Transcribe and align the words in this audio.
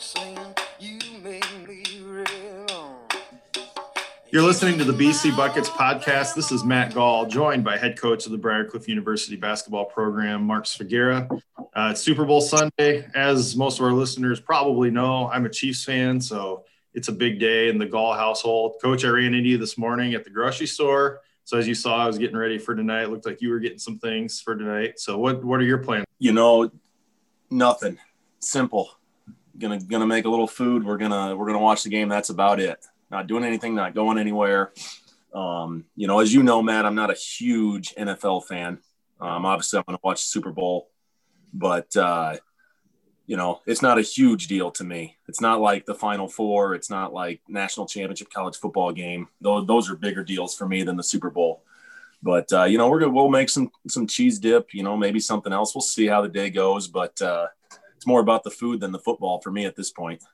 singing, 0.00 0.38
you 0.78 0.98
make 1.22 1.68
me 1.68 1.84
real. 2.02 3.06
You're 4.30 4.42
listening 4.42 4.78
to 4.78 4.84
the 4.84 4.94
BC 4.94 5.36
Buckets 5.36 5.68
podcast. 5.68 6.34
This 6.34 6.50
is 6.50 6.64
Matt 6.64 6.94
Gall, 6.94 7.26
joined 7.26 7.64
by 7.64 7.76
head 7.76 8.00
coach 8.00 8.24
of 8.24 8.32
the 8.32 8.38
Briarcliff 8.38 8.88
University 8.88 9.36
basketball 9.36 9.84
program, 9.84 10.42
Mark 10.42 10.64
Svagera. 10.64 11.30
Uh, 11.58 11.88
it's 11.90 12.00
Super 12.00 12.24
Bowl 12.24 12.40
Sunday. 12.40 13.06
As 13.14 13.56
most 13.56 13.78
of 13.78 13.84
our 13.84 13.92
listeners 13.92 14.40
probably 14.40 14.90
know, 14.90 15.28
I'm 15.28 15.44
a 15.44 15.50
Chiefs 15.50 15.84
fan, 15.84 16.18
so 16.18 16.64
it's 16.94 17.08
a 17.08 17.12
big 17.12 17.38
day 17.38 17.68
in 17.68 17.76
the 17.76 17.86
Gall 17.86 18.14
household. 18.14 18.76
Coach, 18.80 19.04
I 19.04 19.08
ran 19.08 19.34
into 19.34 19.50
you 19.50 19.58
this 19.58 19.76
morning 19.76 20.14
at 20.14 20.24
the 20.24 20.30
grocery 20.30 20.66
store. 20.66 21.20
So 21.44 21.58
as 21.58 21.68
you 21.68 21.74
saw, 21.74 21.98
I 21.98 22.06
was 22.06 22.16
getting 22.16 22.38
ready 22.38 22.56
for 22.56 22.74
tonight. 22.74 23.02
It 23.02 23.10
looked 23.10 23.26
like 23.26 23.42
you 23.42 23.50
were 23.50 23.58
getting 23.58 23.78
some 23.78 23.98
things 23.98 24.40
for 24.40 24.56
tonight. 24.56 24.98
So 24.98 25.18
what 25.18 25.44
what 25.44 25.60
are 25.60 25.64
your 25.64 25.78
plans? 25.78 26.06
You 26.18 26.32
know, 26.32 26.70
nothing. 27.50 27.98
Simple. 28.38 28.99
Gonna 29.60 29.78
gonna 29.80 30.06
make 30.06 30.24
a 30.24 30.30
little 30.30 30.48
food. 30.48 30.84
We're 30.84 30.96
gonna 30.96 31.36
we're 31.36 31.46
gonna 31.46 31.58
watch 31.58 31.82
the 31.82 31.90
game. 31.90 32.08
That's 32.08 32.30
about 32.30 32.60
it 32.60 32.84
not 33.10 33.26
doing 33.26 33.44
anything, 33.44 33.74
not 33.74 33.94
going 33.94 34.18
anywhere. 34.18 34.72
Um, 35.34 35.84
you 35.96 36.06
know, 36.06 36.20
as 36.20 36.32
you 36.32 36.42
know, 36.42 36.62
Matt, 36.62 36.86
I'm 36.86 36.94
not 36.94 37.10
a 37.10 37.14
huge 37.14 37.94
NFL 37.94 38.46
fan. 38.46 38.78
Um, 39.20 39.44
obviously, 39.44 39.78
I'm 39.78 39.84
going 39.86 39.96
to 39.96 40.00
watch 40.02 40.22
Super 40.22 40.50
Bowl, 40.50 40.88
but 41.52 41.94
uh, 41.96 42.36
you 43.26 43.36
know, 43.36 43.60
it's 43.66 43.82
not 43.82 43.98
a 43.98 44.02
huge 44.02 44.48
deal 44.48 44.70
to 44.72 44.84
me. 44.84 45.16
It's 45.28 45.40
not 45.40 45.60
like 45.60 45.86
the 45.86 45.94
Final 45.94 46.28
Four. 46.28 46.74
It's 46.74 46.90
not 46.90 47.12
like 47.12 47.40
national 47.48 47.86
championship 47.86 48.30
college 48.30 48.56
football 48.56 48.92
game. 48.92 49.28
Those 49.40 49.66
those 49.66 49.90
are 49.90 49.96
bigger 49.96 50.24
deals 50.24 50.56
for 50.56 50.66
me 50.66 50.82
than 50.82 50.96
the 50.96 51.02
Super 51.02 51.30
Bowl. 51.30 51.62
But 52.22 52.52
uh, 52.52 52.64
you 52.64 52.78
know, 52.78 52.88
we're 52.88 53.00
gonna 53.00 53.12
we'll 53.12 53.28
make 53.28 53.50
some 53.50 53.70
some 53.88 54.06
cheese 54.06 54.38
dip. 54.38 54.72
You 54.72 54.82
know, 54.82 54.96
maybe 54.96 55.20
something 55.20 55.52
else. 55.52 55.74
We'll 55.74 55.82
see 55.82 56.06
how 56.06 56.22
the 56.22 56.28
day 56.28 56.50
goes. 56.50 56.88
But 56.88 57.20
uh, 57.22 57.46
it's 58.00 58.06
more 58.06 58.20
about 58.20 58.44
the 58.44 58.50
food 58.50 58.80
than 58.80 58.92
the 58.92 58.98
football 58.98 59.42
for 59.42 59.50
me 59.50 59.66
at 59.66 59.76
this 59.76 59.90
point. 59.90 60.24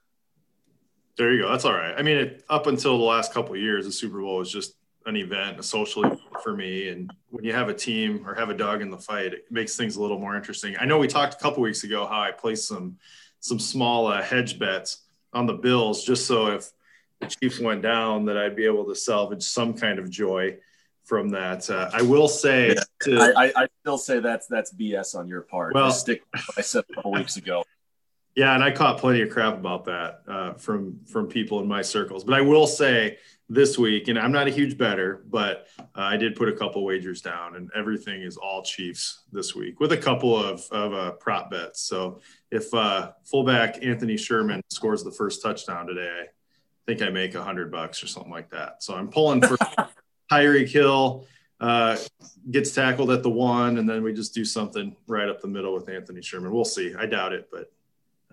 There 1.18 1.32
you 1.32 1.42
go. 1.42 1.50
That's 1.50 1.64
all 1.64 1.72
right. 1.72 1.96
I 1.98 2.02
mean, 2.02 2.16
it, 2.16 2.44
up 2.48 2.68
until 2.68 2.96
the 2.96 3.02
last 3.02 3.34
couple 3.34 3.56
years, 3.56 3.86
the 3.86 3.90
Super 3.90 4.20
Bowl 4.20 4.36
was 4.36 4.52
just 4.52 4.76
an 5.04 5.16
event, 5.16 5.58
a 5.58 5.64
social 5.64 6.04
event 6.04 6.20
for 6.44 6.56
me. 6.56 6.90
And 6.90 7.12
when 7.30 7.42
you 7.42 7.52
have 7.52 7.68
a 7.68 7.74
team 7.74 8.22
or 8.24 8.36
have 8.36 8.50
a 8.50 8.54
dog 8.54 8.82
in 8.82 8.90
the 8.92 8.98
fight, 8.98 9.34
it 9.34 9.46
makes 9.50 9.76
things 9.76 9.96
a 9.96 10.00
little 10.00 10.20
more 10.20 10.36
interesting. 10.36 10.76
I 10.78 10.84
know 10.84 10.96
we 10.96 11.08
talked 11.08 11.34
a 11.34 11.38
couple 11.38 11.60
weeks 11.60 11.82
ago 11.82 12.06
how 12.06 12.20
I 12.20 12.30
placed 12.30 12.68
some 12.68 12.98
some 13.40 13.58
small 13.58 14.06
uh, 14.06 14.22
hedge 14.22 14.60
bets 14.60 15.02
on 15.32 15.46
the 15.46 15.54
Bills, 15.54 16.04
just 16.04 16.24
so 16.24 16.46
if 16.46 16.70
the 17.18 17.26
Chiefs 17.26 17.58
went 17.58 17.82
down, 17.82 18.26
that 18.26 18.38
I'd 18.38 18.54
be 18.54 18.64
able 18.64 18.84
to 18.84 18.94
salvage 18.94 19.42
some 19.42 19.74
kind 19.74 19.98
of 19.98 20.08
joy 20.08 20.56
from 21.06 21.30
that. 21.30 21.70
Uh, 21.70 21.88
I 21.94 22.02
will 22.02 22.28
say, 22.28 22.74
yeah, 22.74 22.82
to, 23.02 23.34
I, 23.36 23.52
I, 23.56 23.68
still 23.80 23.96
say 23.96 24.20
that's 24.20 24.46
that's 24.48 24.74
BS 24.74 25.14
on 25.14 25.28
your 25.28 25.42
part. 25.42 25.74
Well, 25.74 25.86
I 25.86 25.90
stick 25.90 26.22
I 26.58 26.60
said 26.60 26.84
a 26.90 26.94
couple 26.94 27.12
weeks 27.12 27.36
ago. 27.36 27.64
Yeah, 28.38 28.54
and 28.54 28.62
I 28.62 28.70
caught 28.70 28.98
plenty 28.98 29.22
of 29.22 29.30
crap 29.30 29.54
about 29.54 29.86
that 29.86 30.20
uh, 30.28 30.52
from 30.52 31.00
from 31.06 31.26
people 31.26 31.58
in 31.60 31.66
my 31.66 31.80
circles. 31.80 32.22
But 32.22 32.34
I 32.34 32.42
will 32.42 32.66
say 32.66 33.16
this 33.48 33.78
week, 33.78 34.08
and 34.08 34.18
I'm 34.18 34.30
not 34.30 34.46
a 34.46 34.50
huge 34.50 34.76
bettor, 34.76 35.24
but 35.30 35.68
uh, 35.78 35.82
I 35.94 36.18
did 36.18 36.36
put 36.36 36.50
a 36.50 36.52
couple 36.52 36.84
wagers 36.84 37.22
down, 37.22 37.56
and 37.56 37.70
everything 37.74 38.20
is 38.20 38.36
all 38.36 38.62
Chiefs 38.62 39.22
this 39.32 39.54
week 39.54 39.80
with 39.80 39.92
a 39.92 39.96
couple 39.96 40.36
of 40.36 40.62
of 40.70 40.92
uh, 40.92 41.12
prop 41.12 41.50
bets. 41.50 41.80
So 41.80 42.20
if 42.50 42.74
uh, 42.74 43.12
fullback 43.24 43.82
Anthony 43.82 44.18
Sherman 44.18 44.60
scores 44.68 45.02
the 45.02 45.12
first 45.12 45.42
touchdown 45.42 45.86
today, 45.86 46.24
I 46.24 46.84
think 46.86 47.00
I 47.00 47.08
make 47.08 47.34
a 47.34 47.42
hundred 47.42 47.72
bucks 47.72 48.02
or 48.02 48.06
something 48.06 48.30
like 48.30 48.50
that. 48.50 48.82
So 48.82 48.94
I'm 48.94 49.08
pulling 49.08 49.40
for 49.40 49.56
Tyreek 50.30 50.68
Hill. 50.68 51.26
Uh, 51.58 51.96
gets 52.50 52.74
tackled 52.74 53.10
at 53.10 53.22
the 53.22 53.30
one, 53.30 53.78
and 53.78 53.88
then 53.88 54.02
we 54.02 54.12
just 54.12 54.34
do 54.34 54.44
something 54.44 54.94
right 55.06 55.28
up 55.28 55.40
the 55.40 55.48
middle 55.48 55.72
with 55.72 55.88
Anthony 55.88 56.20
Sherman. 56.20 56.52
We'll 56.52 56.66
see. 56.66 56.94
I 56.94 57.06
doubt 57.06 57.32
it, 57.32 57.48
but 57.50 57.72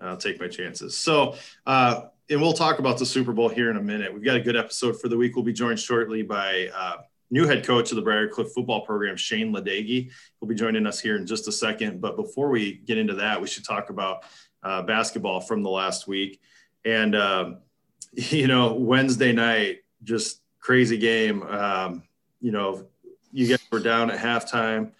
I'll 0.00 0.16
take 0.16 0.38
my 0.40 0.48
chances. 0.48 0.96
So, 0.96 1.34
uh, 1.66 2.02
and 2.30 2.40
we'll 2.40 2.52
talk 2.52 2.78
about 2.78 2.98
the 2.98 3.06
Super 3.06 3.32
Bowl 3.32 3.48
here 3.48 3.70
in 3.70 3.76
a 3.76 3.82
minute. 3.82 4.12
We've 4.12 4.24
got 4.24 4.36
a 4.36 4.40
good 4.40 4.56
episode 4.56 5.00
for 5.00 5.08
the 5.08 5.16
week. 5.16 5.36
We'll 5.36 5.44
be 5.44 5.52
joined 5.52 5.80
shortly 5.80 6.22
by 6.22 6.70
uh, 6.74 6.96
new 7.30 7.46
head 7.46 7.66
coach 7.66 7.90
of 7.90 7.96
the 7.96 8.02
Briarcliff 8.02 8.52
football 8.52 8.82
program, 8.82 9.16
Shane 9.16 9.52
Ladegi. 9.52 10.10
He'll 10.40 10.48
be 10.48 10.54
joining 10.54 10.86
us 10.86 11.00
here 11.00 11.16
in 11.16 11.26
just 11.26 11.48
a 11.48 11.52
second. 11.52 12.00
But 12.00 12.16
before 12.16 12.48
we 12.48 12.74
get 12.86 12.98
into 12.98 13.14
that, 13.14 13.40
we 13.40 13.46
should 13.46 13.64
talk 13.64 13.90
about 13.90 14.24
uh, 14.62 14.82
basketball 14.82 15.40
from 15.40 15.62
the 15.62 15.70
last 15.70 16.06
week. 16.06 16.40
And, 16.84 17.14
um, 17.14 17.58
you 18.12 18.46
know, 18.46 18.74
Wednesday 18.74 19.32
night, 19.32 19.80
just 20.02 20.40
crazy 20.64 20.96
game. 20.96 21.42
Um, 21.42 22.02
you 22.40 22.50
know, 22.50 22.86
you 23.32 23.46
guys 23.46 23.60
were 23.70 23.80
down 23.80 24.10
at 24.10 24.18
halftime, 24.18 24.92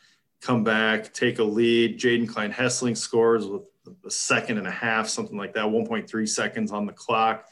come 0.42 0.62
back, 0.62 1.12
take 1.14 1.38
a 1.38 1.44
lead. 1.44 1.98
Jaden 1.98 2.28
Klein 2.28 2.52
Hessling 2.52 2.96
scores 2.96 3.46
with 3.46 3.62
a 4.06 4.10
second 4.10 4.58
and 4.58 4.66
a 4.66 4.70
half, 4.70 5.08
something 5.08 5.38
like 5.38 5.54
that, 5.54 5.64
1.3 5.64 6.28
seconds 6.28 6.70
on 6.70 6.84
the 6.84 6.92
clock. 6.92 7.46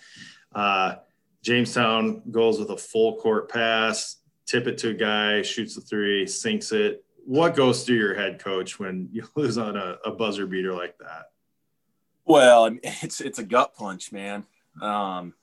Uh, 0.55 0.97
Jamestown 1.43 2.23
goes 2.31 2.59
with 2.59 2.71
a 2.71 2.77
full 2.77 3.17
court 3.17 3.51
pass, 3.51 4.17
tip 4.47 4.67
it 4.67 4.77
to 4.79 4.91
a 4.91 4.95
guy, 4.95 5.41
shoots 5.41 5.75
the 5.75 5.81
three, 5.81 6.27
sinks 6.27 6.71
it. 6.71 7.05
What 7.25 7.57
goes 7.57 7.85
through 7.85 7.97
your 7.97 8.15
head, 8.15 8.39
coach, 8.39 8.79
when 8.79 9.09
you 9.13 9.27
lose 9.37 9.57
on 9.57 9.77
a, 9.77 9.97
a 10.05 10.11
buzzer 10.11 10.47
beater 10.47 10.75
like 10.75 10.99
that? 10.99 11.31
Well, 12.27 12.77
it's 12.83 13.23
it's 13.23 13.39
a 13.39 13.45
gut 13.45 13.75
punch, 13.75 14.13
man. 14.13 14.45
Um, 14.83 15.35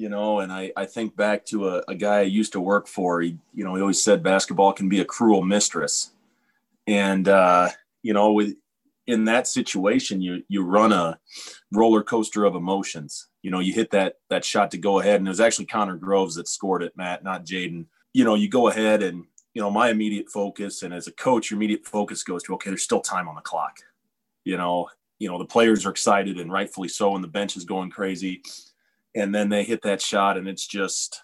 you 0.00 0.08
know, 0.08 0.40
and 0.40 0.50
I, 0.50 0.72
I 0.78 0.86
think 0.86 1.14
back 1.14 1.44
to 1.46 1.68
a, 1.68 1.84
a 1.86 1.94
guy 1.94 2.20
I 2.20 2.22
used 2.22 2.52
to 2.52 2.60
work 2.60 2.88
for. 2.88 3.20
He, 3.20 3.36
you 3.52 3.64
know, 3.64 3.74
he 3.74 3.82
always 3.82 4.02
said 4.02 4.22
basketball 4.22 4.72
can 4.72 4.88
be 4.88 5.00
a 5.00 5.04
cruel 5.04 5.42
mistress. 5.42 6.12
And, 6.86 7.28
uh, 7.28 7.68
you 8.02 8.14
know, 8.14 8.32
with 8.32 8.54
in 9.06 9.26
that 9.26 9.46
situation, 9.46 10.22
you 10.22 10.42
you 10.48 10.64
run 10.64 10.92
a 10.92 11.18
roller 11.70 12.02
coaster 12.02 12.46
of 12.46 12.54
emotions. 12.54 13.28
You 13.42 13.50
know, 13.50 13.60
you 13.60 13.74
hit 13.74 13.90
that 13.90 14.14
that 14.30 14.42
shot 14.42 14.70
to 14.70 14.78
go 14.78 15.00
ahead, 15.00 15.16
and 15.16 15.28
it 15.28 15.30
was 15.30 15.40
actually 15.40 15.66
Connor 15.66 15.96
Groves 15.96 16.36
that 16.36 16.48
scored 16.48 16.82
it, 16.82 16.96
Matt, 16.96 17.22
not 17.22 17.44
Jaden. 17.44 17.84
You 18.14 18.24
know, 18.24 18.36
you 18.36 18.48
go 18.48 18.68
ahead 18.68 19.02
and 19.02 19.26
you 19.52 19.60
know 19.60 19.70
my 19.70 19.90
immediate 19.90 20.30
focus, 20.30 20.82
and 20.82 20.94
as 20.94 21.08
a 21.08 21.12
coach, 21.12 21.50
your 21.50 21.58
immediate 21.58 21.84
focus 21.84 22.22
goes 22.22 22.42
to 22.44 22.54
okay, 22.54 22.70
there's 22.70 22.84
still 22.84 23.02
time 23.02 23.28
on 23.28 23.34
the 23.34 23.42
clock. 23.42 23.80
You 24.46 24.56
know, 24.56 24.88
you 25.18 25.28
know 25.28 25.36
the 25.36 25.44
players 25.44 25.84
are 25.84 25.90
excited 25.90 26.38
and 26.38 26.50
rightfully 26.50 26.88
so, 26.88 27.14
and 27.14 27.22
the 27.22 27.28
bench 27.28 27.54
is 27.56 27.64
going 27.64 27.90
crazy, 27.90 28.42
and 29.14 29.34
then 29.34 29.48
they 29.48 29.64
hit 29.64 29.82
that 29.82 30.00
shot, 30.00 30.36
and 30.36 30.48
it's 30.48 30.66
just 30.66 31.22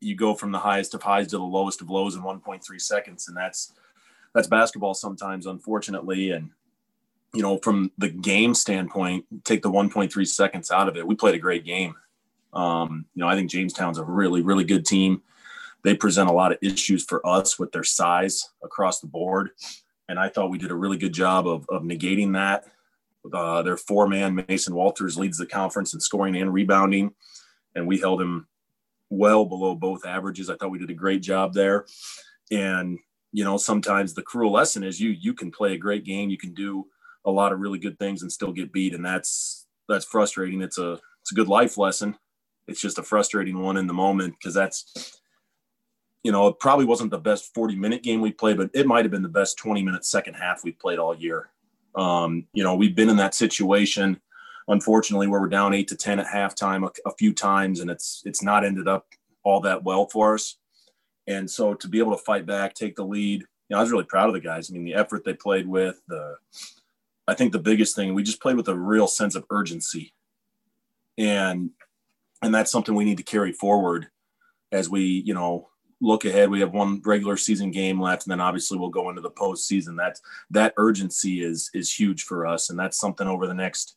you 0.00 0.14
go 0.14 0.34
from 0.34 0.52
the 0.52 0.58
highest 0.58 0.94
of 0.94 1.02
highs 1.02 1.28
to 1.28 1.38
the 1.38 1.42
lowest 1.42 1.80
of 1.80 1.90
lows 1.90 2.16
in 2.16 2.22
1.3 2.22 2.80
seconds, 2.80 3.28
and 3.28 3.36
that's 3.36 3.72
that's 4.34 4.48
basketball 4.48 4.94
sometimes, 4.94 5.46
unfortunately, 5.46 6.30
and 6.30 6.50
you 7.34 7.42
know, 7.42 7.58
from 7.58 7.92
the 7.98 8.08
game 8.08 8.54
standpoint, 8.54 9.24
take 9.44 9.62
the 9.62 9.70
1.3 9.70 10.26
seconds 10.26 10.70
out 10.70 10.88
of 10.88 10.96
it. 10.96 11.06
We 11.06 11.14
played 11.14 11.34
a 11.34 11.38
great 11.38 11.64
game. 11.64 11.94
Um, 12.52 13.04
you 13.14 13.20
know, 13.20 13.28
I 13.28 13.34
think 13.34 13.50
Jamestown's 13.50 13.98
a 13.98 14.04
really, 14.04 14.42
really 14.42 14.64
good 14.64 14.86
team. 14.86 15.22
They 15.82 15.94
present 15.94 16.30
a 16.30 16.32
lot 16.32 16.52
of 16.52 16.58
issues 16.62 17.04
for 17.04 17.24
us 17.26 17.58
with 17.58 17.72
their 17.72 17.84
size 17.84 18.50
across 18.64 19.00
the 19.00 19.06
board. 19.06 19.50
And 20.08 20.18
I 20.18 20.28
thought 20.28 20.50
we 20.50 20.58
did 20.58 20.70
a 20.70 20.76
really 20.76 20.96
good 20.96 21.12
job 21.12 21.46
of, 21.46 21.66
of 21.68 21.82
negating 21.82 22.32
that. 22.32 22.64
Uh, 23.32 23.62
their 23.62 23.76
four 23.76 24.08
man, 24.08 24.44
Mason 24.48 24.74
Walters, 24.74 25.16
leads 25.16 25.38
the 25.38 25.46
conference 25.46 25.94
in 25.94 26.00
scoring 26.00 26.36
and 26.36 26.52
rebounding. 26.52 27.12
And 27.74 27.86
we 27.86 27.98
held 27.98 28.20
him 28.20 28.46
well 29.10 29.44
below 29.44 29.74
both 29.74 30.04
averages. 30.04 30.50
I 30.50 30.56
thought 30.56 30.70
we 30.70 30.78
did 30.78 30.90
a 30.90 30.94
great 30.94 31.22
job 31.22 31.52
there. 31.52 31.86
And, 32.50 32.98
you 33.32 33.44
know, 33.44 33.56
sometimes 33.56 34.14
the 34.14 34.22
cruel 34.22 34.52
lesson 34.52 34.82
is 34.82 35.00
you 35.00 35.10
you 35.10 35.34
can 35.34 35.50
play 35.50 35.74
a 35.74 35.78
great 35.78 36.04
game, 36.04 36.30
you 36.30 36.38
can 36.38 36.54
do 36.54 36.86
a 37.24 37.30
lot 37.30 37.52
of 37.52 37.60
really 37.60 37.78
good 37.78 37.98
things 37.98 38.22
and 38.22 38.32
still 38.32 38.52
get 38.52 38.72
beat, 38.72 38.94
and 38.94 39.04
that's 39.04 39.66
that's 39.88 40.04
frustrating. 40.04 40.62
It's 40.62 40.78
a 40.78 40.92
it's 41.20 41.32
a 41.32 41.34
good 41.34 41.48
life 41.48 41.76
lesson. 41.76 42.16
It's 42.68 42.80
just 42.80 42.98
a 42.98 43.02
frustrating 43.02 43.58
one 43.58 43.76
in 43.76 43.86
the 43.86 43.92
moment 43.92 44.34
because 44.38 44.54
that's 44.54 45.20
you 46.22 46.32
know 46.32 46.46
it 46.46 46.60
probably 46.60 46.84
wasn't 46.84 47.10
the 47.10 47.18
best 47.18 47.52
40 47.54 47.76
minute 47.76 48.02
game 48.02 48.20
we 48.20 48.32
played, 48.32 48.56
but 48.56 48.70
it 48.72 48.86
might 48.86 49.04
have 49.04 49.12
been 49.12 49.22
the 49.22 49.28
best 49.28 49.58
20 49.58 49.82
minute 49.82 50.04
second 50.04 50.34
half 50.34 50.64
we 50.64 50.72
played 50.72 50.98
all 50.98 51.14
year. 51.14 51.50
Um, 51.96 52.46
you 52.52 52.62
know 52.62 52.74
we've 52.74 52.94
been 52.94 53.08
in 53.08 53.16
that 53.16 53.34
situation 53.34 54.20
unfortunately 54.68 55.28
where 55.28 55.40
we're 55.40 55.48
down 55.48 55.72
eight 55.72 55.88
to 55.88 55.96
10 55.96 56.18
at 56.18 56.26
halftime 56.26 56.86
a, 56.86 57.08
a 57.08 57.14
few 57.14 57.32
times 57.32 57.80
and 57.80 57.90
it's 57.90 58.22
it's 58.26 58.42
not 58.42 58.64
ended 58.64 58.88
up 58.88 59.06
all 59.44 59.60
that 59.60 59.84
well 59.84 60.06
for 60.06 60.34
us. 60.34 60.58
And 61.28 61.50
so 61.50 61.74
to 61.74 61.88
be 61.88 61.98
able 61.98 62.16
to 62.16 62.22
fight 62.22 62.46
back 62.46 62.74
take 62.74 62.96
the 62.96 63.04
lead 63.04 63.40
you 63.40 63.46
know 63.74 63.78
i 63.78 63.80
was 63.80 63.90
really 63.90 64.04
proud 64.04 64.28
of 64.28 64.34
the 64.34 64.40
guys. 64.40 64.70
I 64.70 64.74
mean 64.74 64.84
the 64.84 64.94
effort 64.94 65.24
they 65.24 65.34
played 65.34 65.66
with 65.66 66.00
the 66.08 66.36
I 67.28 67.34
think 67.34 67.52
the 67.52 67.58
biggest 67.58 67.96
thing 67.96 68.14
we 68.14 68.22
just 68.22 68.40
played 68.40 68.56
with 68.56 68.68
a 68.68 68.76
real 68.76 69.08
sense 69.08 69.34
of 69.34 69.44
urgency, 69.50 70.14
and 71.18 71.70
and 72.42 72.54
that's 72.54 72.70
something 72.70 72.94
we 72.94 73.04
need 73.04 73.16
to 73.16 73.24
carry 73.24 73.52
forward 73.52 74.08
as 74.70 74.88
we 74.88 75.02
you 75.02 75.34
know 75.34 75.68
look 76.00 76.24
ahead. 76.24 76.50
We 76.50 76.60
have 76.60 76.72
one 76.72 77.00
regular 77.04 77.36
season 77.36 77.70
game 77.70 78.00
left, 78.00 78.24
and 78.24 78.32
then 78.32 78.40
obviously 78.40 78.78
we'll 78.78 78.90
go 78.90 79.08
into 79.10 79.22
the 79.22 79.30
postseason. 79.30 79.96
That 79.96 80.20
that 80.50 80.74
urgency 80.76 81.42
is 81.42 81.70
is 81.74 81.92
huge 81.92 82.24
for 82.24 82.46
us, 82.46 82.70
and 82.70 82.78
that's 82.78 82.98
something 82.98 83.26
over 83.26 83.46
the 83.46 83.54
next 83.54 83.96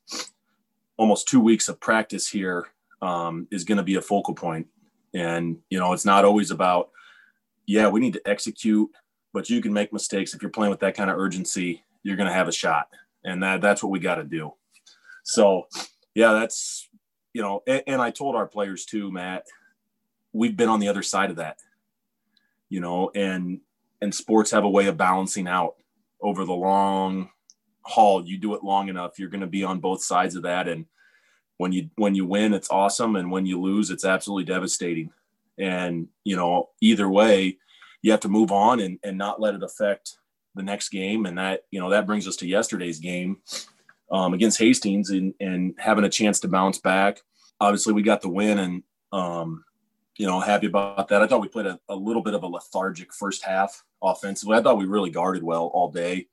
almost 0.98 1.28
two 1.28 1.40
weeks 1.40 1.70
of 1.70 1.80
practice 1.80 2.28
here 2.28 2.68
um, 3.02 3.48
is 3.52 3.64
going 3.64 3.78
to 3.78 3.84
be 3.84 3.96
a 3.96 4.02
focal 4.02 4.34
point. 4.34 4.68
And 5.14 5.58
you 5.70 5.80
know, 5.80 5.94
it's 5.94 6.06
not 6.06 6.26
always 6.26 6.52
about 6.52 6.90
yeah, 7.66 7.88
we 7.88 8.00
need 8.00 8.14
to 8.14 8.28
execute, 8.28 8.90
but 9.32 9.50
you 9.50 9.62
can 9.62 9.74
make 9.74 9.94
mistakes 9.94 10.34
if 10.34 10.42
you're 10.42 10.50
playing 10.50 10.72
with 10.72 10.80
that 10.80 10.96
kind 10.96 11.10
of 11.10 11.18
urgency. 11.18 11.84
You're 12.02 12.16
going 12.16 12.28
to 12.28 12.34
have 12.34 12.48
a 12.48 12.52
shot 12.52 12.88
and 13.24 13.44
that 13.44 13.62
that's 13.62 13.84
what 13.84 13.92
we 13.92 14.00
got 14.00 14.16
to 14.16 14.24
do. 14.24 14.54
So, 15.24 15.68
yeah, 16.16 16.34
that's 16.34 16.88
you 17.34 17.42
know, 17.42 17.62
and, 17.68 17.84
and 17.86 18.02
I 18.02 18.12
told 18.12 18.36
our 18.36 18.48
players 18.48 18.86
too, 18.86 19.12
Matt. 19.12 19.46
We've 20.32 20.56
been 20.56 20.70
on 20.70 20.80
the 20.80 20.88
other 20.88 21.04
side 21.04 21.32
of 21.32 21.38
that, 21.38 21.58
you 22.70 22.80
know, 22.80 23.12
and 23.16 23.60
and 24.02 24.14
sports 24.14 24.52
have 24.52 24.64
a 24.64 24.70
way 24.70 24.88
of 24.88 24.98
balancing 24.98 25.48
out 25.48 25.76
over 26.22 26.46
the 26.46 26.54
long 26.54 27.30
haul. 27.82 28.26
You 28.26 28.38
do 28.38 28.54
it 28.56 28.64
long 28.64 28.90
enough, 28.90 29.20
you're 29.20 29.30
going 29.30 29.42
to 29.42 29.48
be 29.48 29.64
on 29.64 29.80
both 29.80 30.04
sides 30.04 30.36
of 30.36 30.44
that, 30.44 30.68
and 30.68 30.86
when 31.58 31.72
you 31.72 31.90
when 31.96 32.16
you 32.16 32.26
win, 32.26 32.54
it's 32.54 32.72
awesome, 32.72 33.16
and 33.16 33.32
when 33.32 33.46
you 33.46 33.60
lose, 33.60 33.90
it's 33.90 34.06
absolutely 34.06 34.46
devastating. 34.46 35.12
And 35.58 36.08
you 36.24 36.36
know, 36.36 36.70
either 36.82 37.10
way, 37.10 37.58
you 38.02 38.12
have 38.12 38.22
to 38.22 38.30
move 38.30 38.52
on 38.52 38.80
and 38.80 39.00
and 39.04 39.18
not 39.18 39.42
let 39.42 39.56
it 39.56 39.64
affect 39.64 40.18
the 40.56 40.64
next 40.64 40.90
game. 40.90 41.26
And 41.26 41.38
that 41.38 41.62
you 41.70 41.80
know 41.80 41.90
that 41.90 42.06
brings 42.08 42.28
us 42.28 42.38
to 42.38 42.48
yesterday's 42.48 43.00
game 43.00 43.42
um, 44.12 44.34
against 44.34 44.60
Hastings 44.60 45.10
and, 45.10 45.34
and 45.40 45.76
having 45.78 46.04
a 46.04 46.10
chance 46.10 46.40
to 46.42 46.48
bounce 46.48 46.80
back. 46.80 47.22
Obviously, 47.60 47.94
we 47.94 48.02
got 48.02 48.22
the 48.22 48.30
win 48.30 48.60
and, 48.60 48.84
um, 49.12 49.64
you 50.20 50.28
know, 50.28 50.42
happy 50.42 50.68
about 50.68 51.08
that. 51.08 51.22
I 51.22 51.28
thought 51.28 51.40
we 51.40 51.48
played 51.48 51.66
a, 51.66 51.80
a, 51.88 51.96
little 51.96 52.22
bit 52.22 52.34
of 52.34 52.44
a 52.44 52.48
lethargic 52.48 53.14
first 53.14 53.42
half 53.42 53.86
offensively. 54.04 54.58
I 54.58 54.62
thought 54.62 54.78
we 54.78 54.86
really 54.86 55.10
guarded 55.10 55.42
well 55.42 55.68
all 55.74 55.90
day. 55.90 56.28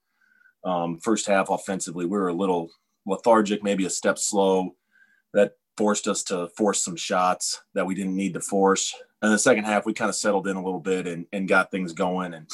Um, 0.64 0.98
first 0.98 1.24
half 1.26 1.50
offensively, 1.50 2.04
we 2.04 2.18
were 2.18 2.28
a 2.28 2.34
little 2.34 2.68
lethargic, 3.06 3.62
maybe 3.62 3.86
a 3.86 3.90
step 3.90 4.18
slow. 4.18 4.74
That 5.34 5.52
forced 5.76 6.08
us 6.08 6.24
to 6.24 6.48
force 6.56 6.84
some 6.84 6.96
shots 6.96 7.62
that 7.74 7.86
we 7.86 7.94
didn't 7.94 8.16
need 8.16 8.34
to 8.34 8.40
force. 8.40 8.92
And 9.22 9.32
the 9.32 9.38
second 9.38 9.64
half, 9.64 9.86
we 9.86 9.94
kind 9.94 10.08
of 10.08 10.16
settled 10.16 10.48
in 10.48 10.56
a 10.56 10.64
little 10.64 10.80
bit 10.80 11.06
and, 11.06 11.26
and 11.32 11.46
got 11.46 11.70
things 11.70 11.92
going. 11.92 12.34
And, 12.34 12.50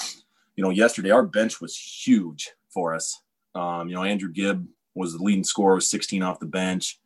you 0.55 0.63
know, 0.63 0.71
yesterday 0.71 1.13
our 1.13 1.25
bench 1.25 1.63
was 1.63 1.79
huge 1.79 2.51
for 2.69 2.95
us. 2.95 3.23
Um, 3.55 3.89
you 3.89 3.95
know, 3.95 4.05
Andrew 4.05 4.31
Gibb 4.31 4.69
was 4.95 5.15
the 5.15 5.23
leading 5.23 5.45
scorer 5.45 5.77
with 5.77 5.85
16 5.85 6.23
off 6.23 6.41
the 6.41 6.47
bench. 6.47 7.01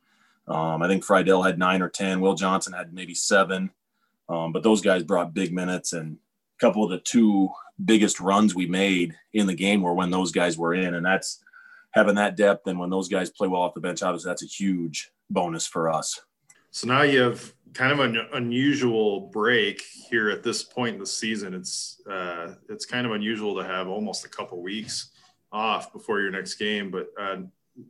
Um, 0.48 0.82
I 0.82 0.88
think 0.88 1.04
Friedel 1.04 1.44
had 1.44 1.60
nine 1.60 1.80
or 1.80 1.88
10. 1.88 2.20
Will 2.20 2.34
Johnson 2.34 2.72
had 2.72 2.92
maybe 2.92 3.14
seven. 3.14 3.70
Um, 4.28 4.52
but 4.52 4.62
those 4.62 4.80
guys 4.80 5.02
brought 5.02 5.34
big 5.34 5.52
minutes 5.52 5.92
and 5.92 6.16
a 6.16 6.60
couple 6.60 6.84
of 6.84 6.90
the 6.90 6.98
two 6.98 7.48
biggest 7.84 8.20
runs 8.20 8.54
we 8.54 8.66
made 8.66 9.14
in 9.32 9.46
the 9.46 9.54
game 9.54 9.82
were 9.82 9.94
when 9.94 10.10
those 10.10 10.32
guys 10.32 10.56
were 10.58 10.74
in. 10.74 10.94
And 10.94 11.04
that's 11.04 11.42
having 11.92 12.16
that 12.16 12.36
depth. 12.36 12.66
And 12.66 12.78
when 12.78 12.90
those 12.90 13.08
guys 13.08 13.30
play 13.30 13.48
well 13.48 13.62
off 13.62 13.74
the 13.74 13.80
bench, 13.80 14.02
obviously 14.02 14.30
that's 14.30 14.42
a 14.42 14.46
huge 14.46 15.10
bonus 15.30 15.66
for 15.66 15.90
us. 15.90 16.20
So 16.70 16.86
now 16.86 17.02
you 17.02 17.20
have 17.22 17.54
kind 17.72 17.92
of 17.92 18.00
an 18.00 18.18
unusual 18.34 19.20
break 19.28 19.80
here 19.80 20.30
at 20.30 20.42
this 20.42 20.62
point 20.62 20.94
in 20.94 21.00
the 21.00 21.06
season. 21.06 21.54
It's 21.54 22.00
uh, 22.10 22.54
it's 22.68 22.84
kind 22.84 23.06
of 23.06 23.12
unusual 23.12 23.54
to 23.56 23.64
have 23.64 23.88
almost 23.88 24.24
a 24.24 24.28
couple 24.28 24.62
weeks 24.62 25.10
off 25.52 25.92
before 25.92 26.20
your 26.20 26.30
next 26.30 26.56
game, 26.56 26.90
but 26.90 27.08
uh, 27.18 27.36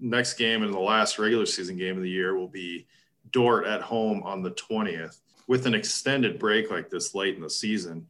next 0.00 0.34
game 0.34 0.62
and 0.62 0.72
the 0.72 0.78
last 0.78 1.18
regular 1.18 1.46
season 1.46 1.76
game 1.76 1.96
of 1.96 2.02
the 2.02 2.10
year 2.10 2.36
will 2.36 2.48
be 2.48 2.86
Dordt 3.30 3.66
at 3.66 3.82
home 3.82 4.22
on 4.22 4.42
the 4.42 4.52
20th. 4.52 5.18
With 5.48 5.66
an 5.66 5.74
extended 5.74 6.38
break 6.38 6.70
like 6.70 6.90
this 6.90 7.14
late 7.14 7.36
in 7.36 7.40
the 7.40 7.50
season, 7.50 8.06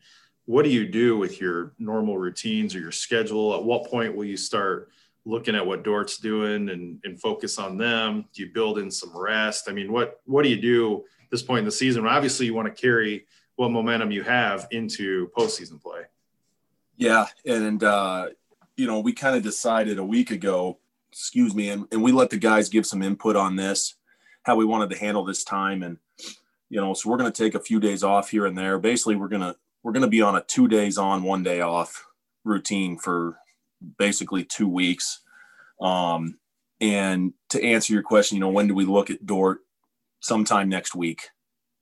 what 0.46 0.64
do 0.64 0.70
you 0.70 0.86
do 0.86 1.18
with 1.18 1.40
your 1.40 1.72
normal 1.78 2.16
routines 2.16 2.74
or 2.74 2.80
your 2.80 2.92
schedule? 2.92 3.54
At 3.54 3.64
what 3.64 3.90
point 3.90 4.14
will 4.14 4.24
you 4.24 4.36
start 4.36 4.90
looking 5.24 5.54
at 5.54 5.66
what 5.66 5.82
Dordt's 5.82 6.18
doing 6.18 6.70
and, 6.70 7.00
and 7.04 7.20
focus 7.20 7.58
on 7.58 7.76
them? 7.76 8.24
Do 8.32 8.42
you 8.42 8.52
build 8.52 8.78
in 8.78 8.90
some 8.90 9.16
rest? 9.16 9.68
I 9.68 9.72
mean, 9.72 9.92
what 9.92 10.20
what 10.24 10.44
do 10.44 10.48
you 10.48 10.60
do 10.60 11.04
at 11.22 11.30
this 11.30 11.42
point 11.42 11.60
in 11.60 11.64
the 11.64 11.72
season? 11.72 12.06
Obviously, 12.06 12.46
you 12.46 12.54
want 12.54 12.74
to 12.74 12.80
carry 12.80 13.26
what 13.56 13.70
momentum 13.70 14.10
you 14.10 14.22
have 14.22 14.68
into 14.70 15.28
postseason 15.36 15.82
play. 15.82 16.02
Yeah, 16.96 17.26
and 17.44 17.82
uh, 17.82 18.28
you 18.76 18.86
know, 18.86 19.00
we 19.00 19.12
kind 19.12 19.36
of 19.36 19.42
decided 19.42 19.98
a 19.98 20.04
week 20.04 20.30
ago 20.30 20.78
excuse 21.16 21.54
me, 21.54 21.70
and, 21.70 21.86
and 21.90 22.02
we 22.02 22.12
let 22.12 22.28
the 22.28 22.36
guys 22.36 22.68
give 22.68 22.84
some 22.84 23.02
input 23.02 23.36
on 23.36 23.56
this, 23.56 23.94
how 24.42 24.54
we 24.54 24.66
wanted 24.66 24.90
to 24.90 24.98
handle 24.98 25.24
this 25.24 25.44
time. 25.44 25.82
And, 25.82 25.96
you 26.68 26.80
know, 26.80 26.94
so 26.94 27.08
we're 27.08 27.16
going 27.16 27.32
to 27.32 27.42
take 27.44 27.54
a 27.54 27.60
few 27.60 27.80
days 27.80 28.02
off 28.02 28.30
here 28.30 28.46
and 28.46 28.56
there. 28.56 28.78
Basically, 28.78 29.16
we're 29.16 29.28
going 29.28 29.42
to, 29.42 29.56
we're 29.82 29.92
going 29.92 30.02
to 30.02 30.08
be 30.08 30.22
on 30.22 30.36
a 30.36 30.42
two 30.42 30.68
days 30.68 30.98
on, 30.98 31.22
one 31.22 31.42
day 31.42 31.60
off 31.60 32.06
routine 32.44 32.98
for 32.98 33.38
basically 33.98 34.44
two 34.44 34.68
weeks. 34.68 35.20
Um, 35.80 36.38
and 36.80 37.32
to 37.50 37.62
answer 37.62 37.92
your 37.92 38.02
question, 38.02 38.36
you 38.36 38.40
know, 38.40 38.50
when 38.50 38.66
do 38.66 38.74
we 38.74 38.84
look 38.84 39.10
at 39.10 39.24
Dordt? 39.24 39.60
Sometime 40.20 40.68
next 40.68 40.94
week. 40.94 41.28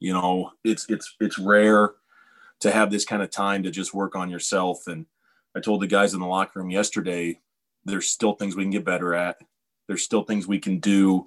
You 0.00 0.12
know, 0.12 0.50
it's 0.64 0.84
it's 0.90 1.14
it's 1.20 1.38
rare 1.38 1.92
to 2.60 2.70
have 2.70 2.90
this 2.90 3.04
kind 3.04 3.22
of 3.22 3.30
time 3.30 3.62
to 3.62 3.70
just 3.70 3.94
work 3.94 4.16
on 4.16 4.28
yourself. 4.28 4.86
And 4.86 5.06
I 5.56 5.60
told 5.60 5.80
the 5.80 5.86
guys 5.86 6.14
in 6.14 6.20
the 6.20 6.26
locker 6.26 6.58
room 6.58 6.70
yesterday, 6.70 7.40
there's 7.84 8.08
still 8.08 8.34
things 8.34 8.54
we 8.54 8.64
can 8.64 8.70
get 8.70 8.84
better 8.84 9.14
at. 9.14 9.38
There's 9.86 10.04
still 10.04 10.24
things 10.24 10.46
we 10.46 10.58
can 10.58 10.78
do 10.78 11.24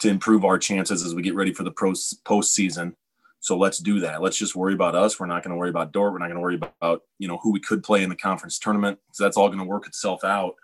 to 0.00 0.08
improve 0.08 0.44
our 0.44 0.58
chances 0.58 1.04
as 1.04 1.14
we 1.14 1.22
get 1.22 1.34
ready 1.34 1.52
for 1.52 1.62
the 1.62 1.70
pro 1.70 1.92
postseason. 1.92 2.94
So 3.40 3.56
let's 3.58 3.78
do 3.78 4.00
that. 4.00 4.22
Let's 4.22 4.38
just 4.38 4.56
worry 4.56 4.72
about 4.72 4.94
us. 4.94 5.20
We're 5.20 5.26
not 5.26 5.42
going 5.42 5.50
to 5.50 5.58
worry 5.58 5.68
about 5.68 5.92
Dordt. 5.92 6.12
We're 6.12 6.18
not 6.18 6.28
going 6.28 6.36
to 6.36 6.40
worry 6.40 6.60
about 6.80 7.02
you 7.18 7.28
know 7.28 7.38
who 7.38 7.52
we 7.52 7.60
could 7.60 7.82
play 7.82 8.02
in 8.02 8.08
the 8.08 8.16
conference 8.16 8.58
tournament. 8.58 8.98
So 9.12 9.24
that's 9.24 9.36
all 9.36 9.48
going 9.48 9.58
to 9.58 9.64
work 9.64 9.86
itself 9.86 10.24
out. 10.24 10.54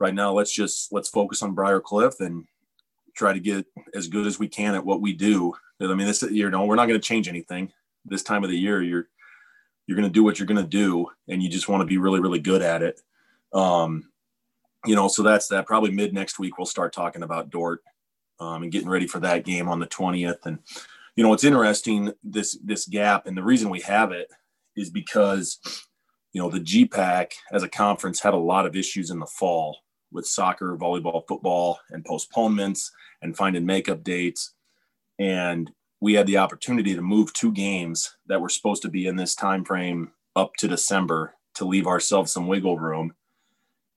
Right 0.00 0.14
now, 0.14 0.32
let's 0.32 0.52
just 0.52 0.92
let's 0.92 1.08
focus 1.08 1.42
on 1.42 1.54
Briar 1.54 1.80
Cliff 1.80 2.20
and 2.20 2.46
try 3.14 3.32
to 3.32 3.40
get 3.40 3.66
as 3.94 4.06
good 4.06 4.26
as 4.26 4.38
we 4.38 4.46
can 4.46 4.76
at 4.76 4.84
what 4.84 5.00
we 5.00 5.12
do. 5.12 5.52
I 5.80 5.86
mean, 5.94 6.06
this 6.06 6.22
you 6.22 6.48
know 6.50 6.64
we're 6.64 6.76
not 6.76 6.86
going 6.86 7.00
to 7.00 7.06
change 7.06 7.28
anything 7.28 7.72
this 8.04 8.22
time 8.22 8.44
of 8.44 8.50
the 8.50 8.58
year. 8.58 8.82
You're 8.82 9.08
you're 9.86 9.96
going 9.96 10.08
to 10.08 10.12
do 10.12 10.22
what 10.22 10.38
you're 10.38 10.46
going 10.46 10.62
to 10.62 10.68
do, 10.68 11.06
and 11.28 11.42
you 11.42 11.48
just 11.48 11.68
want 11.68 11.80
to 11.80 11.86
be 11.86 11.98
really 11.98 12.20
really 12.20 12.40
good 12.40 12.62
at 12.62 12.82
it. 12.82 13.00
Um, 13.52 14.10
you 14.86 14.94
know, 14.94 15.08
so 15.08 15.24
that's 15.24 15.48
that. 15.48 15.66
Probably 15.66 15.90
mid 15.90 16.14
next 16.14 16.38
week, 16.38 16.56
we'll 16.56 16.66
start 16.66 16.92
talking 16.92 17.24
about 17.24 17.50
Dordt 17.50 17.82
um, 18.40 18.62
and 18.62 18.72
getting 18.72 18.88
ready 18.88 19.06
for 19.06 19.20
that 19.20 19.44
game 19.44 19.68
on 19.68 19.78
the 19.78 19.86
20th. 19.86 20.44
And, 20.44 20.58
you 21.16 21.24
know, 21.24 21.32
it's 21.32 21.44
interesting 21.44 22.12
this 22.22 22.58
this 22.62 22.86
gap, 22.86 23.26
and 23.26 23.36
the 23.36 23.42
reason 23.42 23.70
we 23.70 23.80
have 23.80 24.12
it 24.12 24.28
is 24.76 24.90
because, 24.90 25.58
you 26.32 26.40
know, 26.40 26.48
the 26.48 26.60
GPAC 26.60 27.32
as 27.52 27.62
a 27.62 27.68
conference 27.68 28.20
had 28.20 28.34
a 28.34 28.38
lot 28.38 28.66
of 28.66 28.76
issues 28.76 29.10
in 29.10 29.18
the 29.18 29.26
fall 29.26 29.78
with 30.12 30.26
soccer, 30.26 30.76
volleyball, 30.76 31.22
football, 31.26 31.80
and 31.90 32.04
postponements 32.04 32.90
and 33.20 33.36
finding 33.36 33.66
makeup 33.66 34.02
dates. 34.04 34.54
And 35.18 35.70
we 36.00 36.14
had 36.14 36.28
the 36.28 36.38
opportunity 36.38 36.94
to 36.94 37.02
move 37.02 37.32
two 37.32 37.52
games 37.52 38.16
that 38.26 38.40
were 38.40 38.48
supposed 38.48 38.82
to 38.82 38.88
be 38.88 39.06
in 39.06 39.16
this 39.16 39.34
time 39.34 39.64
frame 39.64 40.12
up 40.36 40.54
to 40.58 40.68
December 40.68 41.34
to 41.54 41.64
leave 41.64 41.88
ourselves 41.88 42.32
some 42.32 42.46
wiggle 42.46 42.78
room 42.78 43.12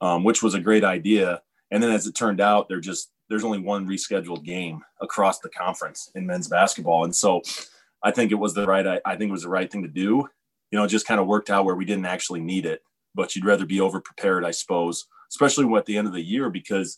um, 0.01 0.23
which 0.23 0.43
was 0.43 0.55
a 0.55 0.59
great 0.59 0.83
idea. 0.83 1.41
And 1.69 1.81
then 1.81 1.91
as 1.91 2.07
it 2.07 2.15
turned 2.15 2.41
out, 2.41 2.67
there 2.67 2.79
just 2.79 3.11
there's 3.31 3.43
only 3.43 3.59
one 3.59 3.87
rescheduled 3.87 4.43
game 4.43 4.81
across 5.01 5.39
the 5.39 5.49
conference 5.49 6.11
in 6.15 6.27
men's 6.27 6.47
basketball, 6.47 7.05
and 7.05 7.15
so 7.15 7.41
I 8.03 8.11
think 8.11 8.31
it 8.31 8.35
was 8.35 8.53
the 8.53 8.67
right 8.67 8.85
I, 8.85 9.01
I 9.05 9.15
think 9.15 9.29
it 9.29 9.33
was 9.33 9.43
the 9.43 9.49
right 9.49 9.71
thing 9.71 9.83
to 9.83 9.89
do. 9.89 10.27
You 10.69 10.79
know, 10.79 10.85
just 10.85 11.07
kind 11.07 11.19
of 11.19 11.27
worked 11.27 11.49
out 11.49 11.65
where 11.65 11.75
we 11.75 11.85
didn't 11.85 12.05
actually 12.05 12.41
need 12.41 12.65
it, 12.65 12.83
but 13.15 13.35
you'd 13.35 13.45
rather 13.45 13.65
be 13.65 13.81
over 13.81 13.99
prepared, 13.99 14.45
I 14.45 14.51
suppose, 14.51 15.07
especially 15.29 15.73
at 15.75 15.85
the 15.85 15.97
end 15.97 16.07
of 16.07 16.13
the 16.13 16.21
year 16.21 16.49
because 16.49 16.97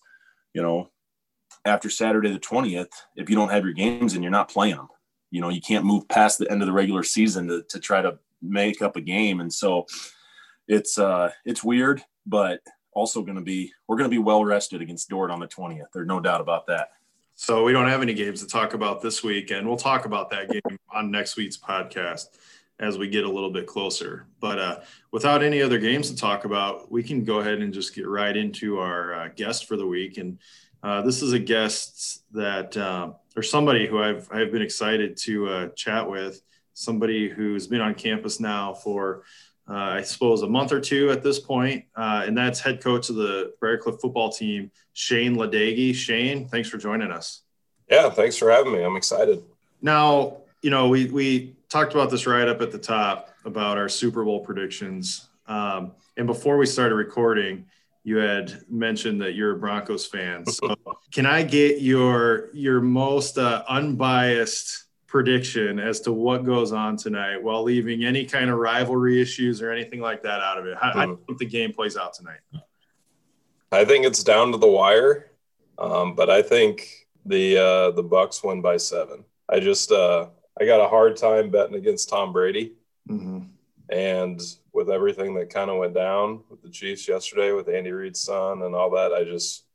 you 0.53 0.61
know 0.61 0.89
after 1.65 1.89
Saturday 1.89 2.31
the 2.31 2.39
20th, 2.39 2.91
if 3.15 3.29
you 3.29 3.35
don't 3.35 3.51
have 3.51 3.63
your 3.63 3.73
games 3.73 4.13
and 4.13 4.23
you're 4.23 4.31
not 4.31 4.49
playing 4.49 4.75
them, 4.75 4.89
you 5.31 5.41
know, 5.41 5.49
you 5.49 5.61
can't 5.61 5.85
move 5.85 6.07
past 6.09 6.39
the 6.39 6.49
end 6.51 6.61
of 6.61 6.67
the 6.67 6.73
regular 6.73 7.03
season 7.03 7.47
to, 7.47 7.63
to 7.69 7.79
try 7.79 8.01
to 8.01 8.19
make 8.41 8.81
up 8.81 8.95
a 8.95 9.01
game. 9.01 9.39
And 9.39 9.51
so 9.51 9.85
it's, 10.67 10.97
uh, 10.97 11.31
it's 11.45 11.63
weird, 11.63 12.03
but 12.25 12.59
also 12.95 13.21
going 13.21 13.37
to 13.37 13.43
be 13.43 13.71
we're 13.87 13.97
going 13.97 14.09
to 14.09 14.13
be 14.13 14.19
well 14.19 14.43
rested 14.43 14.81
against 14.81 15.09
Dordt 15.09 15.31
on 15.31 15.39
the 15.39 15.47
20th. 15.47 15.87
There's 15.93 16.07
no 16.07 16.19
doubt 16.19 16.41
about 16.41 16.67
that. 16.67 16.89
So 17.35 17.63
we 17.63 17.71
don't 17.71 17.87
have 17.87 18.01
any 18.01 18.13
games 18.13 18.41
to 18.41 18.47
talk 18.47 18.73
about 18.73 19.01
this 19.01 19.23
week, 19.23 19.51
and 19.51 19.67
we'll 19.67 19.77
talk 19.77 20.05
about 20.05 20.29
that 20.29 20.49
game 20.49 20.77
on 20.93 21.09
next 21.09 21.35
week's 21.35 21.57
podcast 21.57 22.27
as 22.79 22.97
we 22.97 23.07
get 23.07 23.23
a 23.23 23.29
little 23.29 23.49
bit 23.49 23.65
closer. 23.65 24.27
But 24.39 24.59
uh, 24.59 24.79
without 25.11 25.43
any 25.43 25.61
other 25.61 25.79
games 25.79 26.09
to 26.09 26.15
talk 26.15 26.45
about, 26.45 26.91
we 26.91 27.01
can 27.01 27.23
go 27.23 27.39
ahead 27.39 27.59
and 27.59 27.73
just 27.73 27.95
get 27.95 28.07
right 28.07 28.35
into 28.35 28.79
our 28.79 29.13
uh, 29.13 29.29
guest 29.35 29.67
for 29.67 29.77
the 29.77 29.85
week. 29.85 30.17
And 30.17 30.37
uh, 30.83 31.01
this 31.01 31.21
is 31.21 31.33
a 31.33 31.39
guest 31.39 32.23
that, 32.33 32.75
uh, 32.75 33.13
or 33.35 33.41
somebody 33.43 33.87
who 33.87 34.01
I've 34.01 34.27
I've 34.31 34.51
been 34.51 34.61
excited 34.61 35.17
to 35.17 35.47
uh, 35.47 35.67
chat 35.69 36.09
with. 36.09 36.41
Somebody 36.75 37.29
who's 37.29 37.67
been 37.67 37.81
on 37.81 37.93
campus 37.93 38.39
now 38.39 38.73
for 38.73 39.23
uh, 39.69 39.73
I 39.73 40.01
suppose, 40.01 40.41
a 40.41 40.47
month 40.47 40.71
or 40.71 40.81
two 40.81 41.09
at 41.09 41.23
this 41.23 41.39
point, 41.39 41.85
uh, 41.95 42.23
and 42.25 42.37
that's 42.37 42.59
head 42.59 42.81
coach 42.81 43.09
of 43.09 43.15
the 43.15 43.53
Briarcliff 43.61 44.01
football 44.01 44.29
team, 44.29 44.71
Shane 44.93 45.35
Ladegi. 45.35 45.95
Shane, 45.95 46.47
thanks 46.49 46.67
for 46.67 46.77
joining 46.77 47.11
us. 47.11 47.41
Yeah, 47.89 48.09
thanks 48.09 48.37
for 48.37 48.51
having 48.51 48.73
me. 48.73 48.83
I'm 48.83 48.97
excited. 48.97 49.41
Now, 49.81 50.37
you 50.61 50.69
know, 50.69 50.89
we 50.89 51.05
we 51.05 51.55
talked 51.69 51.93
about 51.93 52.09
this 52.09 52.27
right 52.27 52.47
up 52.47 52.61
at 52.61 52.71
the 52.71 52.77
top 52.77 53.29
about 53.45 53.77
our 53.77 53.87
Super 53.87 54.23
Bowl 54.23 54.41
predictions, 54.41 55.27
um, 55.47 55.93
and 56.17 56.27
before 56.27 56.57
we 56.57 56.65
started 56.65 56.95
recording, 56.95 57.65
you 58.03 58.17
had 58.17 58.63
mentioned 58.69 59.21
that 59.21 59.33
you're 59.33 59.55
a 59.55 59.59
Broncos 59.59 60.05
fan. 60.05 60.43
So, 60.51 60.75
can 61.11 61.25
I 61.25 61.43
get 61.43 61.81
your 61.81 62.49
your 62.53 62.81
most 62.81 63.37
uh, 63.37 63.63
unbiased 63.67 64.83
prediction 65.13 65.77
as 65.77 65.99
to 65.99 66.11
what 66.11 66.43
goes 66.43 66.71
on 66.71 66.97
tonight 66.97 67.37
while 67.37 67.61
leaving 67.61 68.03
any 68.03 68.25
kind 68.25 68.49
of 68.49 68.57
rivalry 68.57 69.21
issues 69.21 69.61
or 69.61 69.71
anything 69.71 70.01
like 70.01 70.23
that 70.23 70.41
out 70.41 70.57
of 70.57 70.65
it. 70.65 70.75
How, 70.75 70.89
mm. 70.89 70.93
how 70.95 71.05
do 71.05 71.11
you 71.11 71.23
think 71.27 71.37
the 71.37 71.45
game 71.45 71.71
plays 71.71 71.95
out 71.95 72.15
tonight? 72.15 72.39
I 73.71 73.85
think 73.85 74.07
it's 74.07 74.23
down 74.23 74.51
to 74.53 74.57
the 74.57 74.67
wire, 74.67 75.29
um, 75.77 76.15
but 76.15 76.31
I 76.31 76.41
think 76.41 77.07
the 77.27 77.57
uh, 77.57 77.91
the 77.91 78.01
Bucks 78.01 78.43
win 78.43 78.63
by 78.63 78.77
seven. 78.77 79.23
I 79.47 79.59
just 79.59 79.91
uh, 79.91 80.29
I 80.59 80.65
got 80.65 80.83
a 80.83 80.89
hard 80.89 81.15
time 81.15 81.51
betting 81.51 81.75
against 81.75 82.09
Tom 82.09 82.33
Brady, 82.33 82.73
Mm-hmm. 83.07 83.39
and 83.89 84.41
with 84.71 84.89
everything 84.89 85.35
that 85.35 85.53
kind 85.53 85.69
of 85.69 85.77
went 85.77 85.93
down 85.93 86.41
with 86.49 86.63
the 86.63 86.69
Chiefs 86.69 87.07
yesterday 87.07 87.51
with 87.51 87.67
Andy 87.67 87.91
Reid's 87.91 88.21
son 88.21 88.61
and 88.63 88.73
all 88.73 88.89
that, 88.91 89.11
I 89.11 89.25
just 89.25 89.65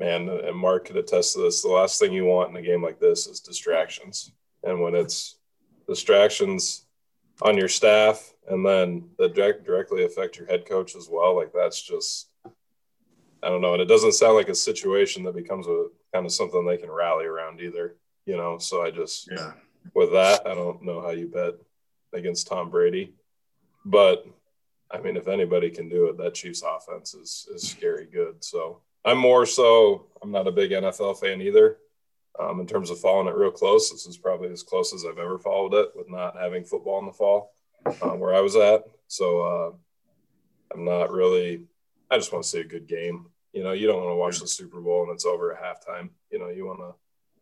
man, 0.00 0.28
and 0.28 0.56
Mark 0.56 0.86
could 0.86 0.96
attest 0.96 1.34
to 1.34 1.42
this. 1.42 1.62
The 1.62 1.68
last 1.68 2.00
thing 2.00 2.12
you 2.12 2.24
want 2.24 2.50
in 2.50 2.56
a 2.56 2.62
game 2.62 2.82
like 2.82 2.98
this 2.98 3.26
is 3.26 3.40
distractions, 3.40 4.32
and 4.64 4.80
when 4.80 4.94
it's 4.94 5.36
distractions 5.86 6.86
on 7.42 7.56
your 7.56 7.68
staff 7.68 8.32
and 8.48 8.64
then 8.64 9.08
that 9.18 9.34
direct, 9.34 9.64
directly 9.64 10.04
affect 10.04 10.36
your 10.36 10.46
head 10.46 10.66
coach 10.66 10.96
as 10.96 11.08
well, 11.10 11.36
like 11.36 11.52
that's 11.52 11.80
just 11.80 12.30
I 13.40 13.48
don't 13.48 13.60
know, 13.60 13.72
and 13.74 13.82
it 13.82 13.86
doesn't 13.86 14.14
sound 14.14 14.34
like 14.34 14.48
a 14.48 14.54
situation 14.54 15.22
that 15.22 15.34
becomes 15.36 15.68
a 15.68 15.86
kind 16.12 16.26
of 16.26 16.32
something 16.32 16.66
they 16.66 16.76
can 16.76 16.90
rally 16.90 17.24
around 17.24 17.60
either, 17.60 17.94
you 18.26 18.36
know. 18.36 18.58
So 18.58 18.82
I 18.82 18.90
just 18.90 19.28
Yeah. 19.30 19.52
with 19.94 20.10
that, 20.12 20.46
I 20.46 20.54
don't 20.54 20.82
know 20.82 21.00
how 21.00 21.10
you 21.10 21.28
bet 21.28 21.54
against 22.12 22.48
Tom 22.48 22.70
Brady, 22.70 23.14
but 23.84 24.26
I 24.90 25.00
mean, 25.00 25.16
if 25.16 25.28
anybody 25.28 25.70
can 25.70 25.88
do 25.88 26.06
it, 26.06 26.16
that 26.16 26.34
Chiefs 26.34 26.62
offense 26.62 27.14
is 27.14 27.48
is 27.54 27.68
scary 27.68 28.06
good. 28.06 28.42
So 28.42 28.82
I'm 29.04 29.18
more 29.18 29.46
so. 29.46 30.06
I'm 30.22 30.32
not 30.32 30.48
a 30.48 30.52
big 30.52 30.72
NFL 30.72 31.20
fan 31.20 31.40
either. 31.40 31.78
Um, 32.40 32.60
in 32.60 32.66
terms 32.66 32.90
of 32.90 33.00
following 33.00 33.26
it 33.26 33.34
real 33.34 33.50
close, 33.50 33.90
this 33.90 34.06
is 34.06 34.16
probably 34.16 34.50
as 34.50 34.62
close 34.62 34.94
as 34.94 35.04
I've 35.04 35.18
ever 35.18 35.38
followed 35.38 35.74
it 35.74 35.90
with 35.96 36.08
not 36.08 36.36
having 36.36 36.64
football 36.64 37.00
in 37.00 37.06
the 37.06 37.12
fall 37.12 37.52
uh, 37.86 38.10
where 38.10 38.34
I 38.34 38.40
was 38.40 38.54
at. 38.54 38.84
So 39.08 39.40
uh, 39.40 39.70
I'm 40.72 40.84
not 40.84 41.10
really. 41.10 41.64
I 42.10 42.16
just 42.16 42.32
want 42.32 42.44
to 42.44 42.48
see 42.48 42.60
a 42.60 42.64
good 42.64 42.86
game. 42.86 43.26
You 43.52 43.64
know, 43.64 43.72
you 43.72 43.86
don't 43.86 44.02
want 44.02 44.12
to 44.12 44.16
watch 44.16 44.40
the 44.40 44.46
Super 44.46 44.80
Bowl 44.80 45.02
and 45.02 45.12
it's 45.12 45.26
over 45.26 45.52
at 45.52 45.62
halftime. 45.62 46.10
You 46.30 46.38
know, 46.38 46.48
you 46.48 46.64
want 46.66 46.78
to 46.80 46.94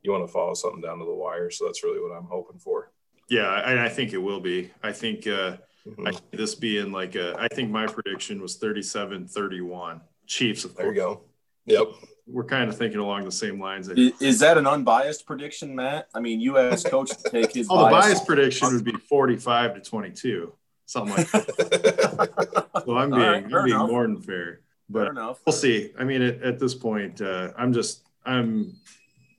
you 0.02 0.12
want 0.12 0.26
to 0.26 0.32
follow 0.32 0.54
something 0.54 0.80
down 0.80 0.98
to 0.98 1.04
the 1.04 1.14
wire. 1.14 1.50
So 1.50 1.66
that's 1.66 1.82
really 1.84 2.00
what 2.00 2.16
I'm 2.16 2.26
hoping 2.26 2.58
for. 2.58 2.90
Yeah, 3.28 3.52
and 3.68 3.80
I 3.80 3.88
think 3.88 4.12
it 4.12 4.18
will 4.18 4.40
be. 4.40 4.70
I 4.82 4.92
think 4.92 5.26
uh, 5.26 5.56
Mhm. 5.86 6.08
I 6.08 6.36
this 6.36 6.54
being 6.54 6.90
like 6.90 7.14
a, 7.14 7.36
I 7.38 7.48
think 7.48 7.70
my 7.70 7.86
prediction 7.86 8.40
was 8.40 8.56
37 8.56 9.28
31. 9.28 10.00
Chiefs, 10.26 10.64
of 10.64 10.74
There 10.74 10.88
you 10.88 10.94
go. 10.94 11.22
Yep. 11.66 11.86
We're 12.26 12.44
kind 12.44 12.68
of 12.68 12.76
thinking 12.76 12.98
along 12.98 13.24
the 13.24 13.30
same 13.32 13.60
lines. 13.60 13.88
Is 13.88 14.40
that 14.40 14.58
an 14.58 14.66
unbiased 14.66 15.26
prediction, 15.26 15.74
Matt? 15.76 16.08
I 16.14 16.20
mean, 16.20 16.40
you 16.40 16.58
as 16.58 16.82
coach 16.82 17.10
to 17.10 17.30
take 17.30 17.52
his 17.52 17.68
Oh, 17.70 17.84
the 17.84 17.90
bias. 17.90 18.24
prediction 18.24 18.74
would 18.74 18.84
be 18.84 18.92
45 18.92 19.74
to 19.74 19.80
22, 19.80 20.52
something 20.86 21.16
like 21.16 21.30
that. 21.30 22.66
So 22.86 22.96
I'm 22.96 23.10
being, 23.10 23.20
right, 23.20 23.44
I'm 23.44 23.64
being 23.64 23.76
enough. 23.76 23.90
more 23.90 24.02
than 24.06 24.20
fair. 24.20 24.60
But 24.88 25.14
we'll 25.14 25.52
see. 25.52 25.92
I 25.98 26.04
mean, 26.04 26.22
at, 26.22 26.42
at 26.42 26.58
this 26.60 26.74
point, 26.74 27.20
uh, 27.20 27.52
I'm 27.58 27.72
just, 27.72 28.02
I'm 28.24 28.76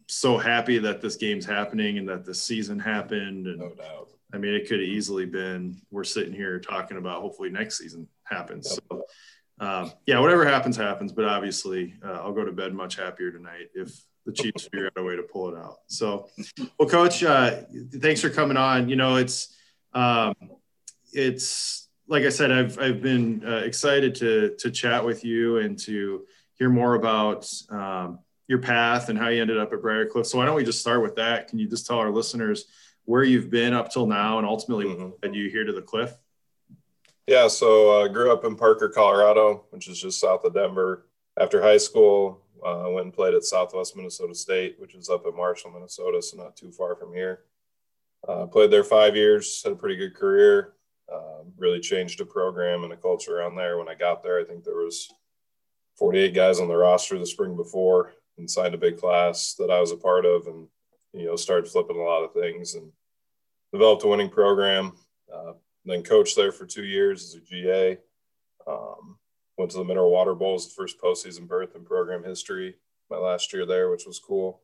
so 0.07 0.37
happy 0.37 0.77
that 0.79 1.01
this 1.01 1.15
game's 1.15 1.45
happening 1.45 1.97
and 1.97 2.07
that 2.09 2.25
this 2.25 2.41
season 2.41 2.79
happened. 2.79 3.47
And 3.47 3.59
no 3.59 3.69
doubt. 3.73 4.09
I 4.33 4.37
mean, 4.37 4.53
it 4.53 4.67
could 4.67 4.79
have 4.79 4.89
easily 4.89 5.25
been 5.25 5.79
we're 5.91 6.03
sitting 6.03 6.33
here 6.33 6.59
talking 6.59 6.97
about 6.97 7.21
hopefully 7.21 7.49
next 7.49 7.77
season 7.77 8.07
happens. 8.23 8.77
So, 8.89 9.03
um, 9.59 9.91
yeah, 10.05 10.19
whatever 10.19 10.45
happens, 10.45 10.77
happens. 10.77 11.11
But 11.11 11.25
obviously, 11.25 11.95
uh, 12.03 12.13
I'll 12.23 12.33
go 12.33 12.45
to 12.45 12.51
bed 12.51 12.73
much 12.73 12.95
happier 12.95 13.31
tonight 13.31 13.69
if 13.73 13.91
the 14.25 14.31
Chiefs 14.33 14.63
figure 14.63 14.87
out 14.87 14.93
a 14.97 15.03
way 15.03 15.15
to 15.15 15.23
pull 15.23 15.49
it 15.49 15.57
out. 15.57 15.77
So, 15.87 16.27
well, 16.77 16.87
Coach, 16.89 17.23
uh, 17.23 17.61
thanks 17.95 18.21
for 18.21 18.29
coming 18.29 18.57
on. 18.57 18.89
You 18.89 18.95
know, 18.95 19.15
it's 19.15 19.55
um, 19.93 20.35
it's 21.13 21.87
like 22.07 22.23
I 22.23 22.29
said, 22.29 22.51
I've 22.51 22.77
I've 22.79 23.01
been 23.01 23.43
uh, 23.45 23.57
excited 23.57 24.15
to 24.15 24.55
to 24.59 24.71
chat 24.71 25.03
with 25.03 25.23
you 25.23 25.57
and 25.57 25.77
to 25.79 26.25
hear 26.55 26.69
more 26.69 26.95
about 26.95 27.49
um, 27.69 28.19
your 28.47 28.59
path 28.59 29.09
and 29.09 29.17
how 29.17 29.29
you 29.29 29.41
ended 29.41 29.57
up 29.57 29.73
at 29.73 29.81
Briarcliff. 29.81 30.25
So 30.25 30.37
why 30.37 30.45
don't 30.45 30.55
we 30.55 30.63
just 30.63 30.81
start 30.81 31.01
with 31.01 31.15
that? 31.15 31.47
Can 31.47 31.59
you 31.59 31.67
just 31.67 31.85
tell 31.85 31.97
our 31.99 32.11
listeners 32.11 32.65
where 33.05 33.23
you've 33.23 33.49
been 33.49 33.73
up 33.73 33.91
till 33.91 34.07
now 34.07 34.37
and 34.37 34.47
ultimately 34.47 34.85
Mhm. 34.85 35.11
what 35.11 35.23
led 35.23 35.35
you 35.35 35.49
here 35.49 35.63
to 35.63 35.71
the 35.71 35.81
cliff? 35.81 36.13
Yeah, 37.27 37.49
so 37.49 38.01
I 38.01 38.05
uh, 38.05 38.07
grew 38.07 38.31
up 38.31 38.45
in 38.45 38.55
Parker, 38.55 38.87
Colorado, 38.87 39.65
which 39.71 39.89
is 39.89 39.99
just 39.99 40.17
south 40.17 40.45
of 40.45 40.53
Denver. 40.53 41.07
After 41.37 41.61
high 41.61 41.77
school, 41.77 42.41
uh, 42.65 42.85
went 42.87 43.03
and 43.05 43.13
played 43.13 43.33
at 43.33 43.43
Southwest 43.43 43.97
Minnesota 43.97 44.33
State, 44.33 44.79
which 44.79 44.95
is 44.95 45.09
up 45.09 45.25
in 45.27 45.35
Marshall, 45.35 45.71
Minnesota, 45.71 46.21
so 46.21 46.37
not 46.37 46.55
too 46.55 46.71
far 46.71 46.95
from 46.95 47.13
here. 47.13 47.41
Uh, 48.25 48.45
played 48.45 48.71
there 48.71 48.85
five 48.85 49.13
years, 49.17 49.61
had 49.61 49.73
a 49.73 49.75
pretty 49.75 49.97
good 49.97 50.15
career. 50.15 50.73
Um, 51.13 51.51
really 51.57 51.81
changed 51.81 52.17
the 52.17 52.25
program 52.25 52.83
and 52.83 52.91
the 52.93 52.97
culture 52.97 53.39
around 53.39 53.55
there. 53.55 53.77
When 53.77 53.89
I 53.89 53.95
got 53.95 54.23
there, 54.23 54.39
I 54.39 54.45
think 54.45 54.63
there 54.63 54.75
was 54.75 55.11
48 55.97 56.33
guys 56.33 56.61
on 56.61 56.69
the 56.69 56.77
roster 56.77 57.19
the 57.19 57.25
spring 57.25 57.57
before, 57.57 58.13
and 58.37 58.49
signed 58.49 58.73
a 58.73 58.77
big 58.77 58.97
class 58.97 59.53
that 59.55 59.69
I 59.69 59.81
was 59.81 59.91
a 59.91 59.97
part 59.97 60.25
of, 60.25 60.47
and 60.47 60.67
you 61.11 61.25
know 61.25 61.35
started 61.35 61.69
flipping 61.69 61.97
a 61.97 62.03
lot 62.03 62.23
of 62.23 62.33
things 62.33 62.75
and 62.75 62.89
developed 63.73 64.05
a 64.05 64.07
winning 64.07 64.29
program. 64.29 64.93
Uh, 65.33 65.53
then 65.89 66.03
coached 66.03 66.35
there 66.35 66.51
for 66.51 66.65
two 66.65 66.85
years 66.85 67.23
as 67.23 67.35
a 67.35 67.41
GA. 67.41 67.97
Um, 68.67 69.17
went 69.57 69.71
to 69.71 69.77
the 69.77 69.83
Mineral 69.83 70.11
Water 70.11 70.35
Bowls, 70.35 70.67
the 70.67 70.73
first 70.73 70.99
postseason 71.01 71.47
berth 71.47 71.75
in 71.75 71.83
program 71.83 72.23
history, 72.23 72.75
my 73.09 73.17
last 73.17 73.53
year 73.53 73.65
there, 73.65 73.89
which 73.89 74.05
was 74.05 74.19
cool. 74.19 74.61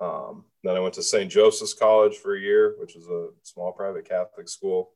Um, 0.00 0.44
then 0.64 0.76
I 0.76 0.80
went 0.80 0.94
to 0.94 1.02
St. 1.02 1.30
Joseph's 1.30 1.74
College 1.74 2.16
for 2.16 2.34
a 2.34 2.40
year, 2.40 2.74
which 2.78 2.96
is 2.96 3.06
a 3.08 3.28
small 3.42 3.72
private 3.72 4.08
Catholic 4.08 4.48
school 4.48 4.92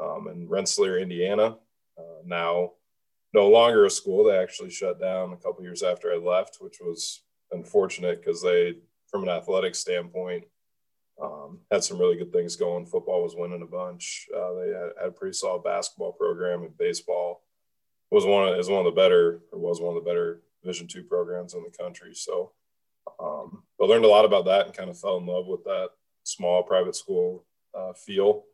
um, 0.00 0.28
in 0.28 0.48
Rensselaer, 0.48 0.98
Indiana. 0.98 1.56
Uh, 1.98 2.22
now, 2.24 2.72
no 3.32 3.48
longer 3.48 3.84
a 3.84 3.90
school. 3.90 4.24
They 4.24 4.36
actually 4.36 4.70
shut 4.70 5.00
down 5.00 5.32
a 5.32 5.36
couple 5.36 5.62
years 5.62 5.82
after 5.82 6.12
I 6.12 6.16
left, 6.16 6.58
which 6.60 6.78
was 6.80 7.22
unfortunate 7.50 8.20
because 8.22 8.42
they, 8.42 8.74
from 9.10 9.24
an 9.24 9.28
athletic 9.28 9.74
standpoint, 9.74 10.44
um, 11.22 11.60
had 11.70 11.84
some 11.84 11.98
really 11.98 12.16
good 12.16 12.32
things 12.32 12.56
going. 12.56 12.86
Football 12.86 13.22
was 13.22 13.36
winning 13.36 13.62
a 13.62 13.66
bunch. 13.66 14.26
Uh, 14.34 14.54
they 14.54 14.68
had, 14.68 14.90
had 15.00 15.08
a 15.08 15.12
pretty 15.12 15.34
solid 15.34 15.62
basketball 15.62 16.12
program, 16.12 16.62
and 16.62 16.76
baseball 16.76 17.42
was 18.10 18.24
one 18.24 18.48
of, 18.48 18.58
is 18.58 18.68
one 18.68 18.84
of 18.84 18.92
the 18.92 19.00
better 19.00 19.40
or 19.52 19.58
was 19.58 19.80
one 19.80 19.96
of 19.96 20.02
the 20.02 20.08
better 20.08 20.40
Division 20.62 20.86
two 20.86 21.02
programs 21.02 21.52
in 21.52 21.62
the 21.62 21.76
country. 21.76 22.14
So 22.14 22.52
um, 23.20 23.64
I 23.80 23.84
learned 23.84 24.06
a 24.06 24.08
lot 24.08 24.24
about 24.24 24.46
that 24.46 24.64
and 24.66 24.74
kind 24.74 24.88
of 24.88 24.98
fell 24.98 25.18
in 25.18 25.26
love 25.26 25.46
with 25.46 25.62
that 25.64 25.90
small 26.22 26.62
private 26.62 26.96
school 26.96 27.44
uh, 27.78 27.92
feel. 27.92 28.44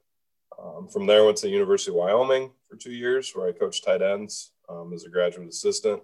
Um, 0.61 0.89
from 0.89 1.07
there, 1.07 1.25
went 1.25 1.37
to 1.39 1.47
the 1.47 1.53
University 1.53 1.93
of 1.93 1.97
Wyoming 1.97 2.51
for 2.69 2.77
two 2.77 2.91
years, 2.93 3.31
where 3.33 3.49
I 3.49 3.53
coached 3.53 3.85
tight 3.85 4.03
ends 4.03 4.51
um, 4.69 4.93
as 4.93 5.05
a 5.05 5.09
graduate 5.09 5.49
assistant. 5.49 6.03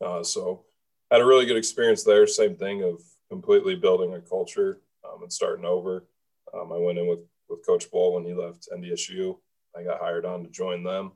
Uh, 0.00 0.22
so 0.22 0.64
had 1.10 1.20
a 1.20 1.26
really 1.26 1.44
good 1.44 1.58
experience 1.58 2.02
there. 2.02 2.26
Same 2.26 2.56
thing 2.56 2.82
of 2.82 3.02
completely 3.28 3.74
building 3.74 4.14
a 4.14 4.20
culture 4.20 4.80
um, 5.04 5.22
and 5.22 5.32
starting 5.32 5.64
over. 5.64 6.06
Um, 6.52 6.72
I 6.72 6.78
went 6.78 6.98
in 6.98 7.06
with 7.06 7.20
with 7.48 7.66
Coach 7.66 7.90
Bohl 7.90 8.14
when 8.14 8.24
he 8.24 8.32
left 8.32 8.68
NDSU. 8.74 9.36
I 9.76 9.82
got 9.82 10.00
hired 10.00 10.24
on 10.24 10.44
to 10.44 10.50
join 10.50 10.82
them. 10.82 11.12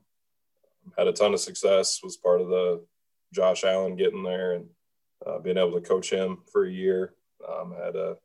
Had 0.97 1.07
a 1.07 1.13
ton 1.13 1.33
of 1.33 1.39
success. 1.39 1.99
Was 2.03 2.17
part 2.17 2.41
of 2.41 2.49
the 2.49 2.85
Josh 3.33 3.63
Allen 3.63 3.95
getting 3.95 4.23
there 4.23 4.53
and 4.53 4.65
uh, 5.25 5.39
being 5.39 5.57
able 5.57 5.73
to 5.73 5.87
coach 5.87 6.09
him 6.09 6.39
for 6.51 6.65
a 6.65 6.71
year. 6.71 7.13
Um, 7.47 7.73
had 7.73 7.95
a 7.95 8.17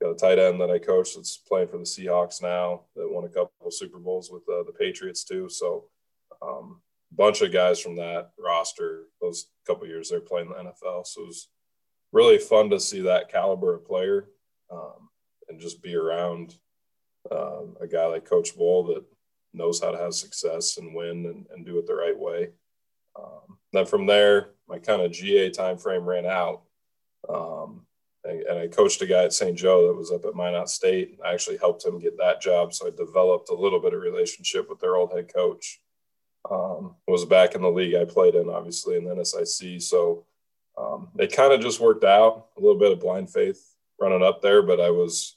got 0.00 0.10
a 0.10 0.14
tight 0.14 0.38
end 0.38 0.60
that 0.60 0.70
I 0.70 0.78
coached 0.78 1.16
that's 1.16 1.36
playing 1.36 1.68
for 1.68 1.78
the 1.78 1.84
Seahawks 1.84 2.42
now 2.42 2.82
that 2.94 3.10
won 3.10 3.24
a 3.24 3.28
couple 3.28 3.70
Super 3.70 3.98
Bowls 3.98 4.30
with 4.30 4.42
uh, 4.42 4.62
the 4.64 4.74
Patriots 4.78 5.24
too. 5.24 5.48
So 5.48 5.84
um, 6.42 6.80
bunch 7.12 7.40
of 7.40 7.52
guys 7.52 7.80
from 7.80 7.96
that 7.96 8.32
roster 8.38 9.04
those 9.20 9.46
couple 9.66 9.86
years 9.86 10.10
they're 10.10 10.20
playing 10.20 10.48
the 10.48 10.54
NFL. 10.54 11.06
So 11.06 11.22
it 11.22 11.26
was 11.26 11.48
really 12.12 12.38
fun 12.38 12.70
to 12.70 12.80
see 12.80 13.00
that 13.02 13.30
caliber 13.30 13.74
of 13.74 13.86
player 13.86 14.28
um, 14.70 15.08
and 15.48 15.60
just 15.60 15.82
be 15.82 15.94
around 15.94 16.56
um, 17.30 17.76
a 17.80 17.86
guy 17.86 18.06
like 18.06 18.28
Coach 18.28 18.56
Bohl 18.56 18.86
that 18.88 19.04
knows 19.52 19.80
how 19.80 19.90
to 19.90 19.98
have 19.98 20.14
success 20.14 20.76
and 20.76 20.94
win 20.94 21.26
and, 21.26 21.46
and 21.50 21.64
do 21.64 21.78
it 21.78 21.86
the 21.86 21.94
right 21.94 22.18
way. 22.18 22.50
Um, 23.18 23.58
then 23.72 23.86
from 23.86 24.06
there, 24.06 24.50
my 24.68 24.78
kind 24.78 25.02
of 25.02 25.12
GA 25.12 25.50
time 25.50 25.78
frame 25.78 26.04
ran 26.04 26.26
out. 26.26 26.62
Um, 27.28 27.82
and, 28.24 28.58
I 28.58 28.66
coached 28.66 29.00
a 29.02 29.06
guy 29.06 29.24
at 29.24 29.32
St. 29.32 29.56
Joe 29.56 29.86
that 29.86 29.96
was 29.96 30.10
up 30.10 30.24
at 30.24 30.34
Minot 30.34 30.68
State. 30.68 31.18
I 31.24 31.32
actually 31.32 31.58
helped 31.58 31.84
him 31.84 32.00
get 32.00 32.18
that 32.18 32.40
job. 32.40 32.74
So 32.74 32.86
I 32.86 32.90
developed 32.90 33.50
a 33.50 33.54
little 33.54 33.80
bit 33.80 33.94
of 33.94 34.00
relationship 34.00 34.68
with 34.68 34.80
their 34.80 34.96
old 34.96 35.12
head 35.12 35.32
coach. 35.32 35.80
Um, 36.50 36.94
was 37.08 37.24
back 37.24 37.54
in 37.54 37.62
the 37.62 37.70
league 37.70 37.94
I 37.94 38.04
played 38.04 38.34
in, 38.34 38.48
obviously, 38.48 38.96
in 38.96 39.04
the 39.04 39.14
NSIC. 39.14 39.82
So 39.82 40.26
um, 40.76 41.08
it 41.18 41.32
kind 41.32 41.52
of 41.52 41.60
just 41.60 41.80
worked 41.80 42.04
out. 42.04 42.48
A 42.56 42.60
little 42.60 42.78
bit 42.78 42.92
of 42.92 43.00
blind 43.00 43.30
faith 43.30 43.75
running 43.98 44.22
up 44.22 44.42
there, 44.42 44.62
but 44.62 44.80
I 44.80 44.90
was, 44.90 45.36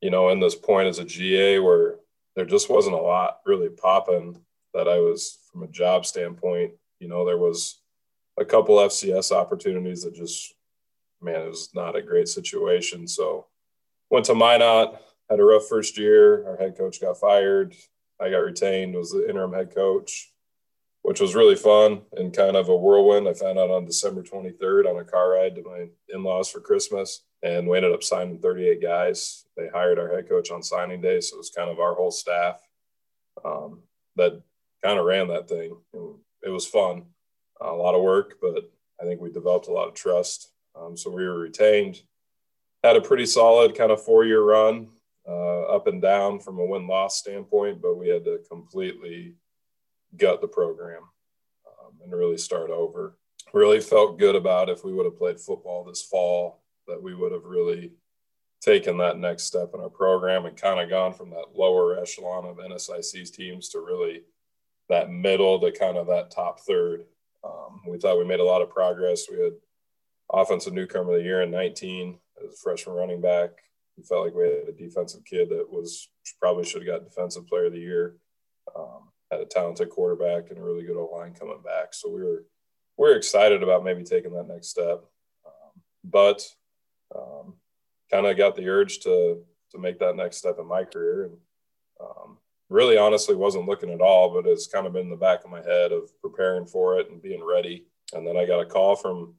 you 0.00 0.10
know, 0.10 0.30
in 0.30 0.40
this 0.40 0.54
point 0.54 0.88
as 0.88 0.98
a 0.98 1.04
GA 1.04 1.58
where 1.58 1.96
there 2.36 2.46
just 2.46 2.70
wasn't 2.70 2.94
a 2.94 3.00
lot 3.00 3.40
really 3.44 3.68
popping 3.68 4.40
that 4.74 4.88
I 4.88 4.98
was 4.98 5.38
from 5.50 5.62
a 5.62 5.68
job 5.68 6.06
standpoint. 6.06 6.72
You 6.98 7.08
know, 7.08 7.24
there 7.24 7.38
was 7.38 7.80
a 8.38 8.44
couple 8.44 8.76
FCS 8.76 9.32
opportunities 9.32 10.04
that 10.04 10.14
just, 10.14 10.54
man, 11.20 11.42
it 11.42 11.48
was 11.48 11.70
not 11.74 11.96
a 11.96 12.02
great 12.02 12.28
situation. 12.28 13.06
So 13.06 13.46
went 14.10 14.26
to 14.26 14.34
Minot, 14.34 15.00
had 15.28 15.40
a 15.40 15.44
rough 15.44 15.66
first 15.68 15.98
year. 15.98 16.46
Our 16.48 16.56
head 16.56 16.76
coach 16.76 17.00
got 17.00 17.18
fired. 17.18 17.74
I 18.20 18.30
got 18.30 18.38
retained, 18.38 18.94
was 18.94 19.12
the 19.12 19.28
interim 19.28 19.52
head 19.52 19.74
coach, 19.74 20.32
which 21.02 21.20
was 21.20 21.34
really 21.34 21.56
fun 21.56 22.02
and 22.12 22.36
kind 22.36 22.56
of 22.56 22.68
a 22.68 22.76
whirlwind. 22.76 23.28
I 23.28 23.34
found 23.34 23.58
out 23.58 23.70
on 23.70 23.86
December 23.86 24.22
23rd 24.22 24.88
on 24.88 25.00
a 25.00 25.04
car 25.04 25.30
ride 25.32 25.54
to 25.56 25.62
my 25.62 25.86
in 26.08 26.22
laws 26.22 26.50
for 26.50 26.60
Christmas. 26.60 27.22
And 27.42 27.66
we 27.66 27.76
ended 27.76 27.92
up 27.92 28.02
signing 28.02 28.38
38 28.38 28.82
guys. 28.82 29.44
They 29.56 29.68
hired 29.68 29.98
our 29.98 30.14
head 30.14 30.28
coach 30.28 30.50
on 30.50 30.62
signing 30.62 31.00
day, 31.00 31.20
so 31.20 31.36
it 31.36 31.38
was 31.38 31.50
kind 31.50 31.70
of 31.70 31.80
our 31.80 31.94
whole 31.94 32.10
staff 32.10 32.60
um, 33.44 33.82
that 34.16 34.40
kind 34.82 34.98
of 34.98 35.06
ran 35.06 35.28
that 35.28 35.48
thing. 35.48 35.76
It 36.42 36.50
was 36.50 36.66
fun, 36.66 37.04
a 37.60 37.72
lot 37.72 37.94
of 37.94 38.02
work, 38.02 38.36
but 38.40 38.70
I 39.00 39.04
think 39.04 39.20
we 39.20 39.30
developed 39.30 39.68
a 39.68 39.72
lot 39.72 39.88
of 39.88 39.94
trust. 39.94 40.52
Um, 40.74 40.96
so 40.96 41.10
we 41.10 41.24
were 41.24 41.38
retained, 41.38 42.02
had 42.84 42.96
a 42.96 43.00
pretty 43.00 43.26
solid 43.26 43.76
kind 43.76 43.90
of 43.90 44.02
four 44.02 44.24
year 44.24 44.42
run, 44.42 44.88
uh, 45.28 45.62
up 45.62 45.86
and 45.86 46.00
down 46.00 46.40
from 46.40 46.58
a 46.58 46.64
win 46.64 46.86
loss 46.86 47.18
standpoint, 47.18 47.80
but 47.80 47.96
we 47.96 48.08
had 48.08 48.24
to 48.24 48.40
completely 48.48 49.34
gut 50.16 50.40
the 50.40 50.48
program 50.48 51.02
um, 51.66 51.92
and 52.02 52.12
really 52.12 52.38
start 52.38 52.70
over. 52.70 53.16
Really 53.52 53.80
felt 53.80 54.18
good 54.18 54.36
about 54.36 54.68
if 54.68 54.84
we 54.84 54.92
would 54.92 55.06
have 55.06 55.18
played 55.18 55.40
football 55.40 55.84
this 55.84 56.02
fall, 56.02 56.59
that 56.90 57.02
we 57.02 57.14
would 57.14 57.32
have 57.32 57.44
really 57.44 57.92
taken 58.60 58.98
that 58.98 59.18
next 59.18 59.44
step 59.44 59.70
in 59.74 59.80
our 59.80 59.88
program 59.88 60.44
and 60.44 60.56
kind 60.56 60.80
of 60.80 60.90
gone 60.90 61.14
from 61.14 61.30
that 61.30 61.54
lower 61.54 61.98
echelon 61.98 62.44
of 62.44 62.58
NSIC's 62.58 63.30
teams 63.30 63.70
to 63.70 63.80
really 63.80 64.22
that 64.88 65.10
middle 65.10 65.58
to 65.60 65.72
kind 65.72 65.96
of 65.96 66.08
that 66.08 66.30
top 66.30 66.60
third. 66.60 67.04
Um, 67.42 67.80
we 67.88 67.98
thought 67.98 68.18
we 68.18 68.24
made 68.24 68.40
a 68.40 68.44
lot 68.44 68.60
of 68.60 68.70
progress. 68.70 69.26
We 69.30 69.42
had 69.42 69.52
offensive 70.32 70.74
newcomer 70.74 71.12
of 71.12 71.18
the 71.18 71.24
year 71.24 71.42
in 71.42 71.50
19 71.50 72.18
as 72.44 72.52
a 72.52 72.56
freshman 72.56 72.96
running 72.96 73.20
back. 73.20 73.50
We 73.96 74.02
felt 74.04 74.24
like 74.24 74.34
we 74.34 74.44
had 74.44 74.68
a 74.68 74.72
defensive 74.72 75.24
kid 75.24 75.48
that 75.50 75.66
was 75.70 76.08
probably 76.40 76.64
should 76.64 76.82
have 76.86 77.00
got 77.00 77.08
defensive 77.08 77.46
player 77.46 77.66
of 77.66 77.72
the 77.72 77.78
year. 77.78 78.16
Um, 78.76 79.10
had 79.30 79.40
a 79.40 79.46
talented 79.46 79.90
quarterback 79.90 80.50
and 80.50 80.58
a 80.58 80.62
really 80.62 80.84
good 80.84 80.96
O 80.96 81.08
line 81.12 81.34
coming 81.34 81.62
back. 81.64 81.94
So 81.94 82.10
we 82.10 82.22
were 82.22 82.44
we 82.96 83.08
are 83.08 83.16
excited 83.16 83.62
about 83.62 83.84
maybe 83.84 84.02
taking 84.02 84.32
that 84.34 84.48
next 84.48 84.68
step. 84.68 85.04
Um, 85.46 85.82
but 86.04 86.42
um, 87.14 87.54
kind 88.10 88.26
of 88.26 88.36
got 88.36 88.56
the 88.56 88.68
urge 88.68 89.00
to 89.00 89.42
to 89.70 89.78
make 89.78 89.98
that 89.98 90.16
next 90.16 90.38
step 90.38 90.56
in 90.58 90.66
my 90.66 90.84
career 90.84 91.24
and 91.24 91.36
um, 92.00 92.38
really 92.68 92.96
honestly 92.96 93.34
wasn't 93.34 93.66
looking 93.66 93.90
at 93.90 94.00
all 94.00 94.32
but 94.32 94.48
it's 94.48 94.66
kind 94.66 94.86
of 94.86 94.92
been 94.92 95.02
in 95.02 95.10
the 95.10 95.16
back 95.16 95.44
of 95.44 95.50
my 95.50 95.62
head 95.62 95.92
of 95.92 96.10
preparing 96.20 96.66
for 96.66 96.98
it 96.98 97.10
and 97.10 97.22
being 97.22 97.44
ready. 97.44 97.86
And 98.12 98.26
then 98.26 98.36
i 98.36 98.44
got 98.44 98.60
a 98.60 98.66
call 98.66 98.96
from 98.96 99.34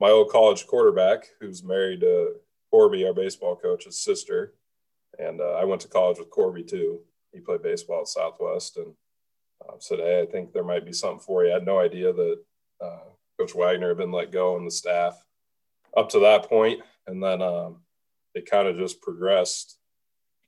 my 0.00 0.10
old 0.10 0.30
college 0.30 0.66
quarterback 0.66 1.26
who's 1.40 1.62
married 1.62 2.00
to 2.00 2.34
corby 2.70 3.06
our 3.06 3.14
baseball 3.14 3.56
coach's 3.56 4.00
sister. 4.00 4.54
And 5.18 5.40
uh, 5.40 5.54
i 5.54 5.64
went 5.64 5.80
to 5.82 5.88
college 5.88 6.18
with 6.18 6.30
corby 6.30 6.62
too. 6.62 7.00
He 7.32 7.40
played 7.40 7.62
baseball 7.62 8.00
at 8.00 8.08
southwest 8.08 8.76
and 8.76 8.92
uh, 9.66 9.76
said 9.78 9.98
hey 9.98 10.20
i 10.22 10.30
think 10.30 10.52
there 10.52 10.64
might 10.64 10.84
be 10.84 10.92
something 10.92 11.20
for 11.20 11.44
you. 11.44 11.50
I 11.50 11.54
had 11.54 11.66
no 11.66 11.78
idea 11.78 12.12
that 12.12 12.38
uh, 12.80 13.08
coach 13.38 13.54
wagner 13.54 13.88
had 13.88 13.98
been 13.98 14.12
let 14.12 14.32
go 14.32 14.56
and 14.56 14.66
the 14.66 14.70
staff. 14.70 15.24
Up 15.96 16.08
to 16.10 16.18
that 16.20 16.48
point 16.48 16.82
and 17.06 17.22
then 17.22 17.42
um, 17.42 17.78
it 18.34 18.50
kind 18.50 18.68
of 18.68 18.76
just 18.76 19.00
progressed 19.00 19.78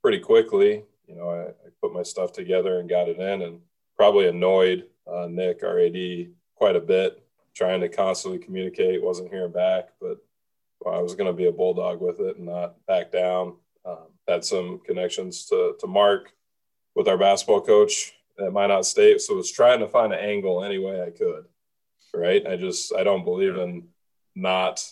pretty 0.01 0.19
quickly. 0.19 0.83
You 1.07 1.15
know, 1.15 1.29
I, 1.29 1.49
I, 1.49 1.69
put 1.81 1.93
my 1.93 2.03
stuff 2.03 2.31
together 2.33 2.79
and 2.79 2.89
got 2.89 3.09
it 3.09 3.17
in, 3.17 3.41
and 3.41 3.61
probably 3.97 4.27
annoyed 4.27 4.85
uh, 5.11 5.27
Nick, 5.29 5.63
our 5.63 5.79
AD, 5.79 6.27
quite 6.55 6.75
a 6.75 6.81
bit, 6.81 7.23
trying 7.55 7.81
to 7.81 7.89
constantly 7.89 8.39
communicate. 8.39 9.01
wasn't 9.01 9.31
hearing 9.31 9.51
back, 9.51 9.89
but 9.99 10.17
well, 10.81 10.95
I 10.95 11.01
was 11.01 11.15
going 11.15 11.27
to 11.27 11.33
be 11.33 11.47
a 11.47 11.51
bulldog 11.51 11.99
with 11.99 12.19
it 12.19 12.37
and 12.37 12.45
not 12.45 12.85
back 12.85 13.11
down. 13.11 13.55
Um, 13.85 14.07
had 14.27 14.45
some 14.45 14.79
connections 14.85 15.45
to 15.45 15.75
to 15.79 15.87
Mark 15.87 16.33
with 16.95 17.07
our 17.07 17.17
basketball 17.17 17.61
coach 17.61 18.13
at 18.39 18.53
Minot 18.53 18.85
State, 18.85 19.21
so 19.21 19.35
was 19.35 19.51
trying 19.51 19.79
to 19.79 19.87
find 19.87 20.13
an 20.13 20.19
angle 20.19 20.63
any 20.63 20.77
way 20.77 21.01
I 21.01 21.09
could. 21.09 21.45
Right? 22.13 22.45
I 22.45 22.55
just 22.55 22.93
I 22.93 23.03
don't 23.03 23.23
believe 23.23 23.57
in 23.57 23.87
not 24.35 24.85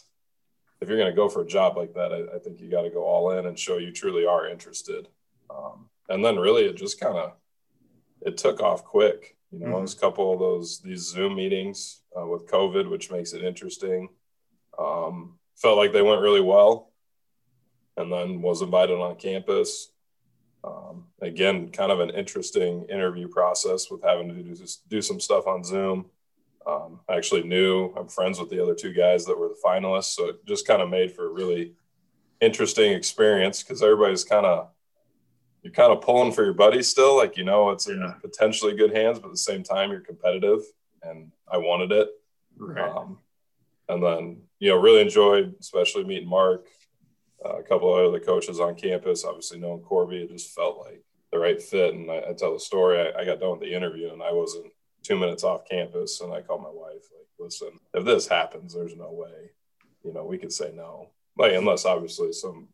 if 0.82 0.88
you're 0.88 0.98
going 0.98 1.10
to 1.10 1.16
go 1.16 1.30
for 1.30 1.42
a 1.42 1.48
job 1.48 1.78
like 1.78 1.94
that, 1.94 2.12
I, 2.12 2.36
I 2.36 2.40
think 2.40 2.60
you 2.60 2.70
got 2.70 2.84
to 2.84 2.90
go 2.90 3.04
all 3.04 3.32
in 3.32 3.46
and 3.46 3.58
show 3.58 3.78
you 3.78 3.92
truly 3.92 4.26
are 4.26 4.48
interested. 4.48 5.08
Um, 5.50 5.90
and 6.10 6.24
then 6.24 6.38
really, 6.38 6.66
it 6.66 6.78
just 6.78 7.00
kind 7.00 7.18
of 7.18 7.34
it 8.22 8.38
took 8.38 8.62
off 8.62 8.84
quick. 8.84 9.36
You 9.52 9.60
know, 9.60 9.66
mm-hmm. 9.68 9.78
there's 9.78 9.96
a 9.96 10.00
couple 10.00 10.34
of 10.34 10.40
those 10.40 10.80
these 10.80 11.08
Zoom 11.08 11.36
meetings 11.36 12.02
uh, 12.18 12.26
with 12.26 12.50
COVID, 12.50 12.90
which 12.90 13.12
makes 13.12 13.34
it 13.34 13.44
interesting. 13.44 14.10
Um, 14.78 15.40
felt 15.56 15.78
like 15.78 15.94
they 15.94 16.02
went 16.02 16.22
really 16.22 16.42
well, 16.42 16.92
and 17.96 18.12
then 18.12 18.42
was 18.42 18.62
invited 18.62 19.00
on 19.00 19.16
campus. 19.16 19.90
Um, 20.64 21.06
again, 21.22 21.70
kind 21.70 21.92
of 21.92 22.00
an 22.00 22.10
interesting 22.10 22.86
interview 22.90 23.28
process 23.28 23.90
with 23.90 24.04
having 24.04 24.28
to 24.30 24.44
do, 24.44 24.66
do 24.90 25.02
some 25.02 25.20
stuff 25.20 25.48
on 25.48 25.64
Zoom. 25.64 26.08
Um, 26.68 27.00
I 27.08 27.16
actually 27.16 27.44
knew 27.44 27.94
I'm 27.96 28.10
friends 28.10 28.40
with 28.40 28.50
the 28.50 28.62
other 28.62 28.76
two 28.76 28.92
guys 28.92 29.26
that 29.26 29.38
were 29.38 29.48
the 29.48 29.62
finalists, 29.64 30.16
so 30.16 30.30
it 30.30 30.46
just 30.46 30.68
kind 30.68 30.82
of 30.82 30.90
made 30.90 31.14
for 31.14 31.28
a 31.28 31.32
really 31.32 31.74
interesting 32.42 32.92
experience 32.92 33.64
because 33.64 33.82
everybody's 33.82 34.24
kind 34.24 34.46
of 34.46 34.70
you're 35.64 35.74
kind 35.74 35.92
of 35.92 36.02
pulling 36.02 36.32
for 36.32 36.44
your 36.44 36.54
buddies 36.54 36.88
still, 36.88 37.16
like 37.16 37.38
you 37.38 37.46
know 37.46 37.70
it's 37.70 37.88
in 37.88 38.14
potentially 38.22 38.76
good 38.76 38.94
hands, 38.94 39.18
but 39.20 39.28
at 39.28 39.34
the 39.34 39.38
same 39.38 39.64
time 39.64 39.92
you're 39.92 40.02
competitive, 40.02 40.60
and 41.04 41.32
I 41.50 41.58
wanted 41.58 41.92
it. 41.94 42.10
Right. 42.58 42.90
Um, 42.90 43.20
and 43.88 44.04
then 44.04 44.42
you 44.60 44.70
know 44.70 44.78
really 44.78 45.02
enjoyed, 45.02 45.56
especially 45.62 46.04
meeting 46.04 46.28
Mark, 46.28 46.68
uh, 47.46 47.58
a 47.58 47.64
couple 47.64 47.96
of 47.96 48.08
other 48.08 48.20
coaches 48.20 48.60
on 48.60 48.76
campus. 48.76 49.24
Obviously 49.24 49.60
knowing 49.60 49.82
Corby, 49.82 50.18
it 50.18 50.32
just 50.32 50.54
felt 50.54 50.80
like 50.80 51.02
the 51.32 51.40
right 51.40 51.62
fit. 51.62 51.94
And 51.94 52.12
I, 52.12 52.24
I 52.30 52.34
tell 52.34 52.54
the 52.54 52.60
story. 52.60 53.00
I, 53.00 53.22
I 53.22 53.26
got 53.26 53.40
done 53.40 53.52
with 53.52 53.62
the 53.62 53.74
interview, 53.74 54.12
and 54.12 54.22
I 54.22 54.34
wasn't 54.34 54.72
two 55.08 55.18
minutes 55.18 55.44
off 55.44 55.68
campus 55.70 56.20
and 56.22 56.34
I 56.34 56.42
called 56.42 56.62
my 56.62 56.70
wife, 56.70 57.08
like, 57.16 57.28
listen, 57.40 57.80
if 57.94 58.04
this 58.04 58.28
happens, 58.28 58.74
there's 58.74 58.96
no 58.96 59.12
way, 59.12 59.52
you 60.04 60.14
know, 60.14 60.26
we 60.26 60.38
could 60.38 60.52
say 60.52 60.74
no. 60.76 61.10
Like, 61.38 61.54
unless 61.54 61.86
obviously 61.86 62.34
some 62.34 62.70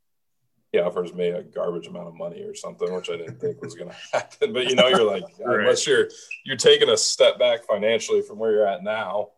he 0.71 0.79
offers 0.79 1.13
me 1.13 1.29
a 1.29 1.43
garbage 1.43 1.85
amount 1.85 2.07
of 2.07 2.15
money 2.15 2.41
or 2.41 2.55
something, 2.55 2.91
which 2.91 3.11
I 3.11 3.17
didn't 3.17 3.39
think 3.39 3.61
was 3.61 3.75
going 3.75 3.91
to 3.91 3.97
happen. 4.11 4.53
But 4.53 4.67
you 4.67 4.75
know, 4.75 4.87
you're 4.87 5.03
like, 5.03 5.23
right. 5.39 5.59
unless 5.59 5.85
you're 5.85 6.09
you're 6.43 6.57
taking 6.57 6.89
a 6.89 6.97
step 6.97 7.37
back 7.37 7.63
financially 7.63 8.23
from 8.23 8.39
where 8.39 8.51
you're 8.51 8.67
at 8.67 8.83
now, 8.83 9.29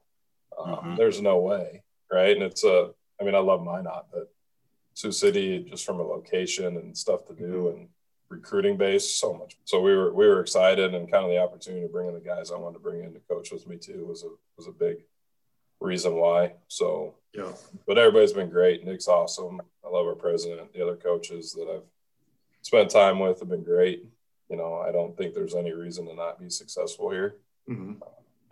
um, 0.58 0.76
mm-hmm. 0.76 0.96
there's 0.96 1.22
no 1.22 1.40
way, 1.40 1.84
right? 2.12 2.36
And 2.36 2.44
it's 2.44 2.64
a, 2.64 2.92
I 3.20 3.26
mean, 3.26 3.36
I 3.36 3.40
love 3.40 3.62
Minot, 3.64 4.06
but 4.14 4.32
Sioux 4.94 5.12
City, 5.12 5.66
just 5.70 5.86
from 5.86 6.00
a 6.00 6.04
location 6.04 6.78
and 6.78 6.98
stuff 6.98 7.26
to 7.28 7.34
do, 7.34 7.44
mm-hmm. 7.44 7.78
and 7.78 7.90
recruiting 8.30 8.78
base 8.78 9.10
so 9.10 9.34
much. 9.34 9.58
So 9.66 9.82
we 9.82 9.96
were 9.96 10.14
we 10.14 10.28
were 10.28 10.42
excited 10.42 10.94
and 10.94 11.12
kind 11.12 11.26
of 11.26 11.32
the 11.32 11.42
opportunity 11.42 11.86
to 11.86 11.92
bring 11.92 12.08
in 12.08 12.14
the 12.14 12.20
guys 12.20 12.52
I 12.52 12.58
wanted 12.58 12.76
to 12.76 12.84
bring 12.84 13.04
in 13.04 13.14
to 13.14 13.20
coach 13.20 13.52
with 13.52 13.68
me 13.68 13.78
too 13.78 14.06
was 14.06 14.24
a 14.24 14.30
was 14.58 14.68
a 14.68 14.72
big 14.72 14.98
reason 15.80 16.16
why. 16.16 16.54
So 16.68 17.16
yeah, 17.34 17.52
but 17.88 17.98
everybody's 17.98 18.34
been 18.34 18.50
great. 18.50 18.86
Nick's 18.86 19.08
awesome. 19.08 19.62
I 19.84 19.90
love 19.90 20.08
our 20.08 20.16
president. 20.16 20.74
The 20.74 20.82
other 20.82 20.96
coaches 20.96 21.54
that 21.54 21.70
I've 21.70 21.88
spent 22.62 22.90
time 22.90 23.20
with 23.20 23.40
have 23.40 23.50
been 23.50 23.64
great. 23.64 24.06
You 24.50 24.58
know, 24.58 24.76
I 24.76 24.92
don't 24.92 25.18
think 25.18 25.34
there's 25.34 25.56
any 25.56 25.74
reason 25.74 26.08
to 26.08 26.16
not 26.16 26.40
be 26.40 26.50
successful 26.50 27.10
here. 27.10 27.36
Mm-hmm. 27.70 28.04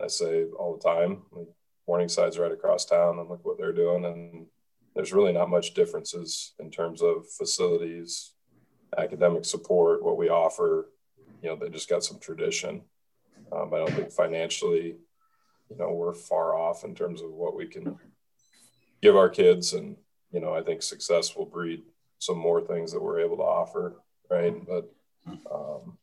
I 0.02 0.08
say 0.08 0.44
all 0.58 0.76
the 0.76 0.82
time, 0.82 1.22
like 1.32 1.48
Morningside's 1.88 2.38
right 2.38 2.52
across 2.52 2.84
town, 2.84 3.18
and 3.18 3.28
look 3.28 3.44
what 3.44 3.58
they're 3.58 3.72
doing. 3.72 4.04
And 4.04 4.46
there's 4.94 5.12
really 5.12 5.32
not 5.32 5.50
much 5.50 5.74
differences 5.74 6.54
in 6.58 6.70
terms 6.70 7.02
of 7.02 7.28
facilities, 7.28 8.33
academic 8.98 9.44
support, 9.44 10.02
what 10.02 10.16
we 10.16 10.28
offer, 10.28 10.90
you 11.42 11.48
know, 11.48 11.56
they 11.56 11.68
just 11.68 11.88
got 11.88 12.04
some 12.04 12.18
tradition. 12.18 12.82
Um, 13.52 13.72
I 13.74 13.78
don't 13.78 13.92
think 13.92 14.10
financially, 14.10 14.96
you 15.70 15.76
know, 15.76 15.92
we're 15.92 16.14
far 16.14 16.56
off 16.56 16.84
in 16.84 16.94
terms 16.94 17.20
of 17.20 17.30
what 17.30 17.54
we 17.54 17.66
can 17.66 17.96
give 19.02 19.16
our 19.16 19.28
kids. 19.28 19.72
And, 19.74 19.96
you 20.32 20.40
know, 20.40 20.54
I 20.54 20.62
think 20.62 20.82
success 20.82 21.36
will 21.36 21.46
breed 21.46 21.82
some 22.18 22.38
more 22.38 22.60
things 22.60 22.92
that 22.92 23.02
we're 23.02 23.20
able 23.20 23.36
to 23.36 23.42
offer. 23.42 24.00
Right. 24.30 24.54
But, 24.66 24.90
um, 25.52 25.98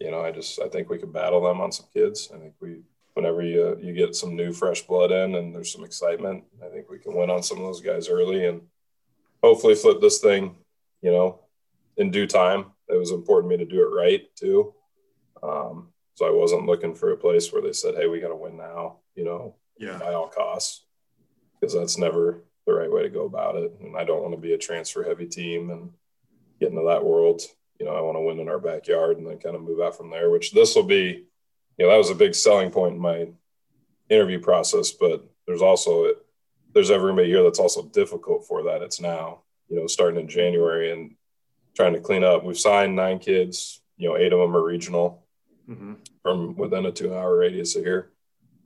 you 0.00 0.10
know, 0.10 0.22
I 0.22 0.32
just, 0.32 0.60
I 0.60 0.68
think 0.68 0.88
we 0.88 0.98
can 0.98 1.12
battle 1.12 1.42
them 1.42 1.60
on 1.60 1.70
some 1.70 1.86
kids. 1.92 2.30
I 2.34 2.38
think 2.38 2.54
we, 2.60 2.80
whenever 3.14 3.42
you, 3.42 3.78
you 3.80 3.92
get 3.92 4.16
some 4.16 4.34
new 4.34 4.52
fresh 4.52 4.82
blood 4.82 5.12
in 5.12 5.34
and 5.34 5.54
there's 5.54 5.70
some 5.70 5.84
excitement, 5.84 6.44
I 6.64 6.68
think 6.68 6.88
we 6.90 6.98
can 6.98 7.14
win 7.14 7.30
on 7.30 7.42
some 7.42 7.58
of 7.58 7.64
those 7.64 7.82
guys 7.82 8.08
early 8.08 8.46
and 8.46 8.62
hopefully 9.42 9.74
flip 9.74 10.00
this 10.00 10.18
thing, 10.18 10.56
you 11.02 11.12
know, 11.12 11.40
in 11.96 12.10
due 12.10 12.26
time. 12.26 12.66
It 12.88 12.98
was 12.98 13.10
important 13.10 13.50
to 13.50 13.58
me 13.58 13.64
to 13.64 13.70
do 13.70 13.82
it 13.82 13.94
right 13.94 14.34
too. 14.36 14.74
Um, 15.42 15.88
so 16.14 16.26
I 16.26 16.30
wasn't 16.30 16.66
looking 16.66 16.94
for 16.94 17.12
a 17.12 17.16
place 17.16 17.52
where 17.52 17.62
they 17.62 17.72
said, 17.72 17.94
"Hey, 17.94 18.06
we 18.06 18.20
got 18.20 18.28
to 18.28 18.36
win 18.36 18.56
now," 18.56 18.98
you 19.14 19.24
know, 19.24 19.56
yeah. 19.78 19.98
by 19.98 20.12
all 20.12 20.28
costs, 20.28 20.84
because 21.60 21.74
that's 21.74 21.98
never 21.98 22.44
the 22.66 22.74
right 22.74 22.90
way 22.90 23.02
to 23.02 23.08
go 23.08 23.24
about 23.24 23.56
it. 23.56 23.72
And 23.80 23.96
I 23.96 24.04
don't 24.04 24.22
want 24.22 24.34
to 24.34 24.40
be 24.40 24.52
a 24.52 24.58
transfer 24.58 25.02
heavy 25.02 25.26
team 25.26 25.70
and 25.70 25.90
get 26.60 26.70
into 26.70 26.84
that 26.86 27.04
world. 27.04 27.42
You 27.80 27.86
know, 27.86 27.96
I 27.96 28.00
want 28.00 28.16
to 28.16 28.20
win 28.20 28.38
in 28.38 28.48
our 28.48 28.60
backyard 28.60 29.18
and 29.18 29.26
then 29.26 29.38
kind 29.38 29.56
of 29.56 29.62
move 29.62 29.80
out 29.80 29.96
from 29.96 30.10
there. 30.10 30.30
Which 30.30 30.52
this 30.52 30.76
will 30.76 30.84
be, 30.84 31.24
you 31.78 31.84
know, 31.84 31.90
that 31.90 31.96
was 31.96 32.10
a 32.10 32.14
big 32.14 32.34
selling 32.34 32.70
point 32.70 32.94
in 32.94 33.00
my 33.00 33.28
interview 34.08 34.38
process. 34.38 34.92
But 34.92 35.24
there's 35.46 35.62
also 35.62 36.12
there's 36.74 36.90
every 36.90 37.26
here 37.26 37.42
that's 37.42 37.58
also 37.58 37.82
difficult 37.88 38.46
for 38.46 38.62
that. 38.64 38.82
It's 38.82 39.00
now, 39.00 39.40
you 39.68 39.76
know, 39.76 39.86
starting 39.86 40.20
in 40.20 40.28
January 40.28 40.92
and 40.92 41.14
trying 41.74 41.94
to 41.94 42.00
clean 42.00 42.24
up. 42.24 42.44
We've 42.44 42.58
signed 42.58 42.96
nine 42.96 43.18
kids. 43.18 43.80
You 43.96 44.08
know, 44.10 44.16
eight 44.16 44.32
of 44.32 44.40
them 44.40 44.56
are 44.56 44.64
regional 44.64 45.24
mm-hmm. 45.68 45.94
from 46.22 46.56
within 46.56 46.86
a 46.86 46.92
two-hour 46.92 47.36
radius 47.36 47.76
of 47.76 47.84
here. 47.84 48.10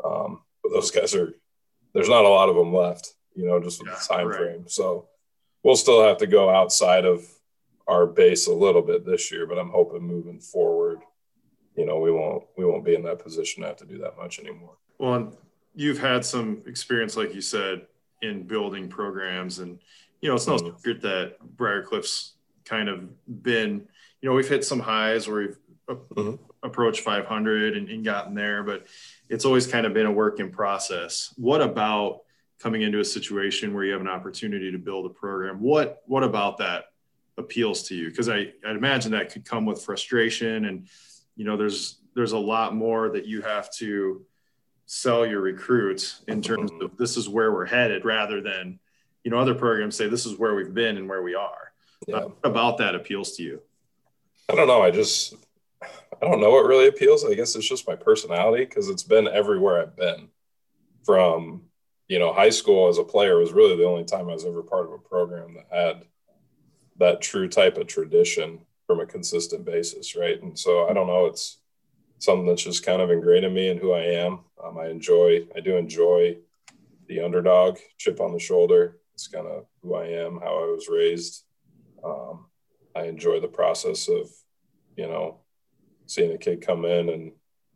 Um, 0.04 0.42
but 0.62 0.72
those 0.72 0.90
guys 0.90 1.14
are 1.14 1.34
there's 1.94 2.08
not 2.08 2.24
a 2.24 2.28
lot 2.28 2.48
of 2.48 2.56
them 2.56 2.72
left. 2.74 3.14
You 3.34 3.46
know, 3.46 3.60
just 3.60 3.80
with 3.80 3.90
yeah, 3.90 3.98
the 3.98 4.14
time 4.14 4.28
right. 4.28 4.38
frame. 4.38 4.64
So 4.68 5.08
we'll 5.62 5.76
still 5.76 6.02
have 6.06 6.18
to 6.18 6.26
go 6.26 6.48
outside 6.48 7.04
of 7.04 7.26
our 7.86 8.06
base 8.06 8.46
a 8.46 8.52
little 8.52 8.82
bit 8.82 9.04
this 9.04 9.30
year, 9.30 9.46
but 9.46 9.58
I'm 9.58 9.70
hoping 9.70 10.02
moving 10.02 10.40
forward, 10.40 11.00
you 11.76 11.86
know, 11.86 11.98
we 11.98 12.10
won't 12.10 12.44
we 12.56 12.64
won't 12.64 12.84
be 12.84 12.94
in 12.94 13.02
that 13.04 13.18
position 13.18 13.62
to 13.62 13.68
have 13.68 13.76
to 13.78 13.86
do 13.86 13.98
that 13.98 14.16
much 14.16 14.38
anymore. 14.38 14.76
Well, 14.98 15.36
you've 15.74 15.98
had 15.98 16.24
some 16.24 16.62
experience, 16.66 17.16
like 17.16 17.34
you 17.34 17.40
said, 17.40 17.86
in 18.22 18.42
building 18.42 18.88
programs, 18.88 19.58
and 19.58 19.78
you 20.20 20.28
know, 20.28 20.36
it's 20.36 20.46
no 20.46 20.56
mm-hmm. 20.56 20.76
secret 20.76 21.02
that 21.02 21.36
Briarcliff's 21.56 22.35
kind 22.66 22.88
of 22.88 23.08
been, 23.42 23.88
you 24.20 24.28
know, 24.28 24.34
we've 24.34 24.48
hit 24.48 24.64
some 24.64 24.80
highs 24.80 25.26
where 25.28 25.38
we've 25.38 25.58
mm-hmm. 25.88 26.34
approached 26.62 27.00
500 27.00 27.76
and, 27.76 27.88
and 27.88 28.04
gotten 28.04 28.34
there, 28.34 28.62
but 28.62 28.86
it's 29.28 29.44
always 29.44 29.66
kind 29.66 29.86
of 29.86 29.94
been 29.94 30.06
a 30.06 30.12
work 30.12 30.40
in 30.40 30.50
process. 30.50 31.32
What 31.36 31.62
about 31.62 32.20
coming 32.58 32.82
into 32.82 33.00
a 33.00 33.04
situation 33.04 33.74
where 33.74 33.84
you 33.84 33.92
have 33.92 34.00
an 34.00 34.08
opportunity 34.08 34.70
to 34.72 34.78
build 34.78 35.06
a 35.06 35.10
program? 35.10 35.60
What 35.60 36.02
what 36.06 36.22
about 36.22 36.58
that 36.58 36.86
appeals 37.38 37.84
to 37.84 37.94
you? 37.94 38.10
Because 38.10 38.28
I 38.28 38.52
I'd 38.66 38.76
imagine 38.76 39.12
that 39.12 39.32
could 39.32 39.44
come 39.44 39.66
with 39.66 39.82
frustration, 39.82 40.66
and 40.66 40.88
you 41.36 41.44
know, 41.44 41.56
there's 41.56 42.00
there's 42.14 42.32
a 42.32 42.38
lot 42.38 42.74
more 42.74 43.10
that 43.10 43.26
you 43.26 43.42
have 43.42 43.70
to 43.74 44.24
sell 44.86 45.26
your 45.26 45.40
recruits 45.40 46.22
in 46.28 46.40
terms 46.40 46.70
of 46.80 46.96
this 46.96 47.16
is 47.16 47.28
where 47.28 47.52
we're 47.52 47.66
headed, 47.66 48.04
rather 48.04 48.40
than 48.40 48.78
you 49.24 49.30
know 49.30 49.38
other 49.38 49.54
programs 49.54 49.96
say 49.96 50.08
this 50.08 50.26
is 50.26 50.38
where 50.38 50.54
we've 50.54 50.74
been 50.74 50.96
and 50.96 51.08
where 51.08 51.22
we 51.22 51.34
are. 51.34 51.72
Yeah. 52.06 52.16
Uh, 52.16 52.28
about 52.44 52.78
that 52.78 52.94
appeals 52.94 53.36
to 53.36 53.42
you? 53.42 53.62
I 54.48 54.54
don't 54.54 54.68
know. 54.68 54.82
I 54.82 54.90
just 54.90 55.34
I 55.82 56.20
don't 56.20 56.40
know 56.40 56.50
what 56.50 56.66
really 56.66 56.88
appeals. 56.88 57.24
I 57.24 57.34
guess 57.34 57.54
it's 57.56 57.68
just 57.68 57.88
my 57.88 57.96
personality 57.96 58.64
because 58.64 58.88
it's 58.88 59.02
been 59.02 59.28
everywhere 59.28 59.82
I've 59.82 59.96
been. 59.96 60.28
From 61.04 61.62
you 62.08 62.18
know, 62.18 62.32
high 62.32 62.50
school 62.50 62.88
as 62.88 62.98
a 62.98 63.04
player 63.04 63.38
was 63.38 63.52
really 63.52 63.76
the 63.76 63.86
only 63.86 64.04
time 64.04 64.28
I 64.28 64.34
was 64.34 64.44
ever 64.44 64.62
part 64.62 64.86
of 64.86 64.92
a 64.92 64.98
program 64.98 65.54
that 65.54 65.66
had 65.70 66.04
that 66.98 67.20
true 67.20 67.48
type 67.48 67.76
of 67.76 67.86
tradition 67.86 68.60
from 68.86 69.00
a 69.00 69.06
consistent 69.06 69.64
basis, 69.64 70.14
right? 70.14 70.40
And 70.40 70.58
so 70.58 70.88
I 70.88 70.92
don't 70.92 71.08
know, 71.08 71.26
it's 71.26 71.58
something 72.18 72.46
that's 72.46 72.62
just 72.62 72.86
kind 72.86 73.02
of 73.02 73.10
ingrained 73.10 73.44
in 73.44 73.52
me 73.52 73.68
and 73.68 73.80
who 73.80 73.92
I 73.92 74.02
am. 74.02 74.40
Um, 74.62 74.78
I 74.78 74.86
enjoy, 74.88 75.46
I 75.54 75.60
do 75.60 75.76
enjoy 75.76 76.38
the 77.08 77.20
underdog, 77.20 77.78
chip 77.98 78.20
on 78.20 78.32
the 78.32 78.38
shoulder. 78.38 78.98
It's 79.14 79.28
kind 79.28 79.46
of 79.46 79.66
who 79.82 79.94
I 79.94 80.06
am, 80.06 80.38
how 80.40 80.62
I 80.62 80.66
was 80.66 80.88
raised. 80.88 81.42
Um, 82.06 82.46
I 82.94 83.02
enjoy 83.06 83.40
the 83.40 83.48
process 83.60 84.08
of, 84.08 84.30
you 84.96 85.06
know, 85.06 85.40
seeing 86.06 86.32
a 86.32 86.38
kid 86.38 86.66
come 86.66 86.84
in 86.84 87.08
and 87.08 87.32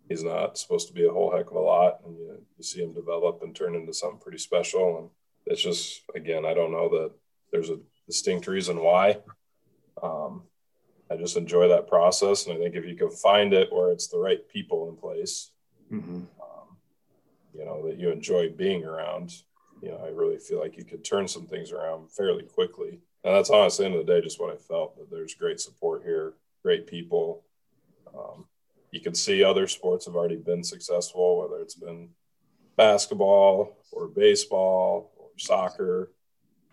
he's 0.08 0.22
not 0.22 0.56
supposed 0.56 0.86
to 0.88 0.94
be 0.94 1.06
a 1.06 1.12
whole 1.12 1.30
heck 1.30 1.50
of 1.50 1.56
a 1.56 1.60
lot, 1.60 2.00
and 2.04 2.16
you, 2.16 2.38
you 2.56 2.64
see 2.64 2.82
him 2.82 2.92
develop 2.92 3.42
and 3.42 3.54
turn 3.54 3.74
into 3.74 3.92
something 3.92 4.20
pretty 4.20 4.38
special. 4.38 4.98
And 4.98 5.08
it's 5.46 5.62
just, 5.62 6.02
again, 6.14 6.44
I 6.44 6.54
don't 6.54 6.72
know 6.72 6.88
that 6.88 7.10
there's 7.50 7.70
a 7.70 7.80
distinct 8.06 8.46
reason 8.46 8.80
why. 8.80 9.18
Um, 10.02 10.44
I 11.10 11.16
just 11.16 11.36
enjoy 11.36 11.68
that 11.68 11.88
process, 11.88 12.46
and 12.46 12.56
I 12.56 12.58
think 12.60 12.76
if 12.76 12.86
you 12.86 12.94
can 12.94 13.10
find 13.10 13.52
it 13.52 13.72
where 13.72 13.90
it's 13.90 14.08
the 14.08 14.18
right 14.18 14.48
people 14.48 14.88
in 14.88 14.96
place, 14.96 15.50
mm-hmm. 15.92 16.22
um, 16.40 16.76
you 17.52 17.64
know, 17.64 17.86
that 17.86 17.98
you 17.98 18.10
enjoy 18.10 18.50
being 18.50 18.84
around, 18.84 19.34
you 19.82 19.90
know, 19.90 20.00
I 20.04 20.08
really 20.08 20.38
feel 20.38 20.60
like 20.60 20.76
you 20.76 20.84
could 20.84 21.04
turn 21.04 21.26
some 21.26 21.46
things 21.46 21.72
around 21.72 22.12
fairly 22.12 22.44
quickly. 22.44 23.00
And 23.24 23.34
that's 23.34 23.50
honestly, 23.50 23.84
end 23.84 23.94
of 23.94 24.06
the 24.06 24.12
day, 24.12 24.20
just 24.22 24.40
what 24.40 24.52
I 24.52 24.56
felt 24.56 24.96
that 24.96 25.10
there's 25.10 25.34
great 25.34 25.60
support 25.60 26.02
here, 26.02 26.34
great 26.62 26.86
people. 26.86 27.44
Um, 28.16 28.46
you 28.90 29.00
can 29.00 29.14
see 29.14 29.44
other 29.44 29.66
sports 29.66 30.06
have 30.06 30.16
already 30.16 30.36
been 30.36 30.64
successful, 30.64 31.40
whether 31.40 31.62
it's 31.62 31.74
been 31.74 32.08
basketball 32.76 33.76
or 33.92 34.08
baseball 34.08 35.12
or 35.16 35.28
soccer. 35.38 36.12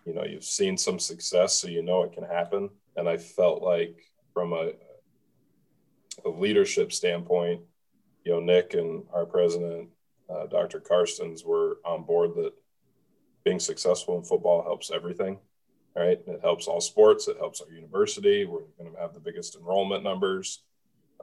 You 0.06 0.14
know, 0.14 0.24
you've 0.24 0.44
seen 0.44 0.78
some 0.78 0.98
success, 0.98 1.58
so 1.58 1.68
you 1.68 1.82
know 1.82 2.02
it 2.02 2.12
can 2.12 2.24
happen. 2.24 2.70
And 2.96 3.08
I 3.08 3.18
felt 3.18 3.62
like 3.62 3.96
from 4.32 4.54
a, 4.54 4.72
a 6.24 6.30
leadership 6.30 6.92
standpoint, 6.92 7.60
you 8.24 8.32
know, 8.32 8.40
Nick 8.40 8.72
and 8.74 9.04
our 9.12 9.26
president, 9.26 9.90
uh, 10.30 10.46
Dr. 10.46 10.80
Karstens, 10.80 11.44
were 11.44 11.78
on 11.84 12.04
board 12.04 12.30
that 12.36 12.52
being 13.44 13.60
successful 13.60 14.16
in 14.16 14.24
football 14.24 14.62
helps 14.62 14.90
everything. 14.90 15.38
Right. 15.98 16.20
It 16.28 16.40
helps 16.42 16.68
all 16.68 16.80
sports. 16.80 17.26
It 17.26 17.38
helps 17.38 17.60
our 17.60 17.72
university. 17.72 18.44
We're 18.44 18.60
going 18.78 18.92
to 18.92 19.00
have 19.00 19.14
the 19.14 19.20
biggest 19.20 19.56
enrollment 19.56 20.04
numbers. 20.04 20.62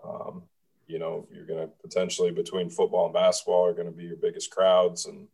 Um, 0.04 0.44
you 0.86 1.00
know, 1.00 1.26
you're 1.32 1.46
going 1.46 1.66
to 1.66 1.72
potentially 1.82 2.30
between 2.32 2.70
football 2.70 3.06
and 3.06 3.14
basketball 3.14 3.66
are 3.66 3.74
going 3.74 3.88
to 3.88 3.94
be 3.94 4.04
your 4.04 4.18
biggest 4.18 4.52
crowds 4.52 5.06
and 5.06 5.30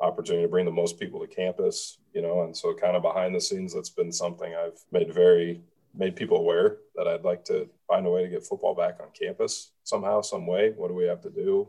opportunity 0.00 0.44
to 0.44 0.48
bring 0.48 0.66
the 0.66 0.70
most 0.70 1.00
people 1.00 1.18
to 1.18 1.26
campus, 1.26 1.98
you 2.14 2.22
know, 2.22 2.44
and 2.44 2.56
so 2.56 2.74
kind 2.74 2.96
of 2.96 3.02
behind 3.02 3.34
the 3.34 3.40
scenes, 3.40 3.74
that's 3.74 3.90
been 3.90 4.12
something 4.12 4.54
I've 4.54 4.78
made 4.92 5.12
very, 5.12 5.62
made 5.92 6.14
people 6.14 6.36
aware 6.36 6.76
that 6.94 7.08
I'd 7.08 7.24
like 7.24 7.44
to 7.46 7.68
find 7.88 8.06
a 8.06 8.10
way 8.10 8.22
to 8.22 8.28
get 8.28 8.46
football 8.46 8.76
back 8.76 9.00
on 9.00 9.08
campus 9.20 9.72
somehow, 9.82 10.20
some 10.20 10.46
way. 10.46 10.74
What 10.76 10.88
do 10.88 10.94
we 10.94 11.06
have 11.06 11.22
to 11.22 11.30
do? 11.30 11.68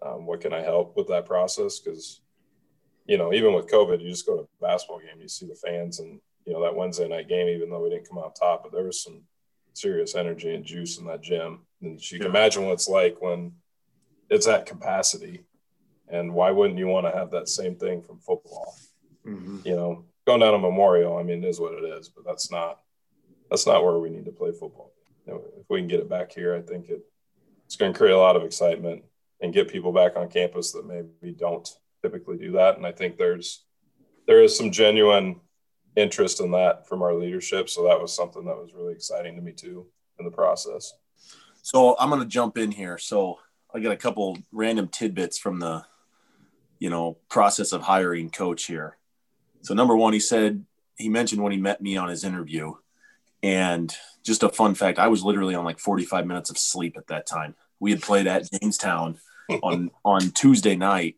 Um, 0.00 0.24
what 0.24 0.40
can 0.40 0.54
I 0.54 0.62
help 0.62 0.96
with 0.96 1.08
that 1.08 1.26
process? 1.26 1.78
Because, 1.78 2.22
you 3.04 3.18
know, 3.18 3.34
even 3.34 3.52
with 3.52 3.70
COVID, 3.70 4.00
you 4.00 4.08
just 4.08 4.24
go 4.24 4.36
to 4.36 4.42
a 4.42 4.66
basketball 4.66 5.00
game, 5.00 5.20
you 5.20 5.28
see 5.28 5.46
the 5.46 5.54
fans 5.54 6.00
and, 6.00 6.20
you 6.48 6.54
know, 6.54 6.62
that 6.62 6.74
Wednesday 6.74 7.06
night 7.06 7.28
game, 7.28 7.46
even 7.48 7.68
though 7.68 7.82
we 7.82 7.90
didn't 7.90 8.08
come 8.08 8.16
out 8.16 8.34
top, 8.34 8.62
but 8.62 8.72
there 8.72 8.86
was 8.86 9.02
some 9.02 9.20
serious 9.74 10.14
energy 10.14 10.54
and 10.54 10.64
juice 10.64 10.96
in 10.96 11.06
that 11.06 11.20
gym. 11.20 11.60
And 11.82 12.00
you 12.10 12.18
can 12.18 12.26
imagine 12.26 12.64
what 12.64 12.72
it's 12.72 12.88
like 12.88 13.20
when 13.20 13.52
it's 14.30 14.48
at 14.48 14.64
capacity. 14.64 15.44
And 16.08 16.32
why 16.32 16.50
wouldn't 16.50 16.78
you 16.78 16.86
want 16.86 17.04
to 17.06 17.12
have 17.12 17.30
that 17.32 17.50
same 17.50 17.76
thing 17.76 18.00
from 18.00 18.18
football? 18.20 18.74
Mm-hmm. 19.26 19.58
You 19.62 19.76
know, 19.76 20.04
going 20.26 20.40
down 20.40 20.54
a 20.54 20.58
memorial, 20.58 21.18
I 21.18 21.22
mean, 21.22 21.44
is 21.44 21.60
what 21.60 21.74
it 21.74 21.84
is, 21.84 22.08
but 22.08 22.24
that's 22.24 22.50
not 22.50 22.80
that's 23.50 23.66
not 23.66 23.84
where 23.84 23.98
we 23.98 24.08
need 24.08 24.24
to 24.24 24.32
play 24.32 24.52
football. 24.52 24.92
You 25.26 25.34
know, 25.34 25.42
if 25.60 25.66
we 25.68 25.80
can 25.80 25.88
get 25.88 26.00
it 26.00 26.08
back 26.08 26.32
here, 26.32 26.54
I 26.54 26.62
think 26.62 26.88
it 26.88 27.02
it's 27.66 27.76
going 27.76 27.92
to 27.92 27.98
create 27.98 28.14
a 28.14 28.18
lot 28.18 28.36
of 28.36 28.42
excitement 28.42 29.04
and 29.42 29.52
get 29.52 29.68
people 29.68 29.92
back 29.92 30.16
on 30.16 30.30
campus 30.30 30.72
that 30.72 30.86
maybe 30.86 31.36
don't 31.36 31.68
typically 32.00 32.38
do 32.38 32.52
that. 32.52 32.78
And 32.78 32.86
I 32.86 32.92
think 32.92 33.18
there's 33.18 33.66
there 34.26 34.42
is 34.42 34.56
some 34.56 34.70
genuine 34.70 35.40
interest 35.96 36.40
in 36.40 36.50
that 36.52 36.86
from 36.86 37.02
our 37.02 37.14
leadership. 37.14 37.68
So 37.68 37.84
that 37.84 38.00
was 38.00 38.14
something 38.14 38.44
that 38.44 38.56
was 38.56 38.74
really 38.74 38.92
exciting 38.92 39.36
to 39.36 39.42
me 39.42 39.52
too 39.52 39.86
in 40.18 40.24
the 40.24 40.30
process. 40.30 40.94
So 41.62 41.96
I'm 41.98 42.10
going 42.10 42.22
to 42.22 42.28
jump 42.28 42.56
in 42.56 42.70
here. 42.70 42.98
So 42.98 43.38
I 43.74 43.80
got 43.80 43.92
a 43.92 43.96
couple 43.96 44.38
random 44.52 44.88
tidbits 44.88 45.38
from 45.38 45.60
the, 45.60 45.84
you 46.78 46.90
know, 46.90 47.18
process 47.28 47.72
of 47.72 47.82
hiring 47.82 48.30
coach 48.30 48.64
here. 48.64 48.96
So 49.62 49.74
number 49.74 49.96
one, 49.96 50.12
he 50.12 50.20
said 50.20 50.64
he 50.96 51.08
mentioned 51.08 51.42
when 51.42 51.52
he 51.52 51.58
met 51.58 51.80
me 51.80 51.96
on 51.96 52.08
his 52.08 52.24
interview, 52.24 52.74
and 53.42 53.94
just 54.24 54.42
a 54.42 54.48
fun 54.48 54.74
fact, 54.74 54.98
I 54.98 55.08
was 55.08 55.22
literally 55.22 55.54
on 55.54 55.64
like 55.64 55.78
45 55.78 56.26
minutes 56.26 56.50
of 56.50 56.58
sleep 56.58 56.96
at 56.96 57.06
that 57.08 57.26
time. 57.26 57.54
We 57.80 57.90
had 57.90 58.02
played 58.02 58.26
at 58.26 58.48
Jamestown 58.50 59.18
on 59.62 59.90
on 60.04 60.30
Tuesday 60.30 60.76
night, 60.76 61.16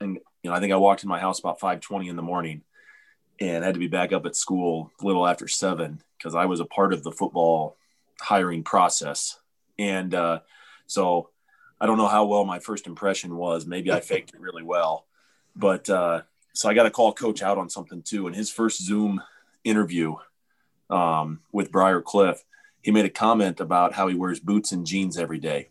and 0.00 0.18
you 0.42 0.50
know 0.50 0.52
I 0.52 0.60
think 0.60 0.72
I 0.72 0.76
walked 0.76 1.02
in 1.02 1.08
my 1.08 1.20
house 1.20 1.40
about 1.40 1.60
5:20 1.60 2.08
in 2.08 2.16
the 2.16 2.22
morning, 2.22 2.62
and 3.40 3.64
had 3.64 3.74
to 3.74 3.80
be 3.80 3.88
back 3.88 4.12
up 4.12 4.26
at 4.26 4.36
school 4.36 4.90
a 5.00 5.06
little 5.06 5.26
after 5.26 5.46
seven 5.46 6.02
because 6.16 6.34
I 6.34 6.46
was 6.46 6.60
a 6.60 6.64
part 6.64 6.92
of 6.92 7.02
the 7.02 7.12
football 7.12 7.76
hiring 8.20 8.64
process. 8.64 9.38
And 9.78 10.14
uh, 10.14 10.40
so 10.86 11.30
I 11.80 11.86
don't 11.86 11.98
know 11.98 12.08
how 12.08 12.24
well 12.24 12.44
my 12.44 12.58
first 12.58 12.86
impression 12.86 13.36
was. 13.36 13.66
Maybe 13.66 13.92
I 13.92 14.00
faked 14.00 14.34
it 14.34 14.40
really 14.40 14.64
well. 14.64 15.06
But 15.54 15.88
uh, 15.88 16.22
so 16.52 16.68
I 16.68 16.74
got 16.74 16.84
to 16.84 16.90
call 16.90 17.12
coach 17.12 17.42
out 17.42 17.58
on 17.58 17.70
something 17.70 18.02
too. 18.02 18.26
In 18.26 18.34
his 18.34 18.50
first 18.50 18.82
Zoom 18.82 19.22
interview 19.64 20.16
um, 20.90 21.40
with 21.52 21.70
Briar 21.70 22.00
Cliff, 22.00 22.42
he 22.82 22.90
made 22.90 23.04
a 23.04 23.10
comment 23.10 23.60
about 23.60 23.92
how 23.92 24.08
he 24.08 24.14
wears 24.14 24.40
boots 24.40 24.72
and 24.72 24.86
jeans 24.86 25.18
every 25.18 25.38
day. 25.38 25.70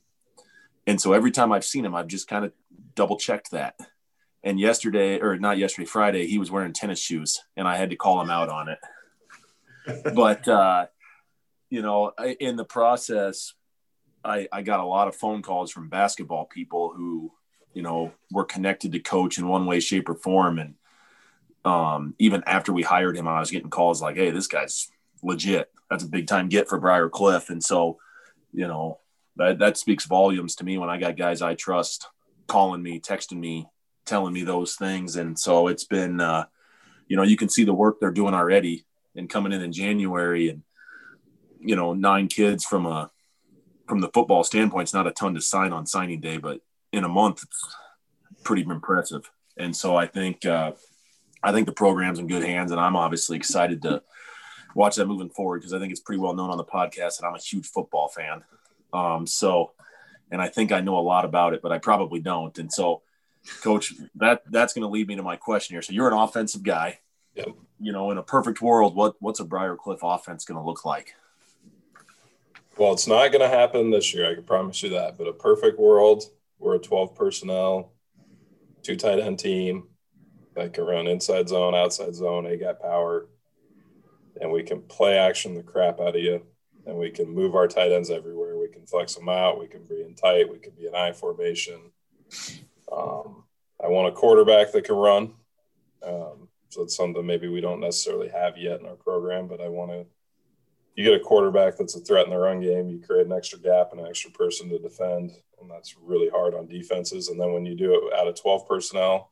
And 0.85 1.01
so 1.01 1.11
every 1.11 1.31
time 1.31 1.51
I've 1.51 1.65
seen 1.65 1.85
him, 1.85 1.95
I've 1.95 2.07
just 2.07 2.29
kind 2.29 2.45
of 2.45 2.53
double 2.95 3.17
checked 3.17 3.51
that 3.51 3.77
and 4.43 4.59
yesterday 4.59 5.19
or 5.19 5.37
not 5.37 5.57
yesterday 5.57 5.85
friday 5.85 6.27
he 6.27 6.37
was 6.37 6.51
wearing 6.51 6.73
tennis 6.73 6.99
shoes 6.99 7.41
and 7.55 7.67
i 7.67 7.75
had 7.75 7.89
to 7.89 7.95
call 7.95 8.21
him 8.21 8.29
out 8.29 8.49
on 8.49 8.69
it. 8.69 8.79
But 10.13 10.47
uh 10.47 10.87
you 11.69 11.81
know 11.81 12.11
in 12.39 12.55
the 12.55 12.65
process 12.65 13.53
i 14.23 14.47
i 14.51 14.61
got 14.61 14.79
a 14.79 14.85
lot 14.85 15.07
of 15.07 15.15
phone 15.15 15.41
calls 15.41 15.71
from 15.71 15.89
basketball 15.89 16.45
people 16.45 16.93
who 16.95 17.31
you 17.73 17.81
know 17.81 18.11
were 18.31 18.45
connected 18.45 18.91
to 18.91 18.99
coach 18.99 19.37
in 19.37 19.47
one 19.47 19.65
way 19.65 19.79
shape 19.79 20.09
or 20.09 20.15
form. 20.15 20.59
And 20.59 20.75
um 21.65 22.15
even 22.19 22.43
after 22.45 22.71
we 22.71 22.83
hired 22.83 23.17
him 23.17 23.27
i 23.27 23.39
was 23.39 23.51
getting 23.51 23.69
calls 23.69 24.01
like 24.01 24.15
hey 24.15 24.31
this 24.31 24.47
guy's 24.47 24.89
legit. 25.23 25.71
That's 25.89 26.03
a 26.03 26.09
big 26.09 26.27
time 26.27 26.49
get 26.49 26.67
for 26.67 26.79
briar 26.79 27.09
cliff. 27.09 27.49
And 27.49 27.63
so 27.63 27.97
you 28.53 28.67
know 28.67 28.99
that 29.37 29.59
that 29.59 29.77
speaks 29.77 30.05
volumes 30.05 30.55
to 30.55 30.65
me 30.65 30.77
when 30.77 30.89
i 30.89 30.97
got 30.97 31.15
guys 31.15 31.41
i 31.41 31.53
trust 31.53 32.07
calling 32.47 32.81
me 32.81 32.99
texting 32.99 33.37
me 33.37 33.67
telling 34.07 34.33
me 34.33 34.43
those 34.43 34.75
things. 34.75 35.15
And 35.15 35.37
so 35.37 35.67
it's 35.67 35.83
been, 35.83 36.19
uh, 36.19 36.45
you 37.07 37.15
know, 37.15 37.23
you 37.23 37.37
can 37.37 37.49
see 37.49 37.63
the 37.63 37.73
work 37.73 37.99
they're 37.99 38.11
doing 38.11 38.33
already 38.33 38.85
and 39.15 39.29
coming 39.29 39.51
in 39.51 39.61
in 39.61 39.71
January 39.71 40.49
and, 40.49 40.63
you 41.59 41.75
know, 41.75 41.93
nine 41.93 42.27
kids 42.27 42.65
from 42.65 42.85
a, 42.85 43.11
from 43.87 44.01
the 44.01 44.09
football 44.09 44.43
standpoint, 44.43 44.83
it's 44.83 44.93
not 44.93 45.07
a 45.07 45.11
ton 45.11 45.33
to 45.33 45.41
sign 45.41 45.71
on 45.71 45.85
signing 45.85 46.19
day, 46.19 46.37
but 46.37 46.61
in 46.91 47.03
a 47.03 47.09
month, 47.09 47.43
it's 47.43 47.75
pretty 48.43 48.63
impressive. 48.63 49.29
And 49.57 49.75
so 49.75 49.95
I 49.95 50.07
think, 50.07 50.45
uh, 50.45 50.73
I 51.43 51.51
think 51.51 51.67
the 51.67 51.73
program's 51.73 52.19
in 52.19 52.27
good 52.27 52.43
hands, 52.43 52.71
and 52.71 52.81
I'm 52.81 52.95
obviously 52.95 53.37
excited 53.37 53.81
to 53.83 54.01
watch 54.75 54.95
that 54.95 55.05
moving 55.07 55.29
forward 55.29 55.59
because 55.59 55.73
I 55.73 55.79
think 55.79 55.91
it's 55.91 56.01
pretty 56.01 56.19
well 56.19 56.33
known 56.33 56.49
on 56.49 56.57
the 56.57 56.63
podcast 56.63 57.19
that 57.19 57.25
I'm 57.25 57.35
a 57.35 57.39
huge 57.39 57.67
football 57.67 58.09
fan. 58.09 58.43
Um, 58.93 59.25
so, 59.25 59.71
and 60.31 60.41
I 60.41 60.49
think 60.49 60.71
I 60.71 60.81
know 60.81 60.97
a 60.97 60.99
lot 60.99 61.25
about 61.25 61.53
it, 61.53 61.61
but 61.61 61.71
I 61.71 61.77
probably 61.77 62.19
don't. 62.19 62.57
And 62.57 62.71
so, 62.71 63.01
Coach, 63.61 63.93
that 64.15 64.43
that's 64.49 64.73
going 64.73 64.83
to 64.83 64.89
lead 64.89 65.07
me 65.07 65.15
to 65.15 65.23
my 65.23 65.35
question 65.35 65.75
here. 65.75 65.81
So, 65.81 65.93
you're 65.93 66.07
an 66.07 66.17
offensive 66.17 66.63
guy. 66.63 66.99
Yep. 67.35 67.49
You 67.79 67.91
know, 67.91 68.11
in 68.11 68.17
a 68.17 68.23
perfect 68.23 68.61
world, 68.61 68.95
what 68.95 69.15
what's 69.19 69.39
a 69.39 69.45
Briarcliff 69.45 69.99
offense 70.01 70.45
going 70.45 70.59
to 70.59 70.65
look 70.65 70.85
like? 70.85 71.13
Well, 72.77 72.93
it's 72.93 73.07
not 73.07 73.31
going 73.31 73.41
to 73.41 73.47
happen 73.47 73.89
this 73.89 74.13
year. 74.13 74.29
I 74.29 74.35
can 74.35 74.43
promise 74.43 74.83
you 74.83 74.89
that. 74.89 75.17
But 75.17 75.27
a 75.27 75.33
perfect 75.33 75.79
world, 75.79 76.25
we're 76.59 76.75
a 76.75 76.79
12 76.79 77.15
personnel, 77.15 77.91
two 78.83 78.95
tight 78.95 79.19
end 79.19 79.39
team 79.39 79.87
that 80.55 80.73
can 80.73 80.85
run 80.85 81.07
inside 81.07 81.49
zone, 81.49 81.73
outside 81.73 82.13
zone, 82.13 82.45
A 82.45 82.55
gap 82.55 82.81
power, 82.81 83.27
and 84.39 84.51
we 84.51 84.63
can 84.63 84.81
play 84.81 85.17
action 85.17 85.55
the 85.55 85.63
crap 85.63 85.99
out 85.99 86.15
of 86.15 86.21
you. 86.21 86.43
And 86.85 86.97
we 86.97 87.09
can 87.09 87.29
move 87.29 87.53
our 87.53 87.67
tight 87.67 87.91
ends 87.91 88.09
everywhere. 88.09 88.57
We 88.57 88.69
can 88.69 88.85
flex 88.85 89.13
them 89.13 89.27
out. 89.27 89.59
We 89.59 89.67
can 89.67 89.83
be 89.83 90.03
in 90.03 90.15
tight. 90.15 90.49
We 90.49 90.57
can 90.57 90.71
be 90.71 90.87
in 90.87 90.95
I 90.95 91.11
formation. 91.11 91.91
Um, 92.91 93.43
I 93.83 93.87
want 93.87 94.07
a 94.07 94.11
quarterback 94.11 94.71
that 94.71 94.85
can 94.85 94.95
run. 94.95 95.33
Um, 96.03 96.47
so 96.69 96.83
it's 96.83 96.95
something 96.95 97.25
maybe 97.25 97.47
we 97.47 97.61
don't 97.61 97.79
necessarily 97.79 98.29
have 98.29 98.57
yet 98.57 98.79
in 98.79 98.85
our 98.85 98.95
program, 98.95 99.47
but 99.47 99.61
I 99.61 99.67
want 99.67 99.91
to 99.91 100.05
you 100.97 101.03
get 101.03 101.13
a 101.13 101.19
quarterback 101.19 101.77
that's 101.77 101.95
a 101.95 101.99
threat 101.99 102.25
in 102.25 102.31
the 102.31 102.37
run 102.37 102.59
game, 102.59 102.89
you 102.89 102.99
create 102.99 103.27
an 103.27 103.31
extra 103.31 103.59
gap 103.59 103.89
and 103.91 104.01
an 104.01 104.07
extra 104.07 104.31
person 104.31 104.67
to 104.69 104.79
defend, 104.79 105.31
and 105.61 105.69
that's 105.69 105.95
really 105.95 106.27
hard 106.27 106.55
on 106.55 106.67
defenses. 106.67 107.29
And 107.29 107.39
then 107.39 107.53
when 107.53 107.67
you 107.67 107.75
do 107.75 107.93
it 107.93 108.19
out 108.19 108.27
of 108.27 108.41
12 108.41 108.67
personnel, 108.67 109.31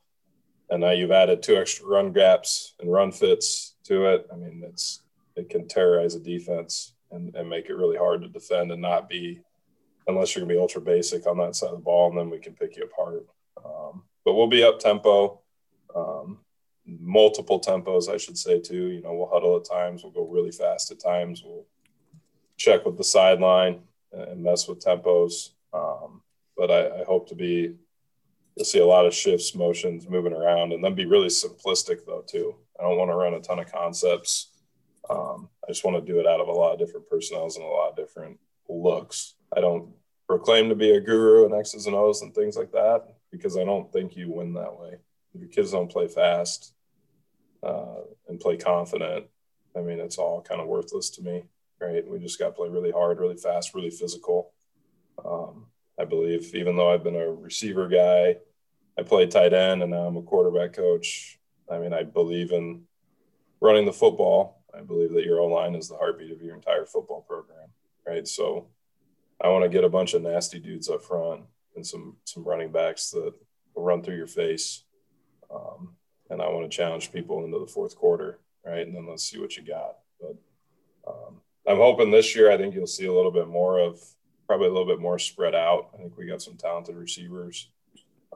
and 0.70 0.82
now 0.82 0.92
you've 0.92 1.12
added 1.12 1.42
two 1.42 1.58
extra 1.58 1.88
run 1.88 2.14
gaps 2.14 2.76
and 2.80 2.92
run 2.92 3.12
fits 3.12 3.76
to 3.86 4.06
it, 4.06 4.28
I 4.32 4.36
mean, 4.36 4.64
it's 4.64 5.02
it 5.36 5.50
can 5.50 5.68
terrorize 5.68 6.14
a 6.14 6.20
defense 6.20 6.94
and, 7.12 7.36
and 7.36 7.50
make 7.50 7.70
it 7.70 7.76
really 7.76 7.98
hard 7.98 8.22
to 8.22 8.30
defend 8.30 8.72
and 8.72 8.82
not 8.82 9.10
be 9.10 9.42
unless 10.08 10.36
you're 10.36 10.46
gonna 10.46 10.54
be 10.54 10.60
ultra 10.60 10.82
basic 10.82 11.26
on 11.26 11.38
that 11.40 11.56
side 11.56 11.72
of 11.72 11.78
the 11.78 11.84
ball, 11.84 12.10
and 12.10 12.18
then 12.18 12.30
we 12.30 12.38
can 12.38 12.54
pick 12.54 12.78
you 12.78 12.84
apart. 12.84 13.26
Um, 13.66 14.04
but 14.24 14.36
we'll 14.36 14.48
be 14.48 14.64
up 14.64 14.80
tempo. 14.80 15.42
Um, 15.96 16.40
multiple 16.86 17.60
tempos, 17.60 18.14
I 18.14 18.18
should 18.18 18.38
say, 18.38 18.60
too. 18.60 18.88
You 18.88 19.02
know, 19.02 19.14
we'll 19.14 19.30
huddle 19.30 19.58
at 19.58 19.66
times, 19.66 20.04
we'll 20.04 20.12
go 20.12 20.28
really 20.28 20.52
fast 20.52 20.92
at 20.92 21.00
times, 21.00 21.44
we'll 21.44 21.66
check 22.58 22.86
with 22.86 22.98
the 22.98 23.04
sideline 23.04 23.82
and 24.12 24.44
mess 24.44 24.68
with 24.68 24.84
tempos. 24.84 25.52
Um, 25.74 26.22
but 26.56 26.72
I, 26.72 27.02
I, 27.02 27.04
hope 27.04 27.28
to 27.30 27.36
be, 27.36 27.76
you'll 28.56 28.66
see 28.66 28.80
a 28.80 28.86
lot 28.86 29.06
of 29.06 29.14
shifts, 29.14 29.56
motions, 29.56 30.10
moving 30.10 30.32
around, 30.32 30.72
and 30.72 30.84
then 30.84 30.96
be 30.96 31.06
really 31.06 31.28
simplistic, 31.28 32.06
though, 32.06 32.24
too. 32.26 32.56
I 32.80 32.84
don't 32.84 32.98
want 32.98 33.12
to 33.12 33.16
run 33.16 33.34
a 33.34 33.42
ton 33.42 33.60
of 33.60 33.70
concepts. 33.70 34.52
Um, 35.10 35.50
I 35.64 35.72
just 35.72 35.84
want 35.84 35.98
to 35.98 36.14
do 36.14 36.20
it 36.20 36.28
out 36.28 36.40
of 36.40 36.48
a 36.48 36.52
lot 36.52 36.72
of 36.72 36.80
different 36.80 37.10
personnels 37.10 37.58
and 37.58 37.66
a 37.66 37.68
lot 37.68 37.90
of 37.90 37.98
different 37.98 38.40
looks. 38.70 39.36
I 39.56 39.60
don't 39.60 39.90
proclaim 40.28 40.70
to 40.70 40.76
be 40.76 40.92
a 40.92 41.02
guru 41.02 41.46
and 41.46 41.54
X's 41.54 41.88
and 41.88 41.96
O's 41.96 42.22
and 42.22 42.34
things 42.34 42.56
like 42.56 42.72
that 42.72 43.15
because 43.36 43.58
I 43.58 43.64
don't 43.64 43.92
think 43.92 44.16
you 44.16 44.32
win 44.32 44.54
that 44.54 44.80
way. 44.80 44.96
If 45.34 45.42
your 45.42 45.50
kids 45.50 45.72
don't 45.72 45.92
play 45.92 46.08
fast, 46.08 46.74
uh, 47.64 48.02
and 48.30 48.40
play 48.40 48.58
confident, 48.58 49.26
I 49.76 49.82
mean, 49.82 50.00
it's 50.00 50.18
all 50.18 50.42
kind 50.42 50.62
of 50.62 50.68
worthless 50.68 51.10
to 51.12 51.22
me, 51.22 51.44
right? 51.82 52.08
We 52.08 52.20
just 52.20 52.40
got 52.40 52.48
to 52.48 52.52
play 52.54 52.70
really 52.70 52.92
hard, 52.92 53.20
really 53.20 53.38
fast, 53.38 53.74
really 53.74 53.90
physical. 53.90 54.54
Um, 55.24 55.68
I 56.00 56.06
believe, 56.06 56.54
even 56.56 56.76
though 56.76 56.94
I've 56.94 57.04
been 57.04 57.16
a 57.16 57.32
receiver 57.32 57.88
guy, 57.88 58.38
I 58.98 59.04
played 59.04 59.32
tight 59.32 59.54
end 59.54 59.82
and 59.82 59.92
now 59.92 60.06
I'm 60.06 60.18
a 60.18 60.22
quarterback 60.22 60.74
coach. 60.74 61.40
I 61.70 61.80
mean, 61.80 61.94
I 61.94 62.04
believe 62.04 62.52
in 62.52 62.84
running 63.60 63.86
the 63.86 63.94
football. 63.94 64.64
I 64.74 64.82
believe 64.82 65.14
that 65.14 65.26
your 65.26 65.40
O 65.40 65.48
line 65.48 65.76
is 65.76 65.90
the 65.90 65.96
heartbeat 65.96 66.32
of 66.32 66.42
your 66.42 66.56
entire 66.56 66.86
football 66.86 67.22
program, 67.22 67.70
right? 68.06 68.28
So 68.28 68.68
I 69.42 69.50
want 69.50 69.64
to 69.64 69.70
get 69.70 69.84
a 69.84 69.90
bunch 69.90 70.14
of 70.14 70.22
nasty 70.22 70.60
dudes 70.60 70.90
up 70.90 71.02
front 71.02 71.42
and 71.76 71.86
some 71.86 72.18
some 72.26 72.44
running 72.44 72.72
backs 72.72 73.12
that 73.12 73.34
will 73.74 73.84
run 73.84 74.02
through 74.02 74.18
your 74.18 74.28
face. 74.28 74.84
Um, 75.54 75.96
and 76.30 76.42
I 76.42 76.50
want 76.50 76.70
to 76.70 76.76
challenge 76.76 77.12
people 77.12 77.44
into 77.46 77.60
the 77.60 77.68
fourth 77.68 77.96
quarter, 77.96 78.40
right? 78.66 78.86
And 78.86 78.96
then 78.96 79.08
let's 79.08 79.24
see 79.24 79.40
what 79.40 79.56
you 79.56 79.64
got. 79.64 79.98
But 80.20 80.36
um, 81.08 81.42
I'm 81.68 81.78
hoping 81.78 82.12
this 82.12 82.36
year, 82.36 82.52
I 82.52 82.58
think 82.58 82.74
you'll 82.74 82.88
see 82.88 83.06
a 83.06 83.14
little 83.14 83.32
bit 83.32 83.48
more 83.48 83.80
of 83.80 84.00
probably 84.48 84.68
a 84.68 84.72
little 84.72 84.88
bit 84.88 85.00
more 85.00 85.20
spread 85.20 85.56
out. 85.56 85.90
I 85.94 85.98
think 85.98 86.18
we 86.18 86.28
got 86.28 86.42
some 86.42 86.58
talented 86.58 86.96
receivers. 86.96 87.70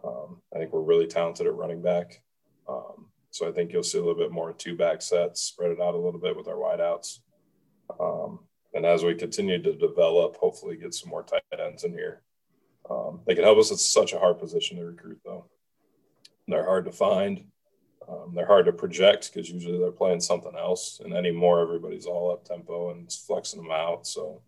Um, 0.03 0.41
I 0.53 0.57
think 0.57 0.71
we're 0.71 0.81
really 0.81 1.07
talented 1.07 1.47
at 1.47 1.55
running 1.55 1.81
back. 1.81 2.21
Um, 2.67 3.07
so 3.31 3.47
I 3.47 3.51
think 3.51 3.71
you'll 3.71 3.83
see 3.83 3.97
a 3.97 4.01
little 4.01 4.17
bit 4.17 4.31
more 4.31 4.53
two 4.53 4.75
back 4.75 5.01
sets, 5.01 5.41
spread 5.41 5.71
it 5.71 5.81
out 5.81 5.93
a 5.93 5.97
little 5.97 6.19
bit 6.19 6.35
with 6.35 6.47
our 6.47 6.55
wideouts. 6.55 7.19
Um, 7.99 8.39
and 8.73 8.85
as 8.85 9.03
we 9.03 9.15
continue 9.15 9.61
to 9.61 9.75
develop, 9.75 10.37
hopefully 10.37 10.77
get 10.77 10.93
some 10.93 11.09
more 11.09 11.23
tight 11.23 11.41
ends 11.59 11.83
in 11.83 11.91
here. 11.91 12.21
Um, 12.89 13.21
they 13.25 13.35
can 13.35 13.43
help 13.43 13.57
us. 13.59 13.71
It's 13.71 13.85
such 13.85 14.13
a 14.13 14.19
hard 14.19 14.39
position 14.39 14.77
to 14.77 14.85
recruit, 14.85 15.19
though. 15.23 15.45
They're 16.47 16.65
hard 16.65 16.85
to 16.85 16.91
find. 16.91 17.45
Um, 18.07 18.33
they're 18.33 18.47
hard 18.47 18.65
to 18.65 18.73
project 18.73 19.31
because 19.31 19.49
usually 19.49 19.77
they're 19.77 19.91
playing 19.91 20.21
something 20.21 20.55
else, 20.57 20.99
and 21.03 21.13
anymore 21.13 21.61
everybody's 21.61 22.07
all 22.07 22.31
up 22.31 22.43
tempo 22.43 22.89
and 22.89 23.03
it's 23.03 23.17
flexing 23.17 23.61
them 23.61 23.71
out. 23.71 24.07
So 24.07 24.41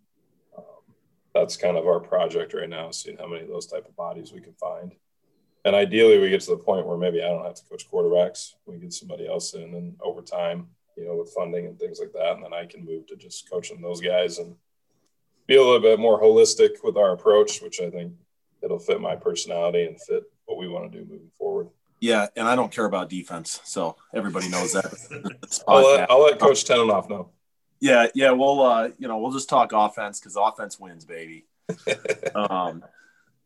um, 0.58 0.96
that's 1.36 1.58
kind 1.58 1.78
of 1.78 1.86
our 1.86 2.00
project 2.00 2.56
right 2.56 2.70
now, 2.70 2.90
seeing 2.90 3.18
how 3.18 3.28
many 3.28 3.44
of 3.44 3.50
those 3.50 3.68
type 3.68 3.88
of 3.88 3.96
bodies 3.96 4.34
we 4.34 4.42
can 4.42 4.54
find. 4.54 4.96
And 5.64 5.76
ideally, 5.76 6.18
we 6.18 6.30
get 6.30 6.42
to 6.42 6.52
the 6.52 6.58
point 6.58 6.88
where 6.88 6.98
maybe 6.98 7.22
I 7.22 7.28
don't 7.28 7.46
have 7.46 7.54
to 7.54 7.66
coach 7.70 7.88
quarterbacks. 7.88 8.54
We 8.66 8.78
get 8.78 8.94
somebody 8.94 9.28
else 9.28 9.54
in, 9.54 9.76
and 9.76 9.96
over 10.02 10.24
time, 10.24 10.70
you 10.98 11.06
know, 11.06 11.16
with 11.16 11.34
funding 11.34 11.68
and 11.68 11.78
things 11.78 12.00
like 12.00 12.14
that, 12.14 12.34
and 12.34 12.44
then 12.44 12.54
I 12.54 12.66
can 12.66 12.84
move 12.84 13.06
to 13.08 13.16
just 13.16 13.48
coaching 13.48 13.80
those 13.80 14.02
guys 14.02 14.40
and 14.40 14.56
be 15.46 15.58
a 15.58 15.64
little 15.64 15.80
bit 15.80 16.00
more 16.00 16.20
holistic 16.20 16.84
with 16.84 16.98
our 16.98 17.12
approach, 17.12 17.62
which 17.62 17.80
I 17.80 17.92
think 17.92 18.14
it'll 18.62 18.80
fit 18.80 19.02
my 19.02 19.16
personality 19.16 19.86
and 19.86 20.00
fit 20.02 20.24
what 20.46 20.58
we 20.58 20.68
want 20.68 20.92
to 20.92 20.98
do 20.98 21.06
moving 21.06 21.32
forward. 21.38 21.70
Yeah, 22.00 22.28
and 22.36 22.48
I 22.48 22.56
don't 22.56 22.72
care 22.72 22.86
about 22.86 23.10
defense, 23.10 23.62
so 23.64 23.96
everybody 24.14 24.50
knows 24.50 24.74
that. 24.74 25.62
I'll, 25.68 25.84
let, 25.84 26.10
I'll 26.10 26.24
let 26.24 26.40
Coach 26.40 26.66
Tenenoff 26.66 27.10
know. 27.10 27.30
Yeah, 27.80 28.08
yeah, 28.16 28.32
we'll 28.32 28.62
uh, 28.62 28.90
you 28.98 29.08
know 29.08 29.20
we'll 29.20 29.32
just 29.32 29.50
talk 29.50 29.72
offense 29.74 30.20
because 30.20 30.36
offense 30.36 30.80
wins, 30.80 31.06
baby. 31.06 31.46
um, 32.36 32.84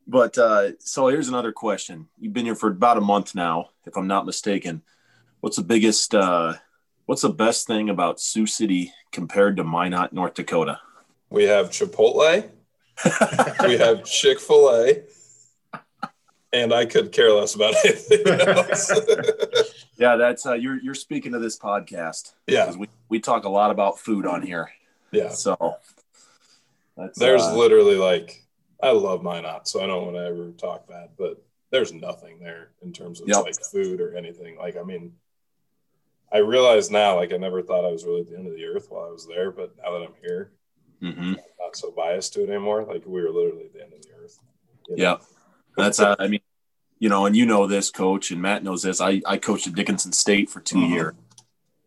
but 0.07 0.37
uh, 0.37 0.71
so 0.79 1.07
here's 1.07 1.27
another 1.27 1.51
question. 1.51 2.07
You've 2.17 2.33
been 2.33 2.45
here 2.45 2.55
for 2.55 2.69
about 2.69 2.97
a 2.97 3.01
month 3.01 3.35
now, 3.35 3.69
if 3.85 3.97
I'm 3.97 4.07
not 4.07 4.25
mistaken. 4.25 4.83
What's 5.41 5.57
the 5.57 5.63
biggest? 5.63 6.15
Uh, 6.15 6.53
what's 7.05 7.23
the 7.23 7.29
best 7.29 7.67
thing 7.67 7.89
about 7.89 8.21
Sioux 8.21 8.45
City 8.45 8.93
compared 9.11 9.57
to 9.57 9.63
Minot, 9.63 10.13
North 10.13 10.33
Dakota? 10.33 10.79
We 11.29 11.43
have 11.45 11.71
Chipotle. 11.71 12.49
We 13.63 13.77
have 13.77 14.03
Chick 14.05 14.39
Fil 14.39 14.69
A 14.69 15.03
and 16.55 16.73
I 16.73 16.85
could 16.85 17.11
care 17.11 17.31
less 17.31 17.55
about 17.55 17.75
anything 17.85 18.25
else. 18.27 18.91
yeah, 19.97 20.15
that's 20.15 20.45
uh, 20.45 20.53
you're 20.53 20.79
you're 20.81 20.93
speaking 20.95 21.33
to 21.33 21.39
this 21.39 21.59
podcast. 21.59 22.33
Yeah, 22.47 22.71
we 22.75 22.89
we 23.09 23.19
talk 23.19 23.43
a 23.43 23.49
lot 23.49 23.71
about 23.71 23.99
food 23.99 24.25
on 24.25 24.41
here. 24.41 24.71
Yeah, 25.11 25.29
so 25.29 25.77
there's 27.15 27.43
uh, 27.43 27.55
literally 27.55 27.95
like 27.95 28.43
I 28.81 28.91
love 28.91 29.21
Minot, 29.23 29.67
so 29.67 29.83
I 29.83 29.87
don't 29.87 30.03
want 30.05 30.15
to 30.15 30.25
ever 30.25 30.51
talk 30.51 30.87
bad, 30.87 31.09
but 31.17 31.43
there's 31.71 31.93
nothing 31.93 32.39
there 32.39 32.69
in 32.81 32.93
terms 32.93 33.21
of 33.21 33.27
yep. 33.27 33.43
like 33.43 33.55
food 33.71 33.99
or 33.99 34.15
anything. 34.15 34.57
Like 34.57 34.77
I 34.77 34.83
mean, 34.83 35.13
I 36.31 36.37
realize 36.37 36.89
now, 36.89 37.15
like 37.15 37.33
I 37.33 37.37
never 37.37 37.61
thought 37.61 37.85
I 37.85 37.91
was 37.91 38.05
really 38.05 38.21
at 38.21 38.29
the 38.29 38.37
end 38.37 38.47
of 38.47 38.55
the 38.55 38.65
earth 38.65 38.87
while 38.89 39.05
I 39.05 39.11
was 39.11 39.27
there, 39.27 39.51
but 39.51 39.75
now 39.77 39.91
that 39.91 40.05
I'm 40.05 40.13
here, 40.21 40.51
mm-hmm. 41.01 41.33
Not 41.59 41.75
so 41.75 41.91
biased 41.91 42.33
to 42.33 42.43
it 42.43 42.49
anymore. 42.49 42.83
Like 42.83 43.03
we 43.05 43.21
were 43.21 43.29
literally 43.29 43.65
at 43.65 43.73
the 43.73 43.83
end 43.83 43.93
of 43.93 44.01
the 44.01 44.09
earth. 44.21 44.39
You 44.89 44.95
know? 44.95 45.03
Yeah. 45.03 45.17
That's 45.77 45.99
uh, 45.99 46.15
I 46.19 46.27
mean, 46.27 46.41
you 46.99 47.09
know, 47.09 47.25
and 47.25 47.35
you 47.35 47.45
know 47.45 47.67
this, 47.67 47.91
coach, 47.91 48.31
and 48.31 48.41
Matt 48.41 48.63
knows 48.63 48.83
this. 48.83 49.01
I 49.01 49.21
I 49.25 49.37
coached 49.37 49.67
at 49.67 49.75
Dickinson 49.75 50.13
State 50.13 50.49
for 50.49 50.61
2 50.61 50.75
mm-hmm. 50.75 50.93
years, 50.93 51.13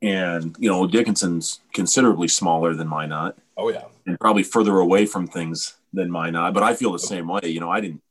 and 0.03 0.57
you 0.59 0.71
know, 0.71 0.87
Dickinson's 0.87 1.61
considerably 1.73 2.29
smaller 2.29 2.75
than 2.75 2.89
Minot. 2.89 3.37
Oh 3.57 3.71
yeah, 3.71 3.85
and 4.07 4.21
probably 4.21 4.43
further 4.43 4.79
away 4.79 5.07
from 5.07 5.27
things 5.27 5.77
than 5.93 6.11
Minot. 6.11 6.55
But 6.55 6.63
I 6.63 6.75
feel 6.75 6.93
the 6.93 6.99
same 6.99 7.29
way. 7.29 7.41
You 7.45 7.61
know, 7.61 7.71
I 7.71 7.81
didn't 7.81 8.03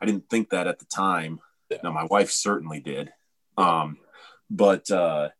I 0.00 0.06
didn't 0.06 0.28
think 0.30 0.50
that 0.50 0.66
at 0.66 0.78
the 0.78 0.86
time. 0.86 1.40
Yeah. 1.70 1.78
Now 1.84 1.92
my 1.92 2.04
wife 2.04 2.30
certainly 2.30 2.80
did. 2.80 3.12
Um, 3.58 3.98
but 4.50 4.90
uh, 4.90 5.30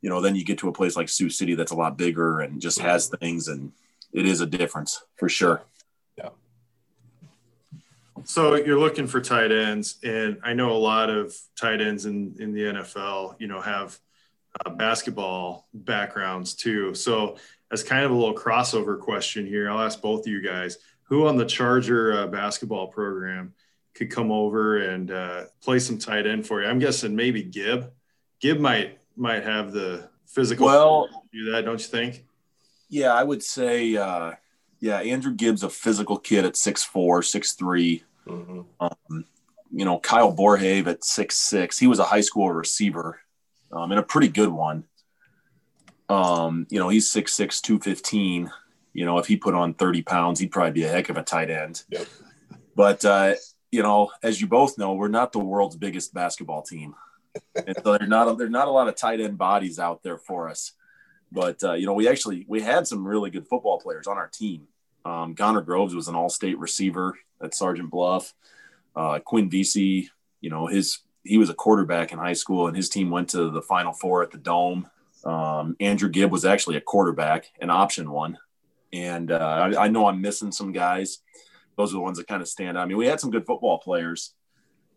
you 0.00 0.10
know, 0.10 0.20
then 0.20 0.34
you 0.34 0.44
get 0.44 0.58
to 0.58 0.68
a 0.68 0.72
place 0.72 0.96
like 0.96 1.08
Sioux 1.08 1.30
City 1.30 1.54
that's 1.54 1.72
a 1.72 1.76
lot 1.76 1.96
bigger 1.96 2.40
and 2.40 2.60
just 2.60 2.80
has 2.80 3.08
things, 3.08 3.48
and 3.48 3.72
it 4.12 4.26
is 4.26 4.40
a 4.40 4.46
difference 4.46 5.02
for 5.16 5.28
sure. 5.28 5.62
Yeah. 6.16 6.30
So 8.24 8.54
you're 8.54 8.78
looking 8.78 9.06
for 9.06 9.20
tight 9.20 9.52
ends, 9.52 9.98
and 10.02 10.38
I 10.42 10.54
know 10.54 10.72
a 10.72 10.78
lot 10.78 11.10
of 11.10 11.34
tight 11.60 11.80
ends 11.80 12.06
in 12.06 12.34
in 12.38 12.52
the 12.52 12.62
NFL, 12.62 13.36
you 13.38 13.46
know, 13.46 13.60
have 13.60 13.98
uh, 14.64 14.70
basketball 14.70 15.68
backgrounds 15.74 16.54
too. 16.54 16.94
So 16.94 17.36
as 17.70 17.82
kind 17.82 18.04
of 18.04 18.10
a 18.10 18.14
little 18.14 18.34
crossover 18.34 18.98
question 18.98 19.46
here, 19.46 19.70
I'll 19.70 19.80
ask 19.80 20.00
both 20.00 20.20
of 20.20 20.26
you 20.28 20.40
guys: 20.40 20.78
Who 21.04 21.26
on 21.26 21.36
the 21.36 21.44
Charger 21.44 22.12
uh, 22.20 22.26
basketball 22.26 22.88
program 22.88 23.54
could 23.94 24.10
come 24.10 24.30
over 24.30 24.78
and 24.78 25.10
uh, 25.10 25.44
play 25.62 25.78
some 25.78 25.98
tight 25.98 26.26
end 26.26 26.46
for 26.46 26.62
you? 26.62 26.68
I'm 26.68 26.78
guessing 26.78 27.16
maybe 27.16 27.42
Gibb. 27.42 27.90
Gibb 28.40 28.58
might 28.60 28.98
might 29.16 29.44
have 29.44 29.72
the 29.72 30.08
physical 30.26 30.66
Well, 30.66 31.08
to 31.08 31.38
do 31.44 31.52
that, 31.52 31.64
don't 31.64 31.80
you 31.80 31.86
think? 31.86 32.24
Yeah, 32.88 33.12
I 33.12 33.22
would 33.22 33.42
say, 33.42 33.96
uh, 33.96 34.32
yeah, 34.80 34.98
Andrew 34.98 35.32
Gibbs, 35.34 35.62
a 35.62 35.70
physical 35.70 36.18
kid 36.18 36.44
at 36.44 36.54
6'4, 36.54 37.22
6'3. 37.22 38.02
hmm 38.26 38.60
Um, 38.80 39.24
you 39.72 39.84
know, 39.84 39.98
Kyle 39.98 40.34
Borhave 40.34 40.86
at 40.86 41.00
6'6. 41.00 41.78
He 41.78 41.86
was 41.86 41.98
a 41.98 42.04
high 42.04 42.20
school 42.20 42.50
receiver 42.52 43.20
um, 43.72 43.90
and 43.90 43.98
a 43.98 44.02
pretty 44.02 44.28
good 44.28 44.48
one. 44.48 44.84
Um, 46.08 46.66
you 46.70 46.78
know, 46.78 46.88
he's 46.88 47.12
6'6, 47.12 47.60
215. 47.60 48.50
You 48.92 49.04
know, 49.04 49.18
if 49.18 49.26
he 49.26 49.36
put 49.36 49.54
on 49.54 49.74
30 49.74 50.02
pounds, 50.02 50.40
he'd 50.40 50.52
probably 50.52 50.72
be 50.72 50.84
a 50.84 50.88
heck 50.88 51.08
of 51.08 51.16
a 51.16 51.22
tight 51.22 51.50
end. 51.50 51.82
Yep. 51.90 52.06
But, 52.74 53.04
uh, 53.04 53.34
you 53.70 53.82
know, 53.82 54.12
as 54.22 54.40
you 54.40 54.46
both 54.46 54.78
know, 54.78 54.94
we're 54.94 55.08
not 55.08 55.32
the 55.32 55.38
world's 55.38 55.76
biggest 55.76 56.14
basketball 56.14 56.62
team. 56.62 56.94
and 57.54 57.76
so 57.82 57.98
there's 57.98 58.08
not, 58.08 58.38
there's 58.38 58.50
not 58.50 58.68
a 58.68 58.70
lot 58.70 58.88
of 58.88 58.94
tight 58.94 59.20
end 59.20 59.36
bodies 59.36 59.78
out 59.78 60.02
there 60.02 60.16
for 60.16 60.48
us. 60.48 60.72
But, 61.32 61.62
uh, 61.62 61.72
you 61.74 61.86
know, 61.86 61.92
we 61.92 62.08
actually, 62.08 62.44
we 62.48 62.60
had 62.60 62.86
some 62.86 63.06
really 63.06 63.30
good 63.30 63.46
football 63.48 63.78
players 63.80 64.06
on 64.06 64.16
our 64.16 64.28
team. 64.28 64.68
Um, 65.04 65.34
Connor 65.34 65.60
Groves 65.60 65.94
was 65.94 66.08
an 66.08 66.14
all-state 66.14 66.58
receiver 66.58 67.18
at 67.40 67.54
Sergeant 67.54 67.90
Bluff. 67.90 68.34
Uh, 68.94 69.18
Quinn 69.18 69.50
Vesey, 69.50 70.10
you 70.40 70.50
know, 70.50 70.66
his 70.66 71.00
he 71.26 71.38
was 71.38 71.50
a 71.50 71.54
quarterback 71.54 72.12
in 72.12 72.18
high 72.18 72.32
school, 72.32 72.68
and 72.68 72.76
his 72.76 72.88
team 72.88 73.10
went 73.10 73.28
to 73.30 73.50
the 73.50 73.62
Final 73.62 73.92
Four 73.92 74.22
at 74.22 74.30
the 74.30 74.38
Dome. 74.38 74.88
Um, 75.24 75.76
Andrew 75.80 76.08
Gibb 76.08 76.30
was 76.30 76.44
actually 76.44 76.76
a 76.76 76.80
quarterback, 76.80 77.50
an 77.60 77.68
option 77.68 78.10
one, 78.10 78.38
and 78.92 79.32
uh, 79.32 79.72
I, 79.76 79.84
I 79.84 79.88
know 79.88 80.06
I'm 80.06 80.20
missing 80.20 80.52
some 80.52 80.72
guys. 80.72 81.18
Those 81.76 81.90
are 81.90 81.96
the 81.96 82.00
ones 82.00 82.18
that 82.18 82.28
kind 82.28 82.42
of 82.42 82.48
stand 82.48 82.78
out. 82.78 82.82
I 82.82 82.86
mean, 82.86 82.96
we 82.96 83.06
had 83.06 83.20
some 83.20 83.30
good 83.30 83.44
football 83.44 83.78
players. 83.78 84.34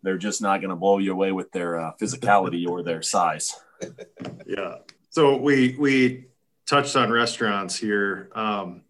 They're 0.04 0.18
just 0.18 0.42
not 0.42 0.62
going 0.62 0.70
to 0.70 0.76
blow 0.76 1.00
you 1.00 1.12
away 1.12 1.32
with 1.32 1.52
their 1.52 1.80
uh, 1.80 1.92
physicality 2.00 2.68
or 2.68 2.84
their 2.84 3.02
size. 3.02 3.56
Yeah. 4.46 4.80
So 5.10 5.38
we 5.38 5.76
we 5.78 6.26
touched 6.66 6.96
on 6.96 7.12
restaurants 7.12 7.76
here, 7.76 8.30
um, 8.34 8.82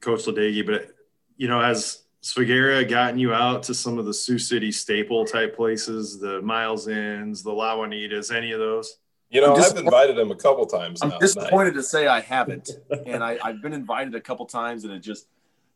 Coach 0.00 0.24
Ladegi, 0.24 0.64
but 0.64 0.88
you 1.36 1.48
know, 1.48 1.60
has 1.60 2.02
Svagera 2.22 2.88
gotten 2.88 3.18
you 3.18 3.32
out 3.32 3.62
to 3.64 3.74
some 3.74 3.98
of 3.98 4.06
the 4.06 4.14
Sioux 4.14 4.38
City 4.38 4.72
staple 4.72 5.24
type 5.24 5.54
places, 5.54 6.18
the 6.18 6.40
Miles 6.42 6.88
Inns, 6.88 7.42
the 7.42 7.52
La 7.52 7.76
Juanitas, 7.76 8.34
any 8.34 8.52
of 8.52 8.58
those? 8.58 8.98
You 9.30 9.40
know, 9.40 9.54
I'm 9.54 9.62
I've 9.62 9.76
invited 9.76 10.18
him 10.18 10.30
a 10.30 10.36
couple 10.36 10.66
times 10.66 11.02
I'm 11.02 11.10
now. 11.10 11.18
disappointed 11.18 11.74
to 11.74 11.82
say 11.82 12.06
I 12.06 12.20
haven't, 12.20 12.70
and 13.06 13.22
I, 13.22 13.38
I've 13.42 13.60
been 13.60 13.72
invited 13.72 14.14
a 14.14 14.20
couple 14.20 14.46
times, 14.46 14.84
and 14.84 14.92
it 14.92 15.00
just, 15.00 15.26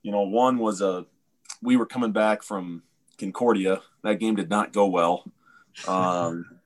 you 0.03 0.13
know, 0.13 0.23
one 0.23 0.59
was 0.59 0.81
a, 0.81 1.05
we 1.61 1.77
were 1.77 1.87
coming 1.87 2.13
back 2.13 2.43
from 2.43 2.83
Concordia. 3.19 3.81
That 4.03 4.15
game 4.15 4.37
did 4.37 4.49
not 4.49 4.73
go 4.73 4.87
well. 4.87 5.25
Um, 5.87 6.60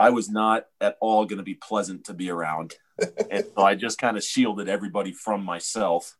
I 0.00 0.08
was 0.08 0.30
not 0.30 0.64
at 0.80 0.96
all 1.00 1.26
going 1.26 1.36
to 1.38 1.44
be 1.44 1.54
pleasant 1.54 2.04
to 2.06 2.14
be 2.14 2.30
around, 2.30 2.74
and 3.30 3.44
so 3.54 3.62
I 3.62 3.74
just 3.74 3.98
kind 3.98 4.16
of 4.16 4.24
shielded 4.24 4.66
everybody 4.66 5.12
from 5.12 5.44
myself. 5.44 6.16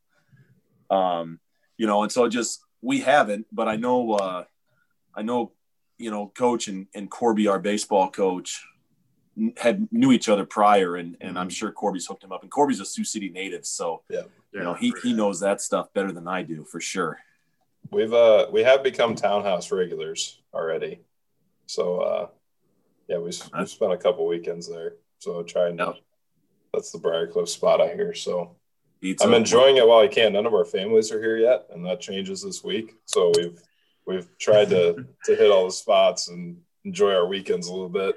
Um, 0.90 1.40
you 1.78 1.86
know, 1.86 2.02
and 2.02 2.12
so 2.12 2.28
just 2.28 2.60
we 2.82 3.00
haven't, 3.00 3.46
but 3.50 3.68
I 3.68 3.76
know, 3.76 4.12
uh, 4.12 4.44
I 5.14 5.22
know, 5.22 5.52
you 5.96 6.10
know, 6.10 6.30
Coach 6.36 6.68
and, 6.68 6.88
and 6.94 7.10
Corby, 7.10 7.48
our 7.48 7.58
baseball 7.58 8.10
coach, 8.10 8.62
had 9.56 9.88
knew 9.90 10.12
each 10.12 10.28
other 10.28 10.44
prior, 10.44 10.96
and 10.96 11.16
and 11.22 11.38
I'm 11.38 11.48
sure 11.48 11.72
Corby's 11.72 12.06
hooked 12.06 12.22
him 12.22 12.32
up. 12.32 12.42
And 12.42 12.50
Corby's 12.50 12.80
a 12.80 12.84
Sioux 12.84 13.04
City 13.04 13.30
native, 13.30 13.64
so 13.64 14.02
yeah, 14.10 14.24
you 14.52 14.60
know 14.60 14.74
he 14.74 14.92
he 15.02 15.14
knows 15.14 15.40
that 15.40 15.62
stuff 15.62 15.90
better 15.94 16.12
than 16.12 16.28
I 16.28 16.42
do 16.42 16.64
for 16.64 16.80
sure. 16.80 17.18
We've 17.90 18.12
uh 18.12 18.48
we 18.52 18.62
have 18.62 18.82
become 18.82 19.14
townhouse 19.14 19.72
regulars 19.72 20.38
already. 20.52 21.00
So 21.66 22.00
uh 22.00 22.26
yeah, 23.10 23.18
we 23.18 23.24
we 23.58 23.66
spent 23.66 23.92
a 23.92 23.98
couple 23.98 24.26
weekends 24.26 24.66
there. 24.68 24.94
So 25.18 25.42
trying 25.42 25.76
to 25.78 25.84
Yep. 25.86 25.94
that's 26.72 26.92
the 26.92 26.98
Briarcliff 26.98 27.48
spot 27.48 27.80
I 27.82 27.92
hear. 27.94 28.14
So 28.14 28.56
Pizza. 29.02 29.26
I'm 29.26 29.34
enjoying 29.34 29.76
it 29.78 29.86
while 29.86 29.98
I 30.00 30.08
can. 30.08 30.32
None 30.34 30.46
of 30.46 30.54
our 30.54 30.64
families 30.64 31.10
are 31.12 31.20
here 31.20 31.36
yet, 31.36 31.66
and 31.72 31.84
that 31.86 32.00
changes 32.00 32.42
this 32.42 32.62
week. 32.64 32.94
So 33.06 33.32
we've 33.36 33.58
we've 34.06 34.28
tried 34.38 34.70
to 34.70 35.04
to 35.26 35.34
hit 35.36 35.50
all 35.50 35.66
the 35.66 35.72
spots 35.72 36.28
and 36.28 36.56
enjoy 36.84 37.12
our 37.12 37.26
weekends 37.26 37.66
a 37.68 37.72
little 37.72 37.88
bit 37.88 38.14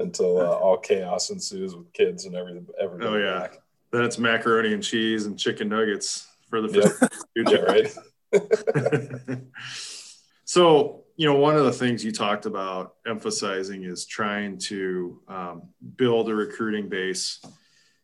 until 0.00 0.40
uh, 0.40 0.50
all 0.52 0.76
chaos 0.78 1.30
ensues 1.30 1.74
with 1.76 1.92
kids 1.92 2.24
and 2.24 2.34
everything. 2.34 2.66
Everybody 2.80 3.10
Oh, 3.10 3.16
yeah. 3.18 3.38
back. 3.40 3.58
Then 3.92 4.02
it's 4.04 4.18
macaroni 4.18 4.72
and 4.72 4.82
cheese 4.82 5.26
and 5.26 5.38
chicken 5.38 5.68
nuggets 5.68 6.26
for 6.50 6.60
the 6.60 6.68
Yep. 6.68 7.12
future. 7.34 7.88
Yeah, 8.32 8.40
right. 8.40 9.40
so, 10.44 11.03
you 11.16 11.26
know, 11.28 11.36
one 11.36 11.56
of 11.56 11.64
the 11.64 11.72
things 11.72 12.04
you 12.04 12.10
talked 12.12 12.46
about 12.46 12.96
emphasizing 13.06 13.84
is 13.84 14.04
trying 14.04 14.58
to 14.58 15.20
um, 15.28 15.62
build 15.96 16.28
a 16.28 16.34
recruiting 16.34 16.88
base 16.88 17.40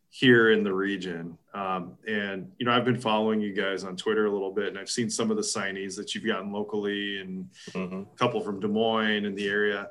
here 0.09 0.51
in 0.51 0.63
the 0.63 0.73
region. 0.73 1.37
Um, 1.53 1.97
and, 2.07 2.51
you 2.57 2.65
know, 2.65 2.71
I've 2.71 2.85
been 2.85 2.99
following 2.99 3.41
you 3.41 3.53
guys 3.53 3.83
on 3.83 3.95
Twitter 3.97 4.25
a 4.25 4.31
little 4.31 4.53
bit, 4.53 4.67
and 4.67 4.77
I've 4.77 4.89
seen 4.89 5.09
some 5.09 5.29
of 5.31 5.37
the 5.37 5.43
signees 5.43 5.95
that 5.97 6.13
you've 6.15 6.25
gotten 6.25 6.51
locally 6.51 7.19
and 7.19 7.49
Mhm. 7.71 8.11
a 8.13 8.15
couple 8.17 8.41
from 8.41 8.59
Des 8.59 8.67
Moines 8.67 9.25
in 9.25 9.35
the 9.35 9.47
area. 9.47 9.89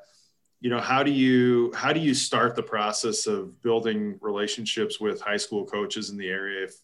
You 0.61 0.69
know, 0.71 0.81
how 0.81 1.03
do 1.03 1.11
you 1.11 1.73
how 1.75 1.93
do 1.95 2.01
you 2.01 2.13
start 2.13 2.55
the 2.55 2.63
process 2.63 3.27
of 3.27 3.61
building 3.63 4.19
relationships 4.21 5.01
with 5.01 5.21
high 5.21 5.39
school 5.39 5.65
coaches 5.67 6.11
in 6.11 6.19
the 6.19 6.29
area 6.29 6.65
if 6.65 6.75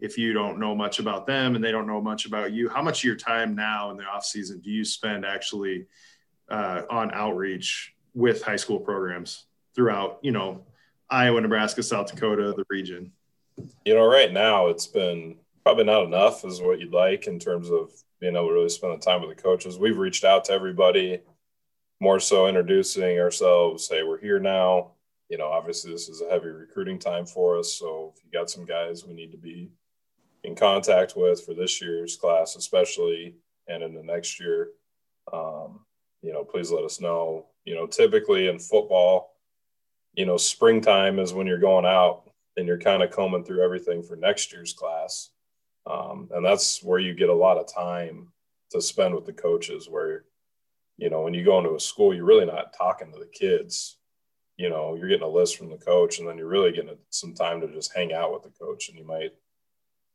if 0.00 0.18
you 0.18 0.32
don't 0.32 0.58
know 0.58 0.74
much 0.74 0.98
about 0.98 1.26
them 1.26 1.54
and 1.54 1.64
they 1.64 1.72
don't 1.72 1.86
know 1.86 2.00
much 2.00 2.26
about 2.26 2.52
you? 2.52 2.68
How 2.68 2.82
much 2.82 3.00
of 3.00 3.04
your 3.04 3.16
time 3.16 3.54
now 3.54 3.90
in 3.90 3.96
the 3.96 4.04
off 4.04 4.24
season 4.24 4.60
do 4.60 4.70
you 4.70 4.84
spend 4.84 5.24
actually 5.24 5.86
uh, 6.48 6.82
on 6.90 7.12
outreach 7.12 7.94
with 8.14 8.42
high 8.42 8.56
school 8.56 8.80
programs 8.80 9.46
throughout, 9.74 10.18
you 10.22 10.32
know, 10.32 10.64
Iowa, 11.08 11.40
Nebraska, 11.40 11.82
South 11.82 12.12
Dakota, 12.12 12.54
the 12.56 12.64
region? 12.70 13.12
you 13.84 13.94
know, 13.94 14.06
right 14.06 14.32
now 14.32 14.68
it's 14.68 14.86
been 14.86 15.36
probably 15.64 15.84
not 15.84 16.04
enough 16.04 16.44
is 16.44 16.60
what 16.60 16.80
you'd 16.80 16.92
like 16.92 17.26
in 17.26 17.38
terms 17.38 17.70
of 17.70 17.90
being 18.20 18.36
able 18.36 18.48
to 18.48 18.54
really 18.54 18.68
spend 18.68 19.00
the 19.00 19.04
time 19.04 19.20
with 19.20 19.34
the 19.34 19.42
coaches. 19.42 19.78
We've 19.78 19.98
reached 19.98 20.24
out 20.24 20.44
to 20.46 20.52
everybody, 20.52 21.20
more 22.00 22.20
so 22.20 22.46
introducing 22.46 23.18
ourselves. 23.18 23.88
Hey, 23.88 24.02
we're 24.02 24.20
here 24.20 24.38
now. 24.38 24.92
You 25.28 25.38
know, 25.38 25.48
obviously 25.48 25.92
this 25.92 26.08
is 26.08 26.22
a 26.22 26.28
heavy 26.28 26.48
recruiting 26.48 26.98
time 26.98 27.24
for 27.24 27.58
us. 27.58 27.74
So 27.74 28.12
if 28.16 28.24
you 28.24 28.30
got 28.30 28.50
some 28.50 28.64
guys 28.64 29.04
we 29.04 29.14
need 29.14 29.32
to 29.32 29.38
be 29.38 29.70
in 30.44 30.54
contact 30.54 31.14
with 31.16 31.44
for 31.44 31.54
this 31.54 31.80
year's 31.80 32.16
class, 32.16 32.56
especially 32.56 33.34
and 33.68 33.82
in 33.82 33.94
the 33.94 34.02
next 34.02 34.40
year, 34.40 34.70
um, 35.32 35.80
you 36.22 36.32
know, 36.32 36.44
please 36.44 36.70
let 36.70 36.84
us 36.84 37.00
know. 37.00 37.46
You 37.64 37.74
know, 37.74 37.86
typically 37.86 38.48
in 38.48 38.58
football, 38.58 39.34
you 40.14 40.26
know, 40.26 40.36
springtime 40.36 41.18
is 41.18 41.32
when 41.32 41.46
you're 41.46 41.58
going 41.58 41.86
out 41.86 42.22
and 42.56 42.66
you're 42.66 42.78
kind 42.78 43.02
of 43.02 43.10
combing 43.10 43.44
through 43.44 43.62
everything 43.62 44.02
for 44.02 44.16
next 44.16 44.52
year's 44.52 44.72
class. 44.72 45.30
Um, 45.86 46.28
and 46.32 46.44
that's 46.44 46.82
where 46.82 46.98
you 46.98 47.14
get 47.14 47.28
a 47.28 47.34
lot 47.34 47.58
of 47.58 47.72
time 47.72 48.28
to 48.70 48.80
spend 48.80 49.14
with 49.14 49.24
the 49.24 49.32
coaches 49.32 49.88
where, 49.88 50.24
you 50.96 51.10
know, 51.10 51.22
when 51.22 51.34
you 51.34 51.44
go 51.44 51.58
into 51.58 51.74
a 51.74 51.80
school, 51.80 52.14
you're 52.14 52.24
really 52.24 52.46
not 52.46 52.74
talking 52.76 53.12
to 53.12 53.18
the 53.18 53.26
kids. 53.26 53.96
You 54.56 54.68
know, 54.68 54.94
you're 54.94 55.08
getting 55.08 55.24
a 55.24 55.28
list 55.28 55.56
from 55.56 55.70
the 55.70 55.78
coach 55.78 56.18
and 56.18 56.28
then 56.28 56.36
you're 56.36 56.46
really 56.46 56.72
getting 56.72 56.96
some 57.08 57.34
time 57.34 57.60
to 57.60 57.68
just 57.68 57.94
hang 57.94 58.12
out 58.12 58.32
with 58.32 58.42
the 58.42 58.50
coach 58.50 58.88
and 58.88 58.98
you 58.98 59.06
might 59.06 59.32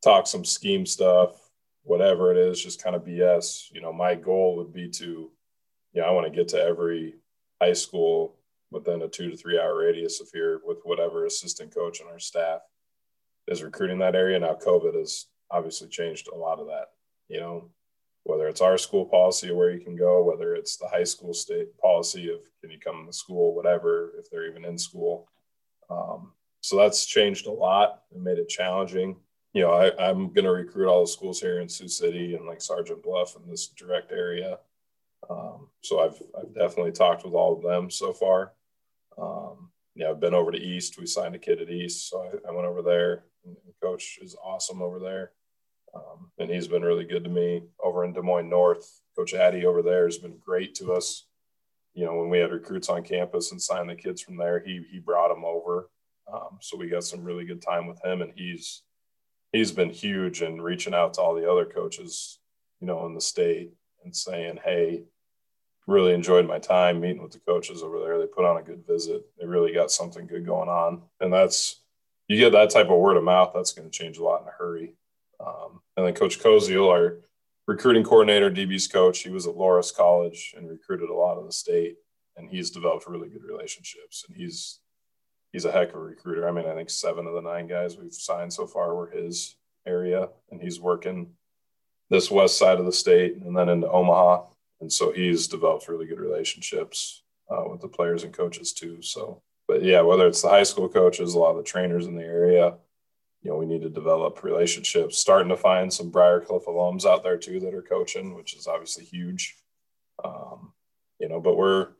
talk 0.05 0.27
some 0.27 0.45
scheme 0.45 0.85
stuff, 0.85 1.49
whatever 1.83 2.31
it 2.31 2.37
is, 2.37 2.63
just 2.63 2.81
kind 2.81 2.95
of 2.95 3.03
BS. 3.03 3.71
You 3.73 3.81
know, 3.81 3.91
my 3.91 4.15
goal 4.15 4.55
would 4.57 4.71
be 4.71 4.87
to, 4.89 5.31
you 5.93 6.01
know, 6.01 6.03
I 6.03 6.11
want 6.11 6.27
to 6.27 6.31
get 6.31 6.47
to 6.49 6.61
every 6.61 7.15
high 7.61 7.73
school 7.73 8.37
within 8.71 9.01
a 9.01 9.07
two 9.07 9.31
to 9.31 9.37
three 9.37 9.59
hour 9.59 9.77
radius 9.77 10.21
of 10.21 10.29
here 10.31 10.61
with 10.63 10.77
whatever 10.83 11.25
assistant 11.25 11.73
coach 11.73 11.99
and 11.99 12.09
our 12.09 12.19
staff 12.19 12.61
is 13.47 13.63
recruiting 13.63 13.99
that 13.99 14.15
area. 14.15 14.39
Now, 14.39 14.53
COVID 14.53 14.95
has 14.95 15.25
obviously 15.49 15.87
changed 15.87 16.27
a 16.27 16.35
lot 16.37 16.59
of 16.59 16.67
that, 16.67 16.89
you 17.27 17.39
know, 17.39 17.69
whether 18.23 18.47
it's 18.47 18.61
our 18.61 18.77
school 18.77 19.05
policy 19.05 19.49
of 19.49 19.55
where 19.55 19.71
you 19.71 19.83
can 19.83 19.95
go, 19.95 20.23
whether 20.23 20.55
it's 20.55 20.77
the 20.77 20.87
high 20.87 21.03
school 21.03 21.33
state 21.33 21.75
policy 21.77 22.29
of 22.29 22.39
can 22.61 22.71
you 22.71 22.79
come 22.79 23.05
to 23.05 23.13
school, 23.13 23.55
whatever, 23.55 24.13
if 24.19 24.29
they're 24.29 24.47
even 24.47 24.65
in 24.65 24.77
school. 24.77 25.29
Um, 25.89 26.33
so 26.61 26.77
that's 26.77 27.05
changed 27.05 27.45
a 27.45 27.51
lot 27.51 28.01
and 28.13 28.23
made 28.23 28.39
it 28.39 28.49
challenging. 28.49 29.17
You 29.55 29.61
know, 29.61 29.71
I, 29.71 30.09
I'm 30.09 30.33
going 30.33 30.43
to 30.43 30.51
recruit 30.51 30.89
all 30.89 30.99
the 30.99 31.07
schools 31.07 31.39
here 31.39 31.61
in 31.61 31.69
Sioux 31.69 31.87
City 31.87 32.35
and 32.35 32.45
like 32.45 32.59
Sergeant 32.59 33.01
Bluff 33.01 33.37
in 33.37 33.49
this 33.49 33.67
direct 33.67 34.11
area. 34.11 34.59
Um, 35.29 35.69
so 35.81 36.01
I've, 36.01 36.21
I've 36.37 36.53
definitely 36.53 36.91
talked 36.91 37.23
with 37.23 37.33
all 37.33 37.55
of 37.55 37.63
them 37.63 37.89
so 37.89 38.11
far. 38.11 38.51
Um, 39.17 39.69
yeah, 39.95 40.09
I've 40.09 40.19
been 40.19 40.33
over 40.33 40.51
to 40.51 40.57
East. 40.57 40.99
We 40.99 41.05
signed 41.05 41.35
a 41.35 41.39
kid 41.39 41.61
at 41.61 41.69
East, 41.69 42.09
so 42.09 42.21
I, 42.21 42.49
I 42.49 42.51
went 42.51 42.67
over 42.67 42.81
there. 42.81 43.23
Coach 43.81 44.19
is 44.21 44.35
awesome 44.43 44.81
over 44.81 44.99
there, 44.99 45.31
um, 45.95 46.31
and 46.37 46.49
he's 46.49 46.67
been 46.67 46.83
really 46.83 47.05
good 47.05 47.23
to 47.23 47.29
me. 47.29 47.63
Over 47.81 48.03
in 48.03 48.11
Des 48.11 48.21
Moines 48.21 48.49
North, 48.49 48.99
Coach 49.17 49.33
Addy 49.33 49.65
over 49.65 49.81
there 49.81 50.03
has 50.03 50.17
been 50.17 50.37
great 50.45 50.75
to 50.75 50.91
us. 50.91 51.27
You 51.93 52.03
know, 52.03 52.15
when 52.15 52.29
we 52.29 52.39
had 52.39 52.51
recruits 52.51 52.89
on 52.89 53.03
campus 53.03 53.53
and 53.53 53.61
signed 53.61 53.89
the 53.89 53.95
kids 53.95 54.21
from 54.21 54.35
there, 54.35 54.59
he 54.59 54.85
he 54.91 54.99
brought 54.99 55.29
them 55.29 55.45
over, 55.45 55.89
um, 56.29 56.57
so 56.59 56.75
we 56.75 56.89
got 56.89 57.05
some 57.05 57.23
really 57.23 57.45
good 57.45 57.61
time 57.61 57.87
with 57.87 58.03
him, 58.03 58.21
and 58.21 58.33
he's 58.35 58.81
he's 59.55 59.71
been 59.71 59.89
huge 59.89 60.41
in 60.41 60.61
reaching 60.61 60.93
out 60.93 61.13
to 61.13 61.21
all 61.21 61.33
the 61.33 61.49
other 61.49 61.65
coaches, 61.65 62.39
you 62.79 62.87
know, 62.87 63.05
in 63.05 63.15
the 63.15 63.21
state 63.21 63.71
and 64.03 64.15
saying, 64.15 64.59
hey, 64.63 65.03
really 65.87 66.13
enjoyed 66.13 66.47
my 66.47 66.59
time 66.59 66.99
meeting 66.99 67.21
with 67.21 67.31
the 67.31 67.39
coaches 67.39 67.81
over 67.81 67.99
there. 67.99 68.19
They 68.19 68.27
put 68.27 68.45
on 68.45 68.57
a 68.57 68.63
good 68.63 68.85
visit. 68.85 69.23
They 69.39 69.45
really 69.45 69.73
got 69.73 69.91
something 69.91 70.27
good 70.27 70.45
going 70.45 70.69
on, 70.69 71.03
and 71.19 71.31
that's 71.31 71.81
you 72.27 72.37
get 72.37 72.53
that 72.53 72.71
type 72.71 72.89
of 72.89 72.99
word 72.99 73.17
of 73.17 73.23
mouth. 73.23 73.51
That's 73.53 73.71
going 73.71 73.89
to 73.89 73.97
change 73.97 74.17
a 74.17 74.23
lot 74.23 74.41
in 74.41 74.47
a 74.47 74.51
hurry. 74.51 74.95
Um, 75.39 75.81
and 75.95 76.05
then 76.05 76.15
Coach 76.15 76.39
Koziel, 76.39 76.89
our 76.89 77.19
recruiting 77.67 78.03
coordinator, 78.03 78.49
DB's 78.49 78.87
coach, 78.87 79.19
he 79.19 79.29
was 79.29 79.45
at 79.45 79.55
Loras 79.55 79.95
College 79.95 80.55
and 80.57 80.69
recruited 80.69 81.09
a 81.09 81.13
lot 81.13 81.37
of 81.37 81.45
the 81.45 81.51
state, 81.51 81.97
and 82.35 82.49
he's 82.49 82.71
developed 82.71 83.07
really 83.07 83.29
good 83.29 83.43
relationships. 83.43 84.25
And 84.27 84.35
he's 84.35 84.79
he's 85.55 85.63
a 85.63 85.71
heck 85.71 85.87
of 85.93 85.95
a 85.95 85.99
recruiter. 85.99 86.49
I 86.49 86.51
mean, 86.51 86.65
I 86.65 86.75
think 86.75 86.89
seven 86.89 87.25
of 87.27 87.33
the 87.33 87.41
nine 87.41 87.65
guys 87.65 87.95
we've 87.95 88.13
signed 88.13 88.51
so 88.51 88.67
far 88.67 88.93
were 88.93 89.09
his 89.09 89.55
area, 89.87 90.27
and 90.51 90.61
he's 90.61 90.81
working 90.81 91.29
this 92.09 92.29
west 92.29 92.57
side 92.57 92.77
of 92.77 92.85
the 92.85 92.91
state 92.91 93.37
and 93.37 93.55
then 93.55 93.69
into 93.69 93.89
Omaha. 93.89 94.47
And 94.81 94.91
so 94.91 95.13
he's 95.13 95.47
developed 95.47 95.87
really 95.87 96.07
good 96.07 96.19
relationships 96.19 97.23
uh, 97.49 97.63
with 97.69 97.79
the 97.79 97.87
players 97.87 98.25
and 98.25 98.33
coaches 98.33 98.73
too. 98.73 99.01
So, 99.01 99.41
but 99.65 99.81
yeah, 99.81 100.01
whether 100.01 100.27
it's 100.27 100.41
the 100.41 100.49
high 100.49 100.63
school 100.63 100.89
coaches, 100.89 101.33
a 101.33 101.39
lot 101.39 101.51
of 101.51 101.57
the 101.57 101.63
trainers 101.63 102.05
in 102.05 102.17
the 102.17 102.23
area, 102.23 102.75
you 103.41 103.49
know, 103.49 103.55
we 103.55 103.65
need 103.65 103.83
to 103.83 103.89
develop 103.89 104.43
relationships. 104.43 105.17
Starting 105.17 105.47
to 105.47 105.55
find 105.55 105.91
some 105.91 106.11
Briarcliff 106.11 106.65
alums 106.65 107.05
out 107.05 107.23
there 107.23 107.37
too 107.37 107.61
that 107.61 107.73
are 107.73 107.81
coaching, 107.81 108.35
which 108.35 108.57
is 108.57 108.67
obviously 108.67 109.05
huge. 109.05 109.55
Um, 110.21 110.73
you 111.17 111.29
know, 111.29 111.39
but 111.39 111.55
we're 111.55 111.91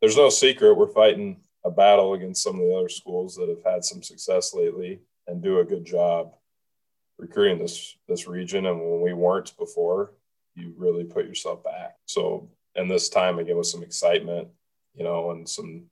there's 0.00 0.16
no 0.16 0.30
secret 0.30 0.74
we're 0.74 0.88
fighting 0.88 1.43
a 1.64 1.70
battle 1.70 2.14
against 2.14 2.42
some 2.42 2.56
of 2.56 2.60
the 2.60 2.74
other 2.74 2.88
schools 2.88 3.34
that 3.36 3.48
have 3.48 3.64
had 3.64 3.84
some 3.84 4.02
success 4.02 4.54
lately 4.54 5.00
and 5.26 5.42
do 5.42 5.60
a 5.60 5.64
good 5.64 5.84
job 5.84 6.34
recruiting 7.18 7.58
this 7.58 7.96
this 8.08 8.26
region. 8.26 8.66
And 8.66 8.78
when 8.80 9.00
we 9.00 9.12
weren't 9.12 9.56
before, 9.56 10.12
you 10.54 10.74
really 10.76 11.04
put 11.04 11.26
yourself 11.26 11.64
back. 11.64 11.96
So, 12.06 12.48
and 12.74 12.90
this 12.90 13.08
time 13.08 13.38
again 13.38 13.56
with 13.56 13.66
some 13.66 13.82
excitement, 13.82 14.48
you 14.94 15.04
know, 15.04 15.30
and 15.30 15.48
some 15.48 15.84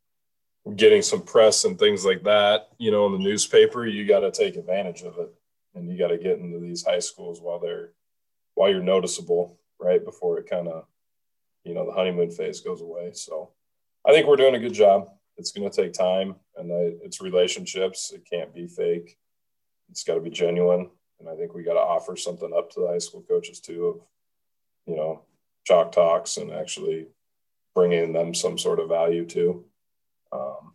getting 0.77 1.03
some 1.03 1.23
press 1.23 1.64
and 1.64 1.79
things 1.79 2.05
like 2.05 2.23
that, 2.23 2.68
you 2.79 2.91
know, 2.91 3.07
in 3.07 3.12
the 3.12 3.18
newspaper, 3.18 3.87
you 3.87 4.07
got 4.07 4.20
to 4.20 4.31
take 4.31 4.57
advantage 4.57 5.03
of 5.03 5.18
it, 5.18 5.33
and 5.75 5.91
you 5.91 5.99
got 5.99 6.09
to 6.09 6.18
get 6.18 6.39
into 6.39 6.61
these 6.61 6.85
high 6.85 7.01
schools 7.01 7.41
while 7.41 7.59
they're 7.59 7.93
while 8.55 8.70
you're 8.70 8.83
noticeable, 8.83 9.59
right 9.81 10.05
before 10.05 10.39
it 10.39 10.49
kind 10.49 10.68
of, 10.68 10.85
you 11.64 11.75
know, 11.75 11.87
the 11.87 11.93
honeymoon 11.93 12.31
phase 12.31 12.61
goes 12.61 12.83
away. 12.83 13.12
So, 13.14 13.51
I 14.07 14.12
think 14.12 14.27
we're 14.27 14.37
doing 14.37 14.55
a 14.55 14.61
good 14.61 14.75
job. 14.75 15.09
It's 15.37 15.53
going 15.53 15.70
to 15.70 15.83
take 15.83 15.93
time, 15.93 16.37
and 16.57 16.72
I, 16.72 16.95
it's 17.05 17.20
relationships. 17.20 18.12
It 18.14 18.22
can't 18.30 18.55
be 18.55 18.66
fake. 18.66 19.16
It's 19.91 20.05
got 20.05 20.14
to 20.14 20.20
be 20.20 20.30
genuine 20.30 20.91
and 21.22 21.30
I 21.30 21.37
think 21.37 21.55
we 21.55 21.62
got 21.62 21.74
to 21.74 21.80
offer 21.80 22.16
something 22.16 22.53
up 22.57 22.70
to 22.72 22.80
the 22.80 22.89
high 22.89 22.99
school 22.99 23.22
coaches 23.22 23.61
too 23.61 23.87
of, 23.87 24.01
you 24.87 24.97
know, 24.97 25.22
chalk 25.64 25.93
talks 25.93 26.37
and 26.37 26.51
actually 26.51 27.07
bringing 27.74 28.12
them 28.12 28.35
some 28.35 28.59
sort 28.59 28.80
of 28.80 28.89
value 28.89 29.24
too, 29.24 29.64
um, 30.33 30.72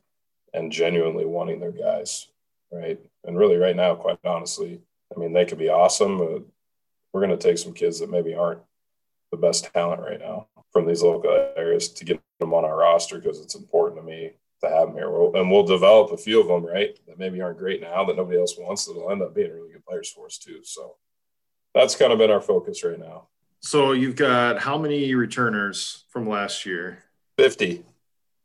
and 0.54 0.72
genuinely 0.72 1.26
wanting 1.26 1.60
their 1.60 1.74
guys, 1.74 2.28
right? 2.72 2.98
And 3.26 3.38
really, 3.38 3.58
right 3.58 3.76
now, 3.76 3.96
quite 3.96 4.20
honestly, 4.24 4.80
I 5.14 5.20
mean, 5.20 5.34
they 5.34 5.46
could 5.46 5.58
be 5.58 5.70
awesome, 5.70 6.18
but 6.18 6.44
we're 7.12 7.26
going 7.26 7.38
to 7.38 7.48
take 7.48 7.58
some 7.58 7.74
kids 7.74 8.00
that 8.00 8.10
maybe 8.10 8.34
aren't 8.34 8.62
the 9.32 9.38
best 9.38 9.72
talent 9.74 10.02
right 10.02 10.20
now 10.20 10.48
from 10.72 10.88
these 10.88 11.04
local 11.04 11.52
areas 11.58 11.90
to 11.90 12.06
get 12.06 12.22
them 12.40 12.54
on 12.54 12.64
our 12.64 12.78
roster 12.78 13.20
because 13.20 13.42
it's 13.42 13.56
important 13.56 14.00
to 14.00 14.08
me 14.08 14.32
to 14.62 14.70
have 14.70 14.88
them 14.88 14.96
here. 14.96 15.10
We'll, 15.10 15.36
and 15.36 15.52
we'll 15.52 15.64
develop 15.64 16.12
a 16.12 16.18
few 16.18 16.40
of 16.42 16.48
them, 16.48 16.66
right, 16.66 16.98
that 17.08 17.20
maybe 17.20 17.42
aren't 17.42 17.60
great 17.60 17.82
now 17.82 18.06
that 18.06 18.18
nobody 18.18 18.40
else 18.40 18.56
wants 18.58 18.86
that'll 18.86 19.12
end 19.12 19.22
up 19.22 19.36
being 19.36 19.52
really 19.52 19.72
good 19.72 19.86
players 19.86 20.10
for 20.10 20.26
us 20.26 20.38
too. 20.38 20.60
So 20.64 20.96
that's 21.74 21.96
kind 21.96 22.12
of 22.12 22.20
been 22.20 22.32
our 22.32 22.42
focus 22.42 22.84
right 22.84 23.00
now. 23.00 23.28
So 23.60 23.92
you've 23.92 24.16
got 24.16 24.60
how 24.60 24.78
many 24.78 25.14
returners 25.16 26.06
from 26.10 26.28
last 26.28 26.66
year? 26.66 27.04
50. 27.38 27.84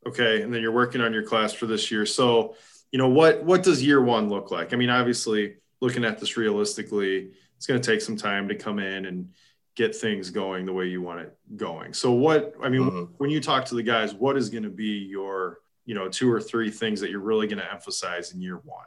Okay. 0.07 0.41
And 0.41 0.53
then 0.53 0.61
you're 0.61 0.71
working 0.71 1.01
on 1.01 1.13
your 1.13 1.23
class 1.23 1.53
for 1.53 1.65
this 1.65 1.91
year. 1.91 2.05
So, 2.05 2.55
you 2.91 2.99
know, 2.99 3.09
what 3.09 3.43
what 3.43 3.63
does 3.63 3.83
year 3.83 4.01
one 4.01 4.29
look 4.29 4.51
like? 4.51 4.73
I 4.73 4.75
mean, 4.75 4.89
obviously 4.89 5.55
looking 5.81 6.05
at 6.05 6.19
this 6.19 6.37
realistically, 6.37 7.31
it's 7.57 7.65
going 7.65 7.81
to 7.81 7.91
take 7.91 8.01
some 8.01 8.17
time 8.17 8.47
to 8.49 8.55
come 8.55 8.79
in 8.79 9.05
and 9.05 9.29
get 9.75 9.95
things 9.95 10.29
going 10.29 10.65
the 10.65 10.73
way 10.73 10.87
you 10.87 11.01
want 11.01 11.21
it 11.21 11.35
going. 11.55 11.93
So 11.93 12.11
what 12.11 12.53
I 12.61 12.69
mean, 12.69 12.81
mm-hmm. 12.81 13.13
when 13.17 13.29
you 13.29 13.41
talk 13.41 13.65
to 13.65 13.75
the 13.75 13.83
guys, 13.83 14.13
what 14.13 14.37
is 14.37 14.49
going 14.49 14.63
to 14.63 14.69
be 14.69 15.07
your 15.09 15.59
you 15.85 15.95
know 15.95 16.09
two 16.09 16.31
or 16.31 16.41
three 16.41 16.71
things 16.71 17.01
that 17.01 17.09
you're 17.09 17.19
really 17.19 17.47
going 17.47 17.59
to 17.59 17.71
emphasize 17.71 18.31
in 18.31 18.41
year 18.41 18.57
one? 18.57 18.85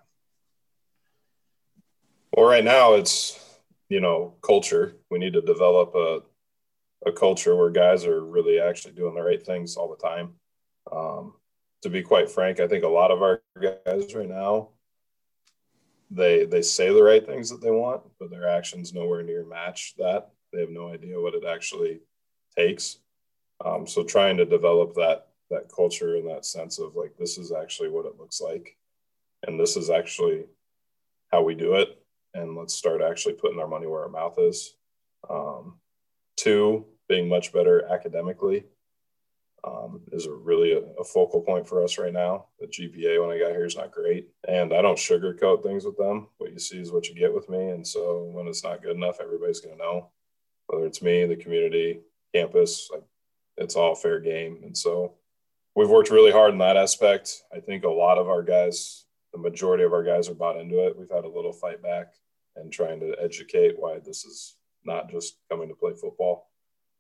Well 2.33 2.47
right 2.47 2.65
now 2.65 2.95
it's 2.95 3.39
you 3.89 4.01
know 4.01 4.35
culture. 4.43 4.97
We 5.11 5.19
need 5.19 5.35
to 5.35 5.43
develop 5.43 5.95
a, 5.95 6.21
a 7.09 7.13
culture 7.13 7.55
where 7.57 7.71
guys 7.71 8.05
are 8.05 8.25
really 8.25 8.61
actually 8.61 8.95
doing 8.95 9.15
the 9.15 9.23
right 9.23 9.45
things 9.45 9.77
all 9.77 9.89
the 9.89 10.03
time. 10.03 10.35
Um, 10.91 11.35
to 11.83 11.91
be 11.91 12.03
quite 12.03 12.31
frank 12.31 12.59
i 12.59 12.67
think 12.67 12.85
a 12.85 12.89
lot 12.89 13.11
of 13.11 13.23
our 13.23 13.43
guys 13.61 14.15
right 14.15 14.29
now 14.29 14.71
they 16.11 16.45
they 16.45 16.63
say 16.63 16.93
the 16.93 17.03
right 17.03 17.27
things 17.27 17.51
that 17.51 17.61
they 17.61 17.71
want 17.71 18.03
but 18.19 18.31
their 18.31 18.49
actions 18.49 18.93
nowhere 18.93 19.23
near 19.23 19.45
match 19.45 19.95
that. 19.99 20.31
They 20.53 20.61
have 20.61 20.71
no 20.71 20.89
idea 20.89 21.21
what 21.21 21.35
it 21.35 21.45
actually 21.45 22.01
takes. 22.57 22.99
Um, 23.65 23.87
so 23.87 24.05
trying 24.05 24.37
to 24.39 24.45
develop 24.45 24.95
that 24.95 25.29
that 25.51 25.71
culture 25.75 26.17
and 26.17 26.29
that 26.29 26.45
sense 26.45 26.79
of 26.79 26.97
like 26.97 27.17
this 27.17 27.39
is 27.39 27.53
actually 27.53 27.89
what 27.89 28.07
it 28.07 28.19
looks 28.19 28.41
like 28.41 28.77
and 29.47 29.59
this 29.59 29.77
is 29.77 29.91
actually 29.91 30.45
how 31.31 31.43
we 31.43 31.55
do 31.55 31.75
it 31.75 32.03
and 32.35 32.57
let's 32.57 32.75
start 32.75 33.01
actually 33.03 33.35
putting 33.35 33.59
our 33.59 33.69
money 33.69 33.87
where 33.87 34.03
our 34.03 34.09
mouth 34.09 34.39
is. 34.39 34.77
Um, 35.29 35.79
two 36.37 36.85
being 37.09 37.29
much 37.29 37.53
better 37.53 37.87
academically 37.91 38.65
um, 39.65 40.03
is 40.13 40.27
a 40.27 40.33
really 40.33 40.73
a, 40.73 40.81
a, 41.01 41.05
focal 41.05 41.41
point 41.41 41.67
for 41.67 41.83
us 41.83 41.99
right 41.99 42.13
now. 42.13 42.47
The 42.61 42.67
gpa 42.67 43.21
when 43.21 43.35
i 43.35 43.41
got 43.41 43.53
here 43.53 43.65
is 43.65 43.77
not 43.77 43.91
great 43.91 44.29
and 44.47 44.73
i 44.73 44.83
don't 44.83 44.99
sugarcoat 44.99 45.63
things 45.63 45.85
with 45.85 45.97
them. 45.97 46.29
What 46.39 46.53
you 46.53 46.59
see 46.59 46.79
is 46.79 46.93
what 46.93 47.09
you 47.09 47.15
get 47.15 47.35
with 47.35 47.49
me 47.49 47.71
and 47.71 47.87
so 47.87 48.31
when 48.33 48.47
it's 48.47 48.63
not 48.63 48.83
good 48.83 48.97
enough 48.97 49.21
everybody's 49.21 49.61
going 49.61 49.77
to 49.77 49.83
know. 49.83 50.11
Whether 50.67 50.87
it's 50.87 51.03
me 51.03 51.25
the 51.25 51.37
community 51.37 52.01
campus 52.35 52.89
like 52.93 53.03
it's 53.57 53.77
all 53.77 53.95
fair 53.95 54.21
game 54.21 54.59
and 54.63 54.77
so 54.77 55.15
we've 55.77 55.91
worked 55.91 56.11
really 56.11 56.33
hard 56.33 56.53
in 56.53 56.59
that 56.59 56.77
aspect. 56.77 57.45
I 57.55 57.61
think 57.61 57.85
a 57.85 57.89
lot 57.89 58.19
of 58.19 58.29
our 58.29 58.43
guys, 58.43 59.05
the 59.33 59.39
majority 59.39 59.85
of 59.85 59.93
our 59.93 60.03
guys 60.03 60.29
are 60.29 60.35
bought 60.35 60.57
into 60.57 60.85
it. 60.87 60.99
We've 60.99 61.11
had 61.11 61.25
a 61.25 61.29
little 61.29 61.53
fight 61.53 61.83
back 61.83 62.15
and 62.57 62.73
trying 62.73 62.99
to 63.01 63.15
educate 63.23 63.79
why 63.79 63.99
this 63.99 64.25
is 64.25 64.57
not 64.85 65.11
just 65.11 65.37
coming 65.51 65.69
to 65.69 65.75
play 65.75 65.93
football. 65.93 66.51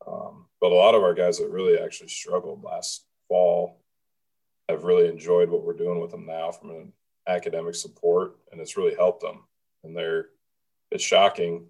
Um, 0.07 0.47
but 0.61 0.72
a 0.72 0.74
lot 0.74 0.95
of 0.95 1.03
our 1.03 1.14
guys 1.14 1.39
that 1.39 1.51
really 1.51 1.79
actually 1.79 2.11
struggled 2.11 2.62
last 2.62 3.07
fall 3.29 3.81
have 4.68 4.85
really 4.85 5.09
enjoyed 5.09 5.49
what 5.49 5.64
we're 5.64 5.72
doing 5.72 6.01
with 6.01 6.11
them 6.11 6.27
now 6.27 6.53
from 6.53 6.70
an 6.70 6.93
academic 7.27 7.74
support, 7.74 8.37
and 8.53 8.61
it's 8.61 8.77
really 8.77 8.95
helped 8.95 9.22
them. 9.22 9.45
And 9.85 9.97
they're 9.97 10.27
it's 10.91 11.03
shocking 11.03 11.66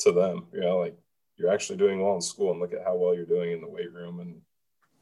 to 0.00 0.10
them, 0.10 0.46
you 0.52 0.60
know, 0.60 0.78
like 0.78 0.96
you're 1.36 1.52
actually 1.52 1.76
doing 1.76 2.00
well 2.00 2.14
in 2.14 2.20
school, 2.20 2.50
and 2.50 2.60
look 2.60 2.72
at 2.72 2.84
how 2.84 2.96
well 2.96 3.14
you're 3.14 3.26
doing 3.26 3.52
in 3.52 3.60
the 3.60 3.68
weight 3.68 3.92
room 3.92 4.20
and 4.20 4.40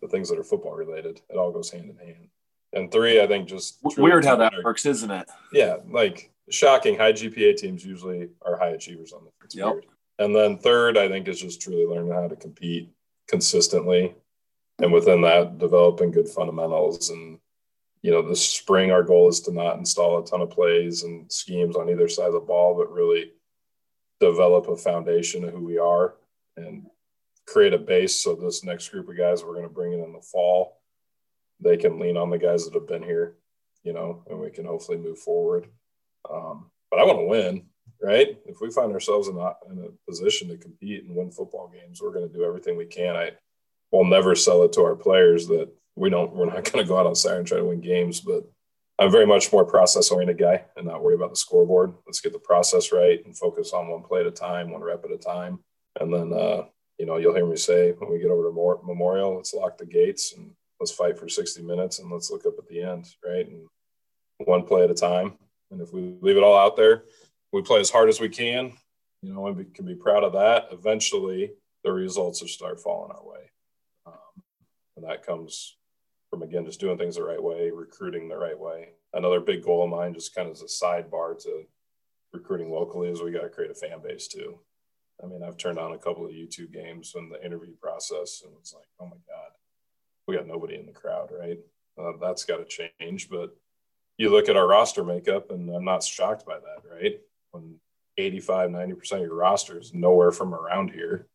the 0.00 0.08
things 0.08 0.28
that 0.28 0.38
are 0.38 0.44
football 0.44 0.74
related. 0.74 1.20
It 1.28 1.36
all 1.36 1.52
goes 1.52 1.70
hand 1.70 1.90
in 1.90 1.96
hand. 1.96 2.28
And 2.72 2.92
three, 2.92 3.20
I 3.20 3.26
think 3.26 3.48
just 3.48 3.78
weird 3.96 4.24
how 4.24 4.36
that 4.36 4.52
works, 4.62 4.84
isn't 4.84 5.10
it? 5.10 5.28
Yeah, 5.52 5.76
like 5.88 6.30
shocking. 6.50 6.98
High 6.98 7.12
GPA 7.12 7.56
teams 7.56 7.84
usually 7.84 8.28
are 8.42 8.58
high 8.58 8.70
achievers 8.70 9.12
on 9.12 9.24
the 9.24 9.30
field. 9.48 9.52
Yep. 9.54 9.72
Weird. 9.72 9.86
And 10.18 10.36
then 10.36 10.58
third, 10.58 10.98
I 10.98 11.08
think 11.08 11.28
is 11.28 11.40
just 11.40 11.62
truly 11.62 11.86
learning 11.86 12.12
how 12.12 12.28
to 12.28 12.36
compete 12.36 12.90
consistently, 13.28 14.14
and 14.80 14.92
within 14.92 15.22
that, 15.22 15.58
developing 15.58 16.10
good 16.10 16.28
fundamentals. 16.28 17.10
And 17.10 17.38
you 18.02 18.10
know, 18.10 18.22
this 18.22 18.46
spring, 18.46 18.90
our 18.90 19.02
goal 19.02 19.28
is 19.28 19.40
to 19.40 19.52
not 19.52 19.78
install 19.78 20.18
a 20.18 20.26
ton 20.26 20.40
of 20.40 20.50
plays 20.50 21.02
and 21.04 21.30
schemes 21.32 21.76
on 21.76 21.88
either 21.88 22.08
side 22.08 22.26
of 22.26 22.32
the 22.34 22.40
ball, 22.40 22.76
but 22.76 22.92
really 22.92 23.32
develop 24.20 24.68
a 24.68 24.76
foundation 24.76 25.44
of 25.44 25.54
who 25.54 25.64
we 25.64 25.78
are 25.78 26.14
and 26.56 26.86
create 27.52 27.72
a 27.72 27.78
base 27.78 28.14
so 28.14 28.34
this 28.34 28.64
next 28.64 28.88
group 28.90 29.08
of 29.08 29.16
guys 29.16 29.42
we're 29.42 29.54
going 29.54 29.62
to 29.62 29.68
bring 29.68 29.92
in 29.92 30.00
in 30.00 30.12
the 30.12 30.20
fall 30.20 30.80
they 31.60 31.76
can 31.76 31.98
lean 31.98 32.16
on 32.16 32.30
the 32.30 32.38
guys 32.38 32.64
that 32.64 32.74
have 32.74 32.86
been 32.86 33.02
here 33.02 33.36
you 33.82 33.92
know 33.92 34.22
and 34.28 34.38
we 34.38 34.50
can 34.50 34.64
hopefully 34.64 34.98
move 34.98 35.18
forward. 35.18 35.66
Um, 36.30 36.70
but 36.90 37.00
i 37.00 37.04
want 37.04 37.18
to 37.18 37.26
win 37.26 37.64
right? 38.00 38.38
If 38.46 38.60
we 38.60 38.70
find 38.70 38.92
ourselves 38.92 39.28
in 39.28 39.36
a, 39.36 39.54
in 39.70 39.84
a 39.84 40.10
position 40.10 40.48
to 40.48 40.56
compete 40.56 41.04
and 41.04 41.14
win 41.14 41.30
football 41.30 41.68
games 41.68 42.00
we're 42.00 42.12
going 42.12 42.28
to 42.28 42.32
do 42.32 42.44
everything 42.44 42.76
we 42.76 42.86
can. 42.86 43.16
I 43.16 43.32
will 43.90 44.04
never 44.04 44.34
sell 44.34 44.62
it 44.62 44.72
to 44.74 44.82
our 44.82 44.94
players 44.94 45.46
that 45.48 45.68
we 45.94 46.10
don't 46.10 46.34
we're 46.34 46.46
not 46.46 46.64
going 46.72 46.84
to 46.84 46.88
go 46.88 46.98
out 46.98 47.06
on 47.06 47.14
saturday 47.14 47.40
and 47.40 47.48
try 47.48 47.58
to 47.58 47.64
win 47.64 47.80
games 47.80 48.20
but 48.20 48.44
i'm 48.98 49.10
very 49.10 49.26
much 49.26 49.52
more 49.52 49.64
process 49.64 50.10
oriented 50.10 50.38
guy 50.38 50.64
and 50.76 50.86
not 50.86 51.02
worry 51.02 51.14
about 51.14 51.30
the 51.30 51.36
scoreboard. 51.36 51.94
Let's 52.06 52.20
get 52.20 52.32
the 52.32 52.38
process 52.38 52.92
right 52.92 53.24
and 53.24 53.36
focus 53.36 53.72
on 53.72 53.88
one 53.88 54.02
play 54.02 54.20
at 54.20 54.26
a 54.26 54.30
time 54.30 54.70
one 54.70 54.82
rep 54.82 55.04
at 55.04 55.10
a 55.10 55.18
time 55.18 55.60
and 56.00 56.12
then 56.12 56.32
uh, 56.32 56.64
you 56.98 57.06
know, 57.06 57.16
you'll 57.16 57.34
hear 57.34 57.46
me 57.46 57.56
say 57.56 57.92
when 57.92 58.10
we 58.10 58.18
get 58.18 58.30
over 58.30 58.44
to 58.44 58.84
Memorial, 58.84 59.36
let's 59.36 59.54
lock 59.54 59.78
the 59.78 59.86
gates 59.86 60.34
and 60.34 60.50
let's 60.80 60.92
fight 60.92 61.18
for 61.18 61.28
60 61.28 61.62
minutes 61.62 61.98
and 61.98 62.10
let's 62.10 62.30
look 62.30 62.44
up 62.44 62.58
at 62.58 62.66
the 62.68 62.82
end, 62.82 63.06
right? 63.24 63.48
And 63.48 63.66
one 64.38 64.64
play 64.64 64.84
at 64.84 64.90
a 64.90 64.94
time. 64.94 65.34
And 65.70 65.80
if 65.80 65.92
we 65.92 66.16
leave 66.20 66.36
it 66.36 66.42
all 66.42 66.58
out 66.58 66.76
there, 66.76 67.04
we 67.52 67.62
play 67.62 67.80
as 67.80 67.90
hard 67.90 68.08
as 68.08 68.20
we 68.20 68.28
can, 68.28 68.72
you 69.22 69.32
know, 69.32 69.46
and 69.46 69.56
we 69.56 69.64
can 69.64 69.86
be 69.86 69.94
proud 69.94 70.24
of 70.24 70.32
that. 70.32 70.68
Eventually, 70.72 71.52
the 71.84 71.92
results 71.92 72.40
will 72.40 72.48
start 72.48 72.80
falling 72.80 73.12
our 73.12 73.24
way. 73.24 73.50
Um, 74.06 74.42
And 74.96 75.04
that 75.04 75.24
comes 75.24 75.76
from, 76.30 76.42
again, 76.42 76.64
just 76.64 76.80
doing 76.80 76.98
things 76.98 77.16
the 77.16 77.22
right 77.22 77.42
way, 77.42 77.70
recruiting 77.70 78.28
the 78.28 78.36
right 78.36 78.58
way. 78.58 78.90
Another 79.14 79.40
big 79.40 79.62
goal 79.62 79.84
of 79.84 79.90
mine, 79.90 80.14
just 80.14 80.34
kind 80.34 80.48
of 80.48 80.54
as 80.54 80.62
a 80.62 80.66
sidebar 80.66 81.40
to 81.44 81.64
recruiting 82.32 82.70
locally, 82.70 83.08
is 83.08 83.22
we 83.22 83.30
got 83.30 83.42
to 83.42 83.48
create 83.48 83.70
a 83.70 83.74
fan 83.74 84.00
base 84.02 84.28
too. 84.28 84.58
I 85.22 85.26
mean, 85.26 85.42
I've 85.42 85.56
turned 85.56 85.78
on 85.78 85.92
a 85.92 85.98
couple 85.98 86.24
of 86.24 86.32
YouTube 86.32 86.72
games 86.72 87.14
in 87.16 87.28
the 87.28 87.44
interview 87.44 87.74
process, 87.80 88.42
and 88.44 88.52
it's 88.60 88.72
like, 88.72 88.86
oh 89.00 89.06
my 89.06 89.16
God, 89.26 89.50
we 90.26 90.36
got 90.36 90.46
nobody 90.46 90.76
in 90.76 90.86
the 90.86 90.92
crowd, 90.92 91.30
right? 91.36 91.58
Uh, 91.98 92.12
that's 92.20 92.44
got 92.44 92.58
to 92.58 92.88
change. 93.00 93.28
But 93.28 93.56
you 94.16 94.30
look 94.30 94.48
at 94.48 94.56
our 94.56 94.66
roster 94.68 95.02
makeup, 95.02 95.50
and 95.50 95.68
I'm 95.70 95.84
not 95.84 96.04
shocked 96.04 96.46
by 96.46 96.58
that, 96.58 96.88
right? 96.88 97.18
When 97.50 97.80
85, 98.16 98.70
90% 98.70 99.12
of 99.12 99.20
your 99.20 99.34
roster 99.34 99.78
is 99.78 99.94
nowhere 99.94 100.32
from 100.32 100.54
around 100.54 100.90
here, 100.90 101.26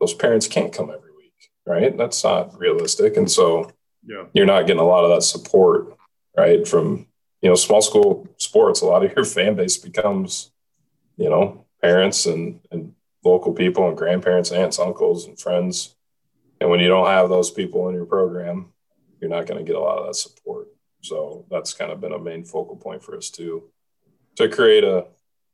those 0.00 0.14
parents 0.14 0.46
can't 0.46 0.72
come 0.72 0.90
every 0.90 1.12
week, 1.16 1.50
right? 1.66 1.96
That's 1.96 2.22
not 2.22 2.58
realistic. 2.58 3.16
And 3.16 3.30
so 3.30 3.70
Yeah. 4.06 4.24
you're 4.32 4.46
not 4.46 4.66
getting 4.66 4.82
a 4.82 4.86
lot 4.86 5.04
of 5.04 5.10
that 5.10 5.22
support, 5.22 5.96
right? 6.36 6.66
From, 6.66 7.06
you 7.40 7.48
know, 7.48 7.54
small 7.54 7.82
school 7.82 8.28
sports, 8.36 8.80
a 8.80 8.86
lot 8.86 9.04
of 9.04 9.12
your 9.16 9.24
fan 9.36 9.54
base 9.54 9.76
becomes, 9.76 10.52
you 11.16 11.30
know, 11.30 11.64
parents 11.80 12.26
and, 12.26 12.60
and 12.70 12.94
local 13.24 13.52
people 13.52 13.88
and 13.88 13.96
grandparents, 13.96 14.52
aunts, 14.52 14.78
uncles, 14.78 15.26
and 15.26 15.38
friends. 15.38 15.96
And 16.60 16.70
when 16.70 16.80
you 16.80 16.88
don't 16.88 17.06
have 17.06 17.28
those 17.28 17.50
people 17.50 17.88
in 17.88 17.94
your 17.94 18.06
program, 18.06 18.72
you're 19.20 19.30
not 19.30 19.46
going 19.46 19.58
to 19.58 19.64
get 19.64 19.76
a 19.76 19.80
lot 19.80 19.98
of 19.98 20.06
that 20.06 20.14
support. 20.14 20.68
So 21.00 21.44
that's 21.50 21.74
kind 21.74 21.90
of 21.90 22.00
been 22.00 22.12
a 22.12 22.18
main 22.18 22.44
focal 22.44 22.76
point 22.76 23.02
for 23.02 23.16
us 23.16 23.30
too, 23.30 23.70
to 24.36 24.48
create 24.48 24.84
a, 24.84 25.06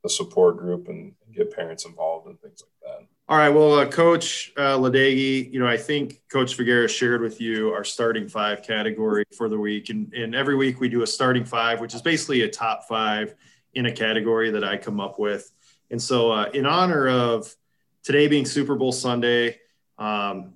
a 0.05 0.09
support 0.09 0.57
group 0.57 0.89
and 0.89 1.15
get 1.35 1.55
parents 1.55 1.85
involved 1.85 2.27
and 2.27 2.41
things 2.41 2.63
like 2.63 2.99
that. 2.99 3.07
All 3.29 3.39
right. 3.39 3.49
Well, 3.49 3.75
uh, 3.75 3.87
Coach 3.87 4.53
uh, 4.57 4.77
Ladegi, 4.77 5.53
you 5.53 5.61
know, 5.61 5.69
I 5.69 5.77
think 5.77 6.21
Coach 6.33 6.57
Figueroa 6.57 6.89
shared 6.89 7.21
with 7.21 7.41
you 7.41 7.71
our 7.71 7.85
starting 7.85 8.29
five 8.29 8.63
category 8.63 9.25
for 9.37 9.49
the 9.49 9.59
week. 9.59 9.89
And, 9.89 10.13
and 10.15 10.35
every 10.35 10.57
week 10.57 10.81
we 10.81 10.89
do 10.89 11.03
a 11.03 11.07
starting 11.07 11.45
five, 11.45 11.81
which 11.81 11.95
is 11.95 12.03
basically 12.03 12.43
a 12.43 12.49
top 12.49 12.89
five 12.89 13.35
in 13.75 13.87
a 13.87 13.93
category 13.93 14.51
that 14.51 14.65
I 14.65 14.77
come 14.77 14.99
up 14.99 15.21
with. 15.21 15.53
And 15.91 16.01
so, 16.01 16.31
uh, 16.31 16.51
in 16.55 16.67
honor 16.67 17.09
of 17.09 17.55
today 18.03 18.29
being 18.29 18.45
Super 18.45 18.77
Bowl 18.77 18.93
Sunday, 18.93 19.59
um, 19.99 20.55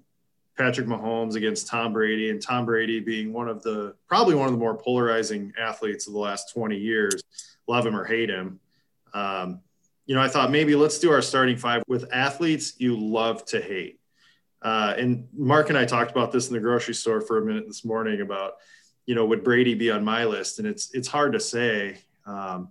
Patrick 0.57 0.87
Mahomes 0.87 1.35
against 1.35 1.67
Tom 1.67 1.93
Brady, 1.93 2.31
and 2.31 2.41
Tom 2.41 2.65
Brady 2.65 3.01
being 3.01 3.33
one 3.33 3.49
of 3.49 3.63
the 3.63 3.95
probably 4.07 4.35
one 4.35 4.47
of 4.47 4.53
the 4.53 4.59
more 4.59 4.77
polarizing 4.77 5.53
athletes 5.59 6.07
of 6.07 6.13
the 6.13 6.19
last 6.19 6.53
20 6.53 6.77
years, 6.77 7.23
love 7.67 7.85
him 7.85 7.97
or 7.97 8.05
hate 8.05 8.31
him. 8.31 8.61
Um, 9.13 9.61
you 10.07 10.15
know, 10.15 10.21
I 10.21 10.29
thought 10.29 10.51
maybe 10.51 10.77
let's 10.77 10.99
do 10.99 11.11
our 11.11 11.23
starting 11.23 11.57
five 11.57 11.83
with 11.89 12.13
athletes 12.13 12.75
you 12.79 12.97
love 12.97 13.45
to 13.47 13.61
hate. 13.61 13.99
Uh, 14.63 14.95
and 14.97 15.29
Mark 15.37 15.69
and 15.69 15.79
I 15.79 15.85
talked 15.85 16.11
about 16.11 16.31
this 16.31 16.49
in 16.49 16.55
the 16.55 16.61
grocery 16.61 16.95
store 16.95 17.21
for 17.21 17.39
a 17.39 17.45
minute 17.45 17.67
this 17.67 17.85
morning 17.85 18.21
about, 18.21 18.55
you 19.07 19.15
know, 19.15 19.27
would 19.27 19.45
Brady 19.45 19.75
be 19.75 19.91
on 19.91 20.05
my 20.05 20.25
list? 20.25 20.59
And 20.59 20.69
it's 20.69 20.95
it's 20.95 21.09
hard 21.09 21.33
to 21.33 21.41
say, 21.41 21.99
um, 22.27 22.69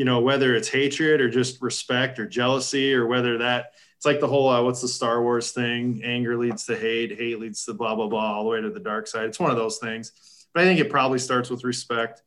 you 0.00 0.06
know, 0.06 0.18
whether 0.18 0.54
it's 0.54 0.70
hatred 0.70 1.20
or 1.20 1.28
just 1.28 1.60
respect 1.60 2.18
or 2.18 2.26
jealousy 2.26 2.94
or 2.94 3.06
whether 3.06 3.36
that 3.36 3.72
it's 3.98 4.06
like 4.06 4.18
the 4.18 4.26
whole 4.26 4.48
uh, 4.48 4.62
what's 4.62 4.80
the 4.80 4.88
Star 4.88 5.20
Wars 5.20 5.50
thing? 5.50 6.00
Anger 6.02 6.38
leads 6.38 6.64
to 6.64 6.74
hate, 6.74 7.18
hate 7.18 7.38
leads 7.38 7.66
to 7.66 7.74
blah 7.74 7.94
blah 7.94 8.08
blah, 8.08 8.32
all 8.32 8.44
the 8.44 8.48
way 8.48 8.62
to 8.62 8.70
the 8.70 8.80
dark 8.80 9.06
side. 9.06 9.26
It's 9.26 9.38
one 9.38 9.50
of 9.50 9.58
those 9.58 9.76
things, 9.76 10.46
but 10.54 10.62
I 10.62 10.64
think 10.64 10.80
it 10.80 10.88
probably 10.88 11.18
starts 11.18 11.50
with 11.50 11.64
respect. 11.64 12.22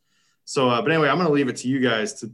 So, 0.46 0.70
uh, 0.70 0.84
but 0.84 0.92
anyway, 0.92 1.10
I'm 1.10 1.16
going 1.16 1.26
to 1.26 1.34
leave 1.34 1.48
it 1.48 1.56
to 1.58 1.68
you 1.68 1.80
guys 1.80 2.14
to 2.20 2.32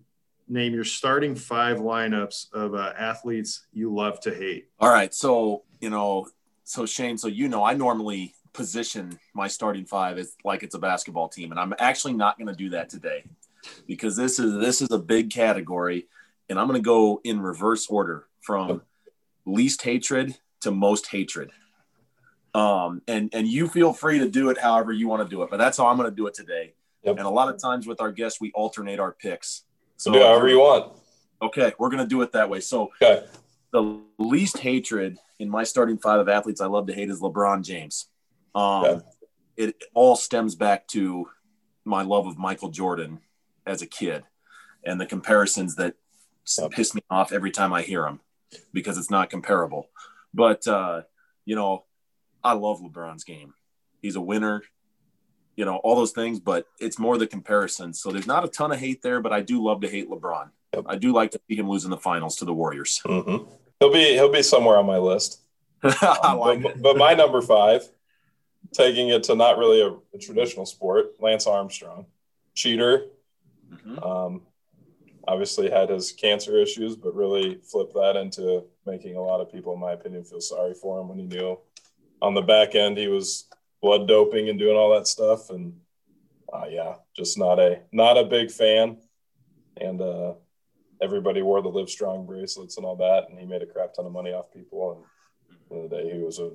name 0.49 0.73
your 0.73 0.83
starting 0.83 1.35
five 1.35 1.77
lineups 1.77 2.51
of 2.51 2.75
uh, 2.75 2.91
athletes 2.97 3.65
you 3.71 3.95
love 3.95 4.19
to 4.23 4.35
hate. 4.35 4.67
All 4.77 4.89
right. 4.89 5.13
So, 5.13 5.63
you 5.79 5.89
know, 5.89 6.27
so 6.65 6.85
Shane, 6.85 7.17
so 7.17 7.29
you 7.29 7.47
know, 7.47 7.63
I 7.63 7.75
normally 7.75 8.33
position 8.51 9.17
my 9.33 9.47
starting 9.47 9.85
five 9.85 10.17
as 10.17 10.35
like 10.43 10.63
it's 10.63 10.75
a 10.75 10.79
basketball 10.79 11.29
team, 11.29 11.51
and 11.51 11.59
I'm 11.61 11.73
actually 11.79 12.11
not 12.11 12.37
going 12.37 12.49
to 12.49 12.55
do 12.55 12.71
that 12.71 12.89
today 12.89 13.23
because 13.87 14.15
this 14.15 14.39
is 14.39 14.59
this 14.59 14.81
is 14.81 14.91
a 14.91 14.99
big 14.99 15.31
category, 15.31 16.07
and 16.49 16.59
I'm 16.59 16.67
going 16.67 16.79
to 16.81 16.85
go 16.85 17.21
in 17.23 17.41
reverse 17.41 17.87
order 17.87 18.27
from 18.41 18.81
least 19.45 19.81
hatred 19.81 20.37
to 20.61 20.71
most 20.71 21.07
hatred. 21.07 21.51
Um, 22.55 23.01
and 23.07 23.29
and 23.33 23.47
you 23.47 23.67
feel 23.67 23.93
free 23.93 24.19
to 24.19 24.29
do 24.29 24.49
it 24.49 24.57
however 24.57 24.91
you 24.91 25.07
want 25.07 25.23
to 25.23 25.29
do 25.29 25.43
it, 25.43 25.49
but 25.49 25.57
that's 25.57 25.77
how 25.77 25.87
I'm 25.87 25.97
going 25.97 26.09
to 26.09 26.15
do 26.15 26.27
it 26.27 26.33
today. 26.33 26.73
Yep. 27.03 27.17
And 27.17 27.25
a 27.25 27.29
lot 27.29 27.53
of 27.53 27.61
times 27.61 27.87
with 27.87 28.01
our 28.01 28.11
guests, 28.11 28.41
we 28.41 28.51
alternate 28.53 28.99
our 28.99 29.13
picks. 29.13 29.63
So 29.97 30.11
do 30.11 30.19
however 30.19 30.49
you 30.49 30.59
want. 30.59 30.93
Okay, 31.41 31.73
we're 31.77 31.89
going 31.89 32.03
to 32.03 32.07
do 32.09 32.21
it 32.21 32.31
that 32.33 32.49
way. 32.49 32.59
So 32.59 32.91
Okay. 33.01 33.25
the 33.71 34.01
least 34.17 34.57
hatred 34.57 35.17
in 35.39 35.49
my 35.49 35.63
starting 35.63 35.97
five 35.97 36.19
of 36.19 36.27
athletes 36.27 36.59
I 36.59 36.65
love 36.65 36.87
to 36.87 36.93
hate 36.93 37.09
is 37.09 37.21
LeBron 37.21 37.63
James. 37.63 38.07
Um, 38.55 38.83
Okay. 38.83 39.05
It 39.55 39.83
all 39.93 40.15
stems 40.15 40.55
back 40.55 40.87
to 40.89 41.27
my 41.83 42.01
love 42.03 42.27
of 42.27 42.37
Michael 42.37 42.69
Jordan 42.69 43.19
as 43.69 43.81
a 43.81 43.87
kid 43.87 44.23
and 44.83 44.99
the 44.99 45.05
comparisons 45.05 45.75
that 45.75 45.95
Yep. 46.57 46.71
piss 46.71 46.95
me 46.95 47.01
off 47.11 47.31
every 47.31 47.51
time 47.51 47.71
I 47.73 47.83
hear 47.83 48.01
them 48.01 48.21
because 48.73 48.97
it's 48.97 49.11
not 49.11 49.29
comparable. 49.29 49.87
But, 50.33 50.67
uh, 50.67 51.03
you 51.45 51.55
know, 51.55 51.85
I 52.43 52.53
love 52.53 52.79
LeBron's 52.81 53.23
game. 53.23 53.53
He's 54.01 54.15
a 54.15 54.21
winner, 54.21 54.63
you 55.55 55.65
know, 55.65 55.75
all 55.77 55.95
those 55.95 56.11
things, 56.11 56.39
but 56.39 56.65
it's 56.79 56.97
more 56.97 57.19
the 57.19 57.27
comparisons. 57.27 58.01
So 58.01 58.11
there's 58.11 58.25
not 58.25 58.45
a 58.45 58.47
ton 58.47 58.71
of 58.71 58.79
hate 58.79 59.03
there, 59.03 59.21
but 59.21 59.31
I 59.31 59.41
do 59.41 59.63
love 59.63 59.81
to 59.81 59.87
hate 59.87 60.09
LeBron. 60.09 60.49
Yep. 60.73 60.85
I 60.87 60.95
do 60.95 61.13
like 61.13 61.29
to 61.31 61.41
see 61.47 61.55
him 61.55 61.69
lose 61.69 61.83
in 61.85 61.91
the 61.91 61.97
finals 61.97 62.35
to 62.37 62.45
the 62.45 62.53
Warriors. 62.53 62.99
hmm 63.05 63.37
He'll 63.79 63.93
be 63.93 64.13
he'll 64.13 64.31
be 64.31 64.41
somewhere 64.41 64.77
on 64.77 64.85
my 64.87 64.97
list. 64.97 65.39
I 65.83 66.33
like 66.33 66.61
but, 66.63 66.81
but 66.81 66.97
my 66.97 67.13
number 67.13 67.41
five, 67.41 67.87
taking 68.73 69.09
it 69.09 69.23
to 69.23 69.35
not 69.35 69.57
really 69.57 69.81
a, 69.81 69.91
a 70.13 70.19
traditional 70.19 70.65
sport, 70.65 71.11
Lance 71.21 71.47
Armstrong, 71.47 72.07
cheater. 72.55 73.05
Mhm. 73.71 74.05
Um, 74.05 74.41
obviously 75.27 75.69
had 75.69 75.89
his 75.89 76.11
cancer 76.11 76.57
issues, 76.57 76.95
but 76.95 77.13
really 77.13 77.55
flipped 77.63 77.93
that 77.93 78.15
into 78.15 78.63
making 78.85 79.15
a 79.15 79.21
lot 79.21 79.41
of 79.41 79.51
people, 79.51 79.73
in 79.73 79.79
my 79.79 79.91
opinion, 79.93 80.23
feel 80.23 80.41
sorry 80.41 80.73
for 80.73 80.99
him 80.99 81.09
when 81.09 81.19
he 81.19 81.25
knew 81.25 81.57
on 82.21 82.33
the 82.33 82.41
back 82.41 82.75
end 82.75 82.97
he 82.97 83.07
was 83.07 83.45
blood 83.81 84.07
doping 84.07 84.49
and 84.49 84.59
doing 84.59 84.75
all 84.75 84.93
that 84.93 85.07
stuff. 85.07 85.49
And 85.49 85.79
uh, 86.51 86.65
yeah, 86.69 86.95
just 87.15 87.37
not 87.37 87.59
a 87.59 87.81
not 87.91 88.17
a 88.17 88.25
big 88.25 88.51
fan. 88.51 88.97
And 89.77 90.01
uh, 90.01 90.33
everybody 91.01 91.41
wore 91.41 91.61
the 91.61 91.69
Live 91.69 91.89
Strong 91.89 92.25
bracelets 92.25 92.77
and 92.77 92.85
all 92.85 92.97
that, 92.97 93.29
and 93.29 93.39
he 93.39 93.45
made 93.45 93.61
a 93.61 93.67
crap 93.67 93.93
ton 93.93 94.05
of 94.05 94.11
money 94.11 94.33
off 94.33 94.51
people. 94.51 94.91
And 94.91 95.05
the 95.69 95.75
end 95.75 95.91
the 95.91 95.95
day, 95.95 96.17
he 96.17 96.23
was 96.23 96.39
a 96.39 96.51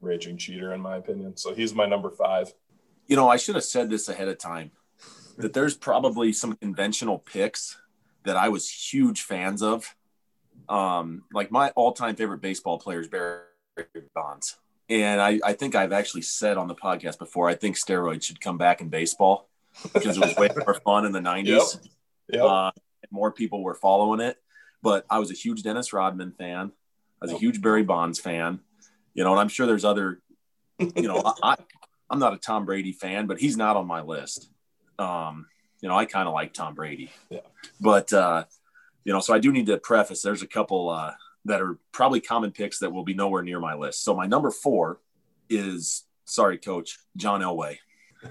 raging 0.00 0.36
cheater, 0.36 0.74
in 0.74 0.80
my 0.80 0.96
opinion. 0.96 1.36
So 1.36 1.54
he's 1.54 1.74
my 1.74 1.86
number 1.86 2.10
five. 2.10 2.52
You 3.06 3.16
know, 3.16 3.28
I 3.28 3.36
should 3.36 3.54
have 3.54 3.64
said 3.64 3.88
this 3.88 4.08
ahead 4.08 4.28
of 4.28 4.38
time 4.38 4.72
that 5.42 5.52
there's 5.52 5.76
probably 5.76 6.32
some 6.32 6.56
conventional 6.56 7.18
picks 7.18 7.76
that 8.24 8.36
I 8.36 8.48
was 8.48 8.68
huge 8.68 9.22
fans 9.22 9.62
of. 9.62 9.94
Um, 10.68 11.24
like 11.32 11.50
my 11.50 11.70
all-time 11.70 12.16
favorite 12.16 12.40
baseball 12.40 12.78
player 12.78 13.00
is 13.00 13.08
Barry 13.08 13.42
Bonds. 14.14 14.56
And 14.88 15.20
I, 15.20 15.40
I 15.44 15.52
think 15.52 15.74
I've 15.74 15.92
actually 15.92 16.22
said 16.22 16.56
on 16.56 16.68
the 16.68 16.74
podcast 16.74 17.18
before, 17.18 17.48
I 17.48 17.54
think 17.54 17.76
steroids 17.76 18.24
should 18.24 18.40
come 18.40 18.58
back 18.58 18.80
in 18.80 18.88
baseball 18.88 19.48
because 19.92 20.16
it 20.16 20.24
was 20.24 20.36
way 20.36 20.48
more 20.64 20.74
fun 20.74 21.06
in 21.06 21.12
the 21.12 21.20
90s. 21.20 21.88
Yep. 22.28 22.42
Uh, 22.42 22.70
and 23.02 23.12
more 23.12 23.30
people 23.32 23.62
were 23.62 23.74
following 23.74 24.20
it. 24.20 24.36
But 24.82 25.06
I 25.08 25.18
was 25.18 25.30
a 25.30 25.34
huge 25.34 25.62
Dennis 25.62 25.92
Rodman 25.92 26.32
fan. 26.32 26.72
I 27.22 27.26
was 27.26 27.32
a 27.32 27.38
huge 27.38 27.60
Barry 27.62 27.82
Bonds 27.82 28.18
fan. 28.18 28.60
You 29.14 29.24
know, 29.24 29.30
and 29.32 29.40
I'm 29.40 29.48
sure 29.48 29.66
there's 29.66 29.84
other, 29.84 30.20
you 30.78 31.08
know, 31.08 31.22
I, 31.42 31.52
I, 31.52 31.56
I'm 32.08 32.18
not 32.18 32.34
a 32.34 32.38
Tom 32.38 32.64
Brady 32.64 32.92
fan, 32.92 33.26
but 33.26 33.38
he's 33.38 33.56
not 33.56 33.76
on 33.76 33.86
my 33.86 34.02
list. 34.02 34.50
Um, 35.00 35.46
you 35.80 35.88
know, 35.88 35.96
I 35.96 36.04
kind 36.04 36.28
of 36.28 36.34
like 36.34 36.52
Tom 36.52 36.74
Brady. 36.74 37.10
Yeah. 37.30 37.40
But, 37.80 38.12
uh, 38.12 38.44
you 39.04 39.12
know, 39.12 39.20
so 39.20 39.32
I 39.32 39.38
do 39.38 39.50
need 39.50 39.66
to 39.66 39.78
preface 39.78 40.22
there's 40.22 40.42
a 40.42 40.46
couple 40.46 40.90
uh, 40.90 41.12
that 41.46 41.62
are 41.62 41.78
probably 41.92 42.20
common 42.20 42.52
picks 42.52 42.78
that 42.80 42.92
will 42.92 43.04
be 43.04 43.14
nowhere 43.14 43.42
near 43.42 43.60
my 43.60 43.74
list. 43.74 44.04
So 44.04 44.14
my 44.14 44.26
number 44.26 44.50
four 44.50 45.00
is, 45.48 46.04
sorry, 46.26 46.58
coach, 46.58 46.98
John 47.16 47.40
Elway. 47.40 47.78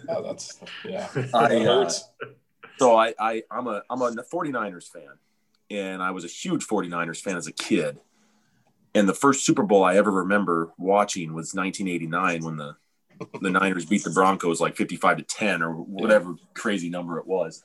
Yeah, 0.07 0.21
that's 0.21 0.59
yeah. 0.85 1.07
I, 1.33 1.47
That 1.47 1.67
uh. 1.67 1.89
So 2.77 2.95
I, 2.95 3.13
I 3.19 3.43
I'm 3.51 3.67
a 3.67 3.83
I'm 3.89 4.01
a 4.01 4.11
49ers 4.11 4.87
fan, 4.87 5.17
and 5.69 6.01
I 6.01 6.11
was 6.11 6.23
a 6.23 6.27
huge 6.27 6.65
49ers 6.65 7.19
fan 7.19 7.35
as 7.35 7.47
a 7.47 7.51
kid. 7.51 7.99
And 8.95 9.07
the 9.07 9.13
first 9.13 9.45
Super 9.45 9.63
Bowl 9.63 9.83
I 9.83 9.95
ever 9.95 10.11
remember 10.11 10.71
watching 10.77 11.33
was 11.33 11.53
1989 11.53 12.43
when 12.43 12.57
the 12.57 12.75
the 13.41 13.49
Niners 13.49 13.85
beat 13.85 14.03
the 14.03 14.09
Broncos 14.09 14.61
like 14.61 14.75
55 14.75 15.17
to 15.17 15.23
10 15.23 15.61
or 15.61 15.73
whatever 15.73 16.35
crazy 16.53 16.89
number 16.89 17.19
it 17.19 17.27
was. 17.27 17.63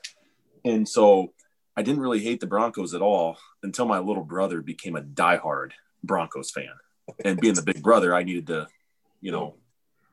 And 0.64 0.88
so 0.88 1.32
I 1.76 1.82
didn't 1.82 2.00
really 2.00 2.20
hate 2.20 2.40
the 2.40 2.46
Broncos 2.46 2.94
at 2.94 3.02
all 3.02 3.38
until 3.62 3.86
my 3.86 3.98
little 3.98 4.24
brother 4.24 4.62
became 4.62 4.96
a 4.96 5.02
diehard 5.02 5.72
Broncos 6.02 6.50
fan. 6.50 6.70
And 7.24 7.40
being 7.40 7.55
the 7.55 7.62
big 7.62 7.82
brother, 7.82 8.14
I 8.14 8.22
needed 8.22 8.46
to, 8.48 8.68
you 9.20 9.32
know, 9.32 9.57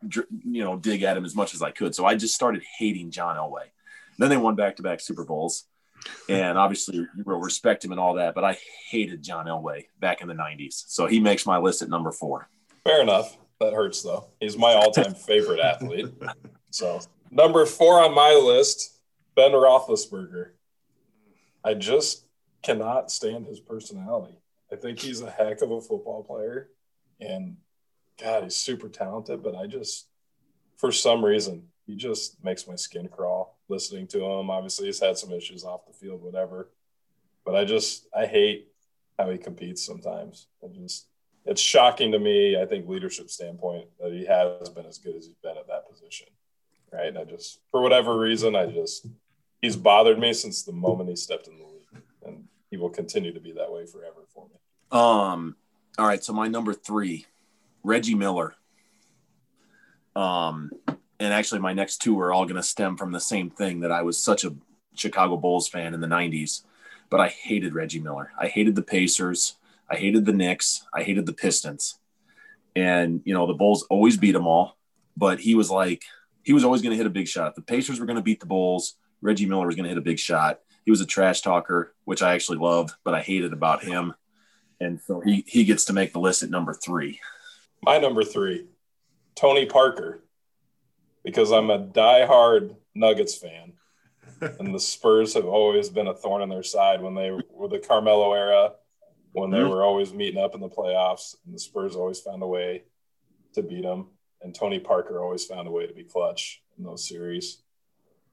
dr- 0.08 0.28
you 0.44 0.64
know, 0.64 0.78
dig 0.78 1.04
at 1.04 1.16
him 1.16 1.26
as 1.26 1.36
much 1.36 1.54
as 1.54 1.62
I 1.62 1.72
could. 1.72 1.96
So 1.96 2.06
I 2.06 2.16
just 2.16 2.36
started 2.36 2.64
hating 2.78 3.12
John 3.12 3.38
Elway. 3.38 3.66
Then 4.18 4.30
they 4.30 4.38
won 4.38 4.56
back 4.56 4.76
to 4.78 4.84
back 4.84 5.00
Super 5.00 5.24
Bowls. 5.24 5.66
And 6.28 6.58
obviously, 6.58 7.08
we'll 7.26 7.40
respect 7.40 7.86
him 7.86 7.92
and 7.92 8.00
all 8.00 8.16
that. 8.16 8.34
But 8.34 8.44
I 8.44 8.58
hated 8.90 9.24
John 9.24 9.46
Elway 9.46 9.86
back 10.00 10.22
in 10.22 10.28
the 10.28 10.34
90s. 10.34 10.84
So 10.88 11.06
he 11.06 11.20
makes 11.20 11.46
my 11.46 11.58
list 11.58 11.82
at 11.82 11.90
number 11.90 12.12
four. 12.12 12.50
Fair 12.84 13.02
enough. 13.02 13.38
That 13.62 13.74
hurts 13.74 14.02
though. 14.02 14.26
He's 14.40 14.58
my 14.58 14.74
all-time 14.74 15.14
favorite 15.14 15.60
athlete. 15.60 16.08
So 16.72 17.00
number 17.30 17.66
four 17.68 18.02
on 18.02 18.14
my 18.16 18.34
list, 18.34 19.00
Ben 19.36 19.52
Roethlisberger. 19.52 20.50
I 21.64 21.76
just 21.76 22.26
cannot 22.64 23.12
stand 23.12 23.46
his 23.46 23.60
personality. 23.60 24.40
I 24.72 24.78
think 24.78 24.98
he's 24.98 25.22
a 25.22 25.30
heck 25.30 25.62
of 25.62 25.70
a 25.70 25.80
football 25.80 26.24
player, 26.24 26.70
and 27.20 27.58
God, 28.20 28.44
he's 28.46 28.56
super 28.56 28.90
talented. 28.90 29.44
But 29.44 29.56
I 29.56 29.68
just, 29.68 30.08
for 30.78 30.92
some 30.92 31.24
reason, 31.24 31.68
he 31.86 31.96
just 31.96 32.44
makes 32.44 32.68
my 32.68 32.76
skin 32.76 33.10
crawl 33.10 33.60
listening 33.68 34.08
to 34.08 34.26
him. 34.26 34.50
Obviously, 34.50 34.88
he's 34.88 35.00
had 35.00 35.20
some 35.20 35.32
issues 35.32 35.64
off 35.64 35.86
the 35.86 35.94
field, 35.94 36.24
whatever. 36.24 36.70
But 37.46 37.56
I 37.56 37.66
just, 37.66 38.08
I 38.16 38.26
hate 38.26 38.70
how 39.20 39.30
he 39.30 39.38
competes 39.38 39.86
sometimes. 39.86 40.48
I 40.64 40.68
just, 40.68 41.06
it's 41.46 41.62
shocking 41.62 42.12
to 42.12 42.20
me. 42.20 42.60
I 42.60 42.66
think 42.66 42.88
leadership 42.88 43.30
standpoint 43.30 43.88
that 44.00 44.12
he 44.12 44.26
has 44.26 44.70
been 44.70 44.86
as 44.86 44.98
good 44.98 45.16
as 45.16 45.26
he's 45.26 45.36
been 45.44 45.58
at 45.58 45.68
that 45.68 45.90
position, 45.90 46.28
right? 46.92 47.08
And 47.08 47.18
I 47.18 47.24
just, 47.24 47.60
for 47.72 47.82
whatever 47.82 48.18
reason, 48.18 48.56
I 48.56 48.68
just, 48.68 49.08
he's 49.62 49.76
bothered 49.76 50.20
me 50.20 50.34
since 50.34 50.64
the 50.64 50.72
moment 50.72 51.10
he 51.10 51.16
stepped 51.16 51.48
in 51.48 51.58
the 51.58 51.66
league, 51.66 52.04
and 52.26 52.46
he 52.70 52.78
will 52.78 52.90
continue 52.90 53.34
to 53.34 53.40
be 53.40 53.52
that 53.54 53.72
way 53.72 53.86
forever 53.86 54.26
for 54.34 54.48
me. 54.48 54.56
Um. 54.92 55.56
All 55.98 56.08
right. 56.08 56.24
So 56.24 56.34
my 56.34 56.48
number 56.48 56.74
three, 56.74 57.26
Reggie 57.84 58.16
Miller. 58.16 58.56
Um, 60.16 60.72
and 60.88 61.34
actually, 61.34 61.60
my 61.60 61.74
next 61.74 61.98
two 62.00 62.20
are 62.20 62.34
all 62.34 62.46
going 62.46 62.56
to 62.56 62.64
stem 62.64 62.98
from 62.98 63.12
the 63.12 63.20
same 63.20 63.50
thing 63.50 63.82
that 63.82 63.92
I 63.92 64.02
was 64.02 64.18
such 64.18 64.44
a 64.44 64.54
Chicago 64.96 65.38
Bulls 65.38 65.68
fan 65.68 65.94
in 65.94 66.02
the 66.02 66.08
'90s, 66.08 66.64
but 67.10 67.20
I 67.20 67.28
hated 67.30 67.74
Reggie 67.74 68.00
Miller. 68.00 68.32
I 68.40 68.48
hated 68.48 68.76
the 68.76 68.82
Pacers. 68.82 69.56
I 69.92 69.98
hated 69.98 70.26
the 70.26 70.34
Knicks. 70.34 70.86
I 70.94 71.04
hated 71.04 71.26
the 71.26 71.34
Pistons. 71.34 72.00
And 72.76 73.22
you 73.26 73.34
know, 73.34 73.46
the 73.46 73.54
Bulls 73.54 73.84
always 73.90 74.16
beat 74.16 74.32
them 74.32 74.48
all, 74.48 74.78
but 75.18 75.40
he 75.40 75.56
was 75.56 75.70
like, 75.70 76.04
he 76.44 76.54
was 76.54 76.64
always 76.64 76.82
going 76.82 76.92
to 76.92 76.98
hit 76.98 77.06
a 77.06 77.12
big 77.12 77.28
shot. 77.28 77.50
If 77.50 77.56
the 77.56 77.62
Pacers 77.62 78.00
were 78.00 78.06
going 78.06 78.16
to 78.16 78.22
beat 78.22 78.40
the 78.40 78.46
Bulls, 78.46 78.96
Reggie 79.22 79.46
Miller 79.46 79.68
was 79.68 79.76
going 79.76 79.84
to 79.84 79.90
hit 79.90 79.98
a 79.98 80.02
big 80.02 80.18
shot. 80.18 80.60
He 80.86 80.92
was 80.92 81.02
a 81.02 81.06
trash 81.06 81.42
talker, 81.42 81.94
which 82.06 82.24
I 82.24 82.34
actually 82.34 82.58
loved, 82.58 82.94
but 83.04 83.14
I 83.14 83.22
hated 83.22 83.54
about 83.54 83.84
him. 83.84 84.14
And 84.80 85.00
so 85.02 85.20
he 85.20 85.44
he 85.46 85.66
gets 85.66 85.86
to 85.86 85.94
make 85.94 86.14
the 86.14 86.20
list 86.20 86.42
at 86.42 86.50
number 86.50 86.74
three. 86.74 87.20
My 87.84 87.98
number 87.98 88.24
three, 88.24 88.68
Tony 89.36 89.66
Parker, 89.66 90.24
because 91.24 91.52
I'm 91.52 91.70
a 91.70 91.80
diehard 91.80 92.76
Nuggets 92.96 93.36
fan, 93.36 93.74
and 94.60 94.74
the 94.74 94.80
Spurs 94.80 95.34
have 95.34 95.46
always 95.46 95.90
been 95.90 96.08
a 96.08 96.16
thorn 96.16 96.42
in 96.42 96.50
their 96.50 96.64
side 96.64 97.02
when 97.02 97.14
they 97.14 97.32
were 97.52 97.68
the 97.68 97.80
Carmelo 97.80 98.34
era, 98.34 98.72
when 99.34 99.50
they 99.50 99.60
Mhm. 99.60 99.70
were 99.70 99.84
always 99.84 100.14
meeting 100.14 100.42
up 100.42 100.56
in 100.56 100.62
the 100.62 100.70
playoffs, 100.70 101.36
and 101.46 101.54
the 101.54 101.60
Spurs 101.60 101.96
always 101.96 102.20
found 102.20 102.44
a 102.44 102.48
way 102.48 102.84
to 103.54 103.64
beat 103.64 103.84
them. 103.84 104.10
And 104.42 104.54
Tony 104.56 104.80
Parker 104.80 105.22
always 105.24 105.46
found 105.46 105.68
a 105.68 105.72
way 105.72 105.86
to 105.88 105.94
be 105.94 106.04
clutch 106.04 106.64
in 106.78 106.84
those 106.84 107.08
series. 107.08 107.62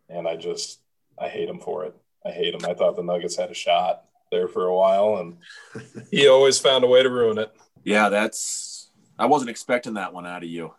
And 0.09 0.27
I 0.27 0.37
just, 0.37 0.81
I 1.19 1.29
hate 1.29 1.49
him 1.49 1.61
for 1.61 1.85
it. 1.85 1.95
I 2.25 2.31
hate 2.31 2.55
him. 2.55 2.65
I 2.65 2.75
thought 2.75 2.97
the 2.97 3.03
Nuggets 3.03 3.37
had 3.37 3.51
a 3.51 3.55
shot 3.55 4.05
there 4.31 4.49
for 4.49 4.67
a 4.67 4.75
while, 4.75 5.17
and 5.19 5.39
he 6.11 6.29
always 6.29 6.59
found 6.59 6.85
a 6.85 6.89
way 6.89 7.03
to 7.03 7.11
ruin 7.11 7.39
it. 7.39 7.51
Yeah, 7.85 8.09
that's 8.09 8.91
I 9.19 9.27
wasn't 9.27 9.51
expecting 9.51 9.95
that 9.95 10.13
one 10.13 10.27
out 10.27 10.43
of 10.43 10.49
you, 10.49 10.75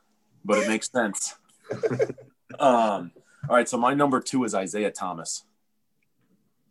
but 0.45 0.57
it 0.59 0.67
makes 0.67 0.89
sense. 0.89 1.35
um, 2.59 3.11
all 3.47 3.55
right, 3.55 3.67
so 3.67 3.77
my 3.77 3.93
number 3.93 4.19
two 4.19 4.43
is 4.43 4.53
Isiah 4.53 4.91
Thomas. 4.91 5.43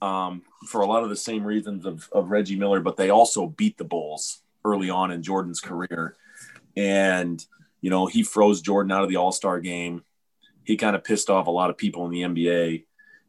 Um, 0.01 0.42
for 0.66 0.80
a 0.80 0.86
lot 0.86 1.03
of 1.03 1.09
the 1.09 1.16
same 1.16 1.44
reasons 1.44 1.84
of, 1.84 2.09
of 2.12 2.30
Reggie 2.30 2.57
Miller, 2.57 2.80
but 2.80 2.96
they 2.96 3.11
also 3.11 3.46
beat 3.46 3.76
the 3.78 3.84
Bulls 3.84 4.42
early 4.64 4.90
on 4.90 5.11
in 5.11 5.22
Jordan's 5.22 5.61
career. 5.61 6.16
And, 6.76 7.44
you 7.80 7.90
know, 7.90 8.07
he 8.07 8.22
froze 8.22 8.61
Jordan 8.61 8.92
out 8.92 9.03
of 9.03 9.09
the 9.09 9.16
All 9.16 9.32
Star 9.32 9.61
game. 9.61 10.05
He 10.64 10.76
kind 10.76 10.94
of 10.94 11.05
pissed 11.05 11.30
off 11.30 11.46
a 11.46 11.51
lot 11.51 11.70
of 11.70 11.76
people 11.76 12.05
in 12.05 12.11
the 12.11 12.22
NBA. 12.22 12.84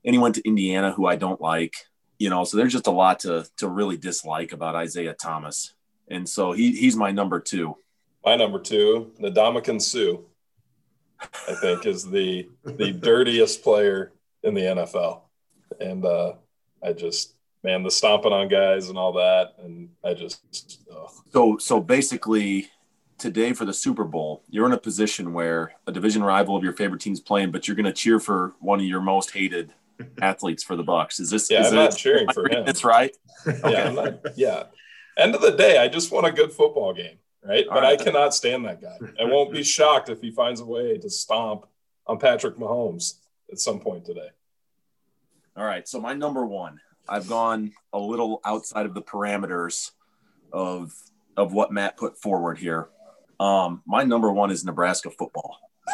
And 0.06 0.14
he 0.14 0.20
went 0.20 0.36
to 0.36 0.48
Indiana, 0.48 0.92
who 0.92 1.06
I 1.08 1.16
don't 1.16 1.42
like. 1.42 1.76
You 2.18 2.30
know, 2.30 2.44
so 2.44 2.58
there's 2.58 2.74
just 2.74 2.88
a 2.88 2.92
lot 2.92 3.22
to 3.22 3.48
to 3.58 3.68
really 3.68 3.96
dislike 3.96 4.52
about 4.52 4.82
Isiah 4.84 5.14
Thomas. 5.14 5.74
And 6.10 6.28
so 6.28 6.52
he 6.52 6.74
he's 6.74 6.96
my 6.96 7.12
number 7.12 7.40
two. 7.40 7.78
My 8.26 8.36
number 8.36 8.60
two, 8.60 9.14
Ndamukong 9.22 9.82
Suh, 9.82 10.18
I 11.48 11.56
think 11.56 11.86
is 11.86 12.10
the 12.10 12.50
the 12.66 12.92
dirtiest 13.02 13.64
player 13.64 14.12
in 14.44 14.54
the 14.54 14.62
NFL. 14.62 15.22
And 15.80 16.04
uh, 16.04 16.34
I 16.84 16.94
just, 16.94 17.36
man, 17.64 17.84
the 17.84 17.92
stomping 17.92 18.34
on 18.34 18.48
guys 18.48 18.90
and 18.90 18.98
all 18.98 19.14
that. 19.14 19.56
And 19.60 19.90
I 20.04 20.14
just, 20.14 20.80
ugh. 20.92 21.10
So 21.32 21.58
so 21.58 21.80
basically 21.80 22.70
today 23.18 23.54
for 23.54 23.66
the 23.66 23.74
Super 23.74 24.06
Bowl, 24.06 24.44
you're 24.50 24.66
in 24.66 24.72
a 24.72 24.78
position 24.78 25.34
where 25.34 25.74
a 25.86 25.92
division 25.92 26.24
rival 26.24 26.56
of 26.56 26.64
your 26.64 26.74
favorite 26.74 27.02
team's 27.02 27.20
playing, 27.20 27.52
but 27.52 27.68
you're 27.68 27.76
going 27.76 27.86
to 27.86 27.94
cheer 27.94 28.20
for 28.20 28.56
one 28.60 28.80
of 28.80 28.86
your 28.86 29.02
most 29.02 29.32
hated 29.32 29.74
athletes 30.22 30.64
for 30.64 30.76
the 30.76 30.84
Bucs. 30.84 31.20
Is 31.20 31.30
this? 31.30 31.52
yeah, 31.52 31.62
is 31.62 31.68
I'm 31.68 31.76
not 31.76 31.96
cheering 31.96 32.28
for 32.34 32.50
him. 32.52 32.66
That's 32.66 32.84
right. 32.84 33.16
Yeah, 33.46 33.90
I'm 33.90 33.96
not, 33.96 34.38
yeah. 34.38 34.64
End 35.18 35.36
of 35.36 35.42
the 35.42 35.52
day, 35.52 35.78
I 35.78 35.90
just 35.90 36.12
want 36.12 36.26
a 36.26 36.32
good 36.32 36.52
football 36.52 36.94
game, 36.94 37.18
right? 37.44 37.68
All 37.68 37.74
but 37.76 37.84
right. 37.84 38.00
I 38.00 38.04
cannot 38.04 38.34
stand 38.34 38.66
that 38.66 38.82
guy. 38.82 38.98
I 39.20 39.26
won't 39.26 39.52
be 39.52 39.64
shocked 39.78 40.10
if 40.10 40.22
he 40.22 40.32
finds 40.32 40.62
a 40.62 40.66
way 40.66 40.98
to 40.98 41.10
stomp 41.10 41.66
on 42.08 42.18
Patrick 42.20 42.56
Mahomes 42.56 43.16
at 43.52 43.60
some 43.60 43.80
point 43.80 44.06
today. 44.06 44.30
All 45.60 45.66
right. 45.66 45.86
So 45.86 46.00
my 46.00 46.14
number 46.14 46.46
one, 46.46 46.80
I've 47.10 47.28
gone 47.28 47.74
a 47.92 48.00
little 48.00 48.40
outside 48.46 48.86
of 48.86 48.94
the 48.94 49.02
parameters 49.02 49.92
of 50.54 50.94
of 51.36 51.52
what 51.52 51.74
Matt 51.74 51.98
put 51.98 52.18
forward 52.18 52.58
here. 52.58 52.88
Um, 53.42 53.84
my 53.86 54.04
number 54.04 54.32
one 54.32 54.52
is 54.52 54.64
Nebraska 54.64 55.12
football. 55.12 55.60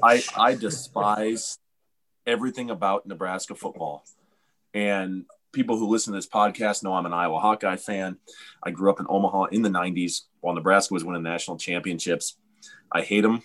I 0.00 0.22
I 0.36 0.54
despise 0.54 1.58
everything 2.24 2.70
about 2.70 3.04
Nebraska 3.04 3.56
football. 3.56 4.04
And 4.74 5.24
people 5.50 5.76
who 5.76 5.88
listen 5.88 6.12
to 6.12 6.18
this 6.18 6.28
podcast 6.28 6.84
know 6.84 6.94
I'm 6.94 7.06
an 7.06 7.12
Iowa 7.12 7.40
Hawkeye 7.40 7.76
fan. 7.76 8.18
I 8.62 8.70
grew 8.70 8.90
up 8.90 9.00
in 9.00 9.06
Omaha 9.08 9.46
in 9.46 9.62
the 9.62 9.68
90s 9.68 10.22
while 10.40 10.54
Nebraska 10.54 10.94
was 10.94 11.04
winning 11.04 11.24
national 11.24 11.58
championships. 11.58 12.36
I 12.92 13.02
hate 13.02 13.22
them. 13.22 13.42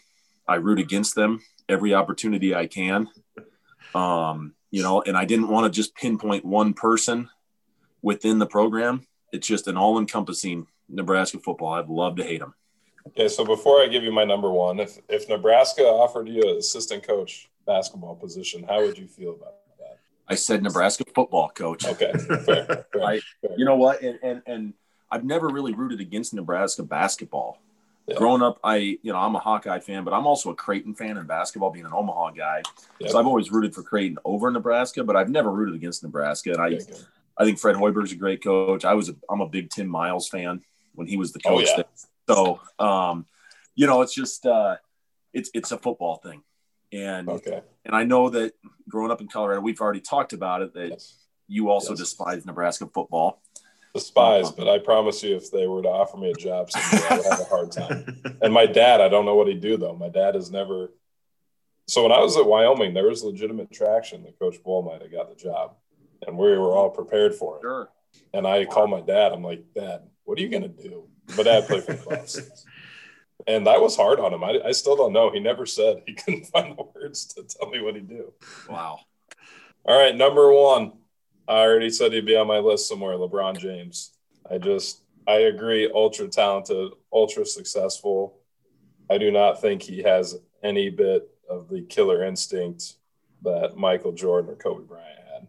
I 0.47 0.55
root 0.55 0.77
against 0.77 1.15
them 1.15 1.41
every 1.67 1.95
opportunity 1.95 2.53
I 2.53 2.67
can. 2.67 3.09
Um, 3.95 4.53
you 4.71 4.83
know, 4.83 5.01
and 5.01 5.17
I 5.17 5.25
didn't 5.25 5.47
want 5.49 5.65
to 5.71 5.75
just 5.75 5.95
pinpoint 5.95 6.45
one 6.45 6.73
person 6.73 7.29
within 8.01 8.39
the 8.39 8.45
program. 8.45 9.05
It's 9.31 9.47
just 9.47 9.67
an 9.67 9.77
all 9.77 9.99
encompassing 9.99 10.67
Nebraska 10.87 11.39
football. 11.39 11.73
I've 11.73 11.89
loved 11.89 12.17
to 12.17 12.23
hate 12.23 12.39
them. 12.39 12.53
Okay, 13.07 13.27
so 13.27 13.45
before 13.45 13.81
I 13.81 13.87
give 13.87 14.03
you 14.03 14.11
my 14.11 14.23
number 14.23 14.49
one, 14.51 14.79
if 14.79 14.99
if 15.09 15.27
Nebraska 15.29 15.83
offered 15.83 16.27
you 16.27 16.41
an 16.43 16.57
assistant 16.57 17.03
coach 17.05 17.49
basketball 17.65 18.15
position, 18.15 18.63
how 18.63 18.81
would 18.81 18.97
you 18.97 19.07
feel 19.07 19.31
about 19.31 19.53
that? 19.79 19.99
I 20.27 20.35
said 20.35 20.61
Nebraska 20.61 21.03
football 21.15 21.49
coach. 21.49 21.85
Okay, 21.85 22.11
fair, 22.13 22.37
fair, 22.45 22.85
I- 23.03 23.19
fair. 23.41 23.51
you 23.57 23.65
know 23.65 23.75
what 23.75 24.01
and, 24.01 24.19
and 24.21 24.41
and 24.45 24.73
i've 25.11 25.23
never 25.23 25.47
really 25.49 25.73
rooted 25.73 25.99
against 25.99 26.35
nebraska 26.35 26.83
basketball 26.83 27.59
Yeah. 28.09 28.15
growing 28.15 28.41
up 28.41 28.59
i 28.63 28.77
you 28.77 29.11
know 29.13 29.17
i'm 29.17 29.35
a 29.35 29.39
hawkeye 29.39 29.79
fan 29.79 30.03
but 30.03 30.13
i'm 30.13 30.25
also 30.25 30.49
a 30.49 30.55
creighton 30.55 30.95
fan 30.95 31.17
in 31.17 31.25
basketball 31.27 31.69
being 31.69 31.85
an 31.85 31.93
omaha 31.93 32.31
guy 32.31 32.61
Yep. 32.99 33.11
so 33.11 33.19
i've 33.19 33.27
always 33.27 33.51
rooted 33.51 33.75
for 33.75 33.83
creighton 33.83 34.17
over 34.25 34.49
nebraska 34.49 35.03
but 35.03 35.15
i've 35.15 35.29
never 35.29 35.51
rooted 35.51 35.75
against 35.75 36.01
nebraska 36.03 36.51
and 36.51 36.61
i 36.61 36.67
Okay, 36.67 36.93
i 37.37 37.45
think 37.45 37.59
fred 37.59 37.75
hoiberg's 37.75 38.11
a 38.11 38.15
great 38.15 38.43
coach 38.43 38.83
i 38.85 38.93
was 38.93 39.09
a, 39.09 39.15
i'm 39.29 39.41
a 39.41 39.47
big 39.47 39.69
tim 39.69 39.87
miles 39.87 40.27
fan 40.27 40.61
when 40.95 41.07
he 41.07 41.17
was 41.17 41.31
the 41.33 41.39
Oh, 41.45 41.57
coach 41.57 41.67
yeah. 41.67 41.83
there. 42.27 42.35
so 42.35 42.59
um 42.79 43.25
you 43.75 43.85
know 43.85 44.01
it's 44.01 44.13
just 44.15 44.45
uh 44.45 44.77
it's 45.33 45.49
it's 45.53 45.71
a 45.71 45.77
football 45.77 46.15
thing 46.17 46.41
and 46.91 47.29
Okay. 47.29 47.61
and 47.85 47.95
i 47.95 48.03
know 48.03 48.29
that 48.29 48.53
growing 48.87 49.11
up 49.11 49.21
in 49.21 49.27
colorado 49.27 49.61
we've 49.61 49.81
already 49.81 50.01
talked 50.01 50.33
about 50.33 50.61
it 50.63 50.73
that 50.73 50.89
Yes. 50.89 51.15
you 51.47 51.69
also 51.69 51.91
Yes. 51.91 51.99
despise 51.99 52.45
nebraska 52.45 52.87
football 52.91 53.41
Despise, 53.93 54.45
uh-huh. 54.45 54.55
but 54.57 54.69
I 54.69 54.77
promise 54.77 55.23
you, 55.23 55.35
if 55.35 55.49
they 55.51 55.65
were 55.65 55.81
to 55.81 55.89
offer 55.89 56.17
me 56.17 56.29
a 56.29 56.35
job 56.35 56.69
someday, 56.71 57.05
I 57.09 57.17
would 57.17 57.25
have 57.25 57.39
a 57.39 57.43
hard 57.45 57.71
time. 57.71 58.21
And 58.41 58.53
my 58.53 58.67
dad, 58.67 59.01
I 59.01 59.09
don't 59.09 59.25
know 59.25 59.35
what 59.35 59.47
he'd 59.47 59.61
do 59.61 59.77
though. 59.77 59.95
My 59.95 60.09
dad 60.09 60.35
has 60.35 60.51
never. 60.51 60.91
So 61.87 62.03
when 62.03 62.11
I 62.11 62.19
was 62.19 62.37
at 62.37 62.45
Wyoming, 62.45 62.93
there 62.93 63.07
was 63.07 63.23
legitimate 63.23 63.71
traction 63.71 64.21
that 64.23 64.37
Coach 64.37 64.63
Bohl 64.63 64.85
might 64.85 65.01
have 65.01 65.11
got 65.11 65.29
the 65.29 65.35
job, 65.35 65.75
and 66.25 66.37
we 66.37 66.49
were 66.49 66.75
all 66.75 66.91
prepared 66.91 67.33
for 67.33 67.57
it. 67.57 67.61
sure 67.61 67.89
And 68.33 68.45
I 68.45 68.65
called 68.65 68.91
my 68.91 69.01
dad. 69.01 69.31
I'm 69.31 69.43
like, 69.43 69.65
Dad, 69.73 70.03
what 70.23 70.37
are 70.37 70.41
you 70.41 70.49
gonna 70.49 70.67
do? 70.67 71.07
My 71.35 71.43
dad 71.43 71.65
played 71.67 71.83
for 71.83 71.93
the 71.93 72.03
Bucks, 72.07 72.65
and 73.47 73.65
that 73.65 73.81
was 73.81 73.95
hard 73.95 74.19
on 74.19 74.33
him. 74.33 74.43
I, 74.43 74.59
I 74.65 74.71
still 74.71 74.95
don't 74.95 75.13
know. 75.13 75.31
He 75.31 75.39
never 75.39 75.65
said 75.65 76.03
he 76.05 76.13
couldn't 76.15 76.45
find 76.45 76.77
the 76.77 76.83
words 76.93 77.25
to 77.33 77.43
tell 77.43 77.71
me 77.71 77.81
what 77.81 77.95
he'd 77.95 78.07
do. 78.07 78.33
wow 78.69 78.99
All 79.83 79.97
right, 79.97 80.15
number 80.15 80.53
one. 80.53 80.91
I 81.49 81.61
already 81.61 81.89
said 81.89 82.13
he'd 82.13 82.27
be 82.27 82.35
on 82.35 82.45
my 82.45 82.59
list 82.59 82.87
somewhere. 82.87 83.15
LeBron 83.15 83.57
James. 83.57 84.11
I 84.49 84.59
just, 84.59 85.01
I 85.27 85.39
agree. 85.39 85.89
Ultra 85.91 86.27
talented, 86.27 86.91
ultra 87.11 87.43
successful. 87.43 88.37
I 89.09 89.17
do 89.17 89.31
not 89.31 89.59
think 89.59 89.81
he 89.81 90.03
has 90.03 90.37
any 90.63 90.91
bit 90.91 91.27
of 91.49 91.67
the 91.67 91.81
killer 91.81 92.23
instinct 92.23 92.97
that 93.41 93.75
Michael 93.75 94.11
Jordan 94.11 94.51
or 94.51 94.55
Kobe 94.55 94.85
Bryant 94.85 95.19
had, 95.33 95.47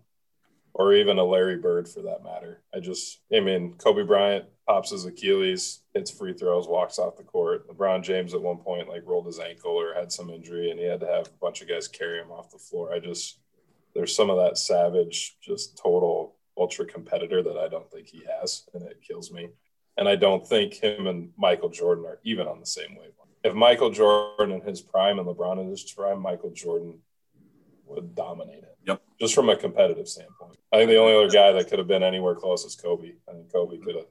or 0.72 0.94
even 0.94 1.18
a 1.18 1.24
Larry 1.24 1.58
Bird 1.58 1.86
for 1.86 2.00
that 2.00 2.24
matter. 2.24 2.62
I 2.74 2.80
just, 2.80 3.20
I 3.30 3.40
mean, 3.40 3.74
Kobe 3.74 4.04
Bryant 4.04 4.46
pops 4.66 4.92
his 4.92 5.04
Achilles, 5.04 5.80
hits 5.92 6.10
free 6.10 6.32
throws, 6.32 6.66
walks 6.66 6.98
off 6.98 7.18
the 7.18 7.24
court. 7.24 7.68
LeBron 7.68 8.02
James 8.02 8.32
at 8.32 8.40
one 8.40 8.56
point 8.56 8.88
like 8.88 9.02
rolled 9.04 9.26
his 9.26 9.38
ankle 9.38 9.72
or 9.72 9.92
had 9.92 10.10
some 10.10 10.30
injury, 10.30 10.70
and 10.70 10.80
he 10.80 10.86
had 10.86 11.00
to 11.00 11.06
have 11.06 11.26
a 11.26 11.40
bunch 11.42 11.60
of 11.60 11.68
guys 11.68 11.88
carry 11.88 12.20
him 12.20 12.30
off 12.30 12.50
the 12.50 12.58
floor. 12.58 12.94
I 12.94 13.00
just 13.00 13.40
there's 14.00 14.16
some 14.16 14.30
of 14.30 14.38
that 14.38 14.56
savage, 14.56 15.36
just 15.42 15.76
total 15.76 16.36
ultra 16.56 16.86
competitor 16.86 17.42
that 17.42 17.58
I 17.58 17.68
don't 17.68 17.90
think 17.90 18.06
he 18.08 18.22
has, 18.40 18.64
and 18.72 18.82
it 18.84 19.02
kills 19.06 19.30
me. 19.30 19.50
And 19.98 20.08
I 20.08 20.16
don't 20.16 20.46
think 20.46 20.72
him 20.72 21.06
and 21.06 21.32
Michael 21.36 21.68
Jordan 21.68 22.06
are 22.06 22.18
even 22.24 22.46
on 22.46 22.60
the 22.60 22.66
same 22.66 22.92
wavelength. 22.92 23.36
If 23.44 23.52
Michael 23.52 23.90
Jordan 23.90 24.52
in 24.52 24.62
his 24.62 24.80
prime 24.80 25.18
and 25.18 25.28
LeBron 25.28 25.60
in 25.60 25.68
his 25.68 25.82
prime, 25.82 26.18
Michael 26.18 26.50
Jordan 26.50 27.00
would 27.84 28.14
dominate 28.14 28.62
it. 28.62 28.78
Yep. 28.86 29.02
Just 29.20 29.34
from 29.34 29.50
a 29.50 29.56
competitive 29.56 30.08
standpoint. 30.08 30.56
I 30.72 30.78
think 30.78 30.88
the 30.88 30.96
only 30.96 31.14
other 31.14 31.28
guy 31.28 31.52
that 31.52 31.68
could 31.68 31.78
have 31.78 31.88
been 31.88 32.02
anywhere 32.02 32.34
close 32.34 32.64
is 32.64 32.74
Kobe. 32.74 33.12
I 33.28 33.32
think 33.32 33.52
Kobe 33.52 33.76
could 33.76 33.96
have 33.96 34.06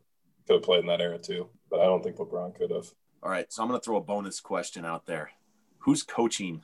could 0.46 0.54
have 0.54 0.64
played 0.64 0.82
in 0.82 0.88
that 0.88 1.02
era 1.02 1.18
too, 1.18 1.50
but 1.72 1.80
I 1.80 1.86
don't 1.86 2.04
think 2.04 2.18
LeBron 2.18 2.54
could 2.56 2.70
have. 2.70 2.86
All 3.24 3.32
right, 3.32 3.52
so 3.52 3.64
I'm 3.64 3.70
going 3.70 3.80
to 3.80 3.84
throw 3.84 3.98
a 3.98 4.02
bonus 4.02 4.40
question 4.40 4.86
out 4.86 5.08
there. 5.08 5.32
Who's 5.80 6.04
coaching 6.04 6.62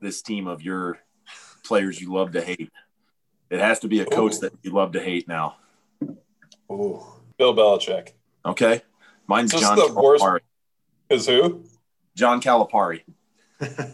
this 0.00 0.22
team 0.22 0.46
of 0.46 0.62
your 0.62 1.00
players 1.62 2.00
you 2.00 2.12
love 2.12 2.32
to 2.32 2.40
hate? 2.42 2.70
It 3.50 3.60
has 3.60 3.78
to 3.80 3.88
be 3.88 4.00
a 4.00 4.06
coach 4.06 4.34
Ooh. 4.36 4.40
that 4.40 4.52
you 4.62 4.70
love 4.72 4.92
to 4.92 5.00
hate 5.02 5.28
now. 5.28 5.56
Ooh, 6.70 7.02
Bill 7.38 7.54
Belichick. 7.54 8.10
Okay, 8.44 8.82
mine's 9.26 9.50
Just 9.52 9.62
John 9.62 9.76
the 9.76 9.92
worst- 9.92 10.24
Calipari. 10.24 10.40
Is 11.10 11.26
who? 11.26 11.64
John 12.16 12.40
Calipari. 12.40 13.02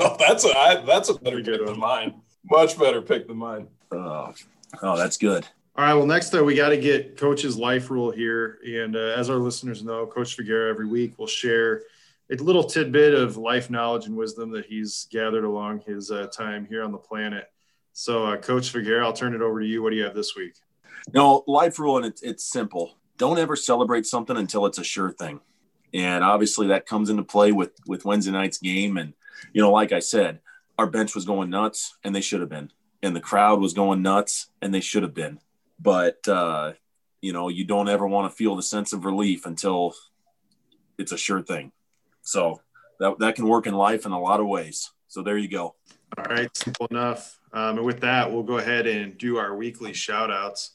Oh, 0.00 0.16
that's 0.18 0.46
a 0.46 0.48
I, 0.56 0.76
that's 0.86 1.10
a 1.10 1.14
better 1.14 1.36
Pretty 1.36 1.42
good 1.50 1.58
pick 1.58 1.66
than 1.66 1.78
one. 1.78 1.88
mine. 2.10 2.14
Much 2.50 2.78
better 2.78 3.02
pick 3.02 3.26
than 3.28 3.36
mine. 3.36 3.68
Oh, 3.92 4.32
oh, 4.82 4.96
that's 4.96 5.18
good. 5.18 5.46
All 5.76 5.84
right. 5.84 5.92
Well, 5.92 6.06
next 6.06 6.30
though, 6.30 6.42
we 6.42 6.54
got 6.54 6.70
to 6.70 6.78
get 6.78 7.18
Coach's 7.18 7.58
life 7.58 7.90
rule 7.90 8.10
here, 8.10 8.58
and 8.66 8.96
uh, 8.96 8.98
as 9.18 9.28
our 9.28 9.36
listeners 9.36 9.84
know, 9.84 10.06
Coach 10.06 10.36
Figueroa 10.36 10.70
every 10.70 10.86
week 10.86 11.18
will 11.18 11.26
share 11.26 11.82
a 12.32 12.36
little 12.36 12.64
tidbit 12.64 13.12
of 13.12 13.36
life 13.36 13.68
knowledge 13.68 14.06
and 14.06 14.16
wisdom 14.16 14.50
that 14.52 14.64
he's 14.64 15.06
gathered 15.10 15.44
along 15.44 15.80
his 15.86 16.10
uh, 16.10 16.28
time 16.28 16.64
here 16.66 16.82
on 16.82 16.90
the 16.90 16.96
planet. 16.98 17.50
So, 17.98 18.26
uh, 18.26 18.36
Coach 18.36 18.70
Figueroa, 18.70 19.04
I'll 19.04 19.12
turn 19.12 19.34
it 19.34 19.42
over 19.42 19.58
to 19.58 19.66
you. 19.66 19.82
What 19.82 19.90
do 19.90 19.96
you 19.96 20.04
have 20.04 20.14
this 20.14 20.36
week? 20.36 20.54
No, 21.12 21.42
life 21.48 21.80
rule, 21.80 21.96
and 21.96 22.06
it's, 22.06 22.22
it's 22.22 22.44
simple. 22.44 22.96
Don't 23.16 23.40
ever 23.40 23.56
celebrate 23.56 24.06
something 24.06 24.36
until 24.36 24.66
it's 24.66 24.78
a 24.78 24.84
sure 24.84 25.10
thing. 25.10 25.40
And 25.92 26.22
obviously 26.22 26.68
that 26.68 26.86
comes 26.86 27.10
into 27.10 27.24
play 27.24 27.50
with, 27.50 27.72
with 27.88 28.04
Wednesday 28.04 28.30
night's 28.30 28.58
game. 28.58 28.98
And, 28.98 29.14
you 29.52 29.60
know, 29.60 29.72
like 29.72 29.90
I 29.90 29.98
said, 29.98 30.38
our 30.78 30.86
bench 30.86 31.16
was 31.16 31.24
going 31.24 31.50
nuts 31.50 31.96
and 32.04 32.14
they 32.14 32.20
should 32.20 32.38
have 32.38 32.48
been. 32.48 32.70
And 33.02 33.16
the 33.16 33.20
crowd 33.20 33.60
was 33.60 33.72
going 33.72 34.00
nuts 34.00 34.46
and 34.62 34.72
they 34.72 34.78
should 34.78 35.02
have 35.02 35.14
been. 35.14 35.40
But, 35.80 36.28
uh, 36.28 36.74
you 37.20 37.32
know, 37.32 37.48
you 37.48 37.64
don't 37.64 37.88
ever 37.88 38.06
want 38.06 38.30
to 38.30 38.36
feel 38.36 38.54
the 38.54 38.62
sense 38.62 38.92
of 38.92 39.06
relief 39.06 39.44
until 39.44 39.96
it's 40.98 41.10
a 41.10 41.18
sure 41.18 41.42
thing. 41.42 41.72
So 42.22 42.60
that, 43.00 43.18
that 43.18 43.34
can 43.34 43.48
work 43.48 43.66
in 43.66 43.74
life 43.74 44.06
in 44.06 44.12
a 44.12 44.20
lot 44.20 44.38
of 44.38 44.46
ways. 44.46 44.92
So 45.08 45.22
there 45.22 45.36
you 45.36 45.48
go. 45.48 45.74
All 46.16 46.24
right, 46.30 46.56
simple 46.56 46.86
enough. 46.92 47.37
Um, 47.52 47.78
and 47.78 47.86
with 47.86 48.00
that, 48.00 48.32
we'll 48.32 48.42
go 48.42 48.58
ahead 48.58 48.86
and 48.86 49.16
do 49.16 49.38
our 49.38 49.56
weekly 49.56 49.92
shout 49.92 50.30
outs. 50.30 50.72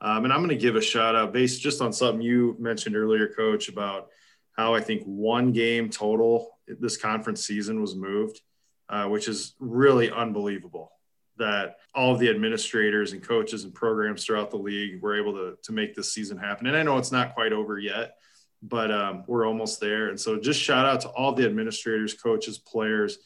Um, 0.00 0.24
and 0.24 0.32
I'm 0.32 0.40
going 0.40 0.50
to 0.50 0.56
give 0.56 0.76
a 0.76 0.80
shout 0.80 1.14
out 1.14 1.32
based 1.32 1.60
just 1.60 1.80
on 1.80 1.92
something 1.92 2.20
you 2.20 2.56
mentioned 2.58 2.96
earlier, 2.96 3.28
Coach, 3.28 3.68
about 3.68 4.08
how 4.56 4.74
I 4.74 4.80
think 4.80 5.02
one 5.04 5.52
game 5.52 5.90
total 5.90 6.58
this 6.66 6.96
conference 6.96 7.46
season 7.46 7.80
was 7.80 7.94
moved, 7.94 8.40
uh, 8.88 9.06
which 9.06 9.28
is 9.28 9.54
really 9.58 10.10
unbelievable 10.10 10.92
that 11.38 11.76
all 11.94 12.14
of 12.14 12.18
the 12.18 12.30
administrators 12.30 13.12
and 13.12 13.22
coaches 13.22 13.64
and 13.64 13.74
programs 13.74 14.24
throughout 14.24 14.50
the 14.50 14.56
league 14.56 15.02
were 15.02 15.18
able 15.20 15.34
to, 15.34 15.56
to 15.62 15.72
make 15.72 15.94
this 15.94 16.12
season 16.12 16.38
happen. 16.38 16.66
And 16.66 16.76
I 16.76 16.82
know 16.82 16.96
it's 16.98 17.12
not 17.12 17.34
quite 17.34 17.52
over 17.52 17.78
yet, 17.78 18.16
but 18.62 18.90
um, 18.90 19.24
we're 19.26 19.46
almost 19.46 19.80
there. 19.80 20.08
And 20.08 20.18
so 20.18 20.38
just 20.38 20.60
shout 20.60 20.86
out 20.86 21.02
to 21.02 21.08
all 21.08 21.32
the 21.32 21.44
administrators, 21.44 22.14
coaches, 22.14 22.58
players, 22.58 23.18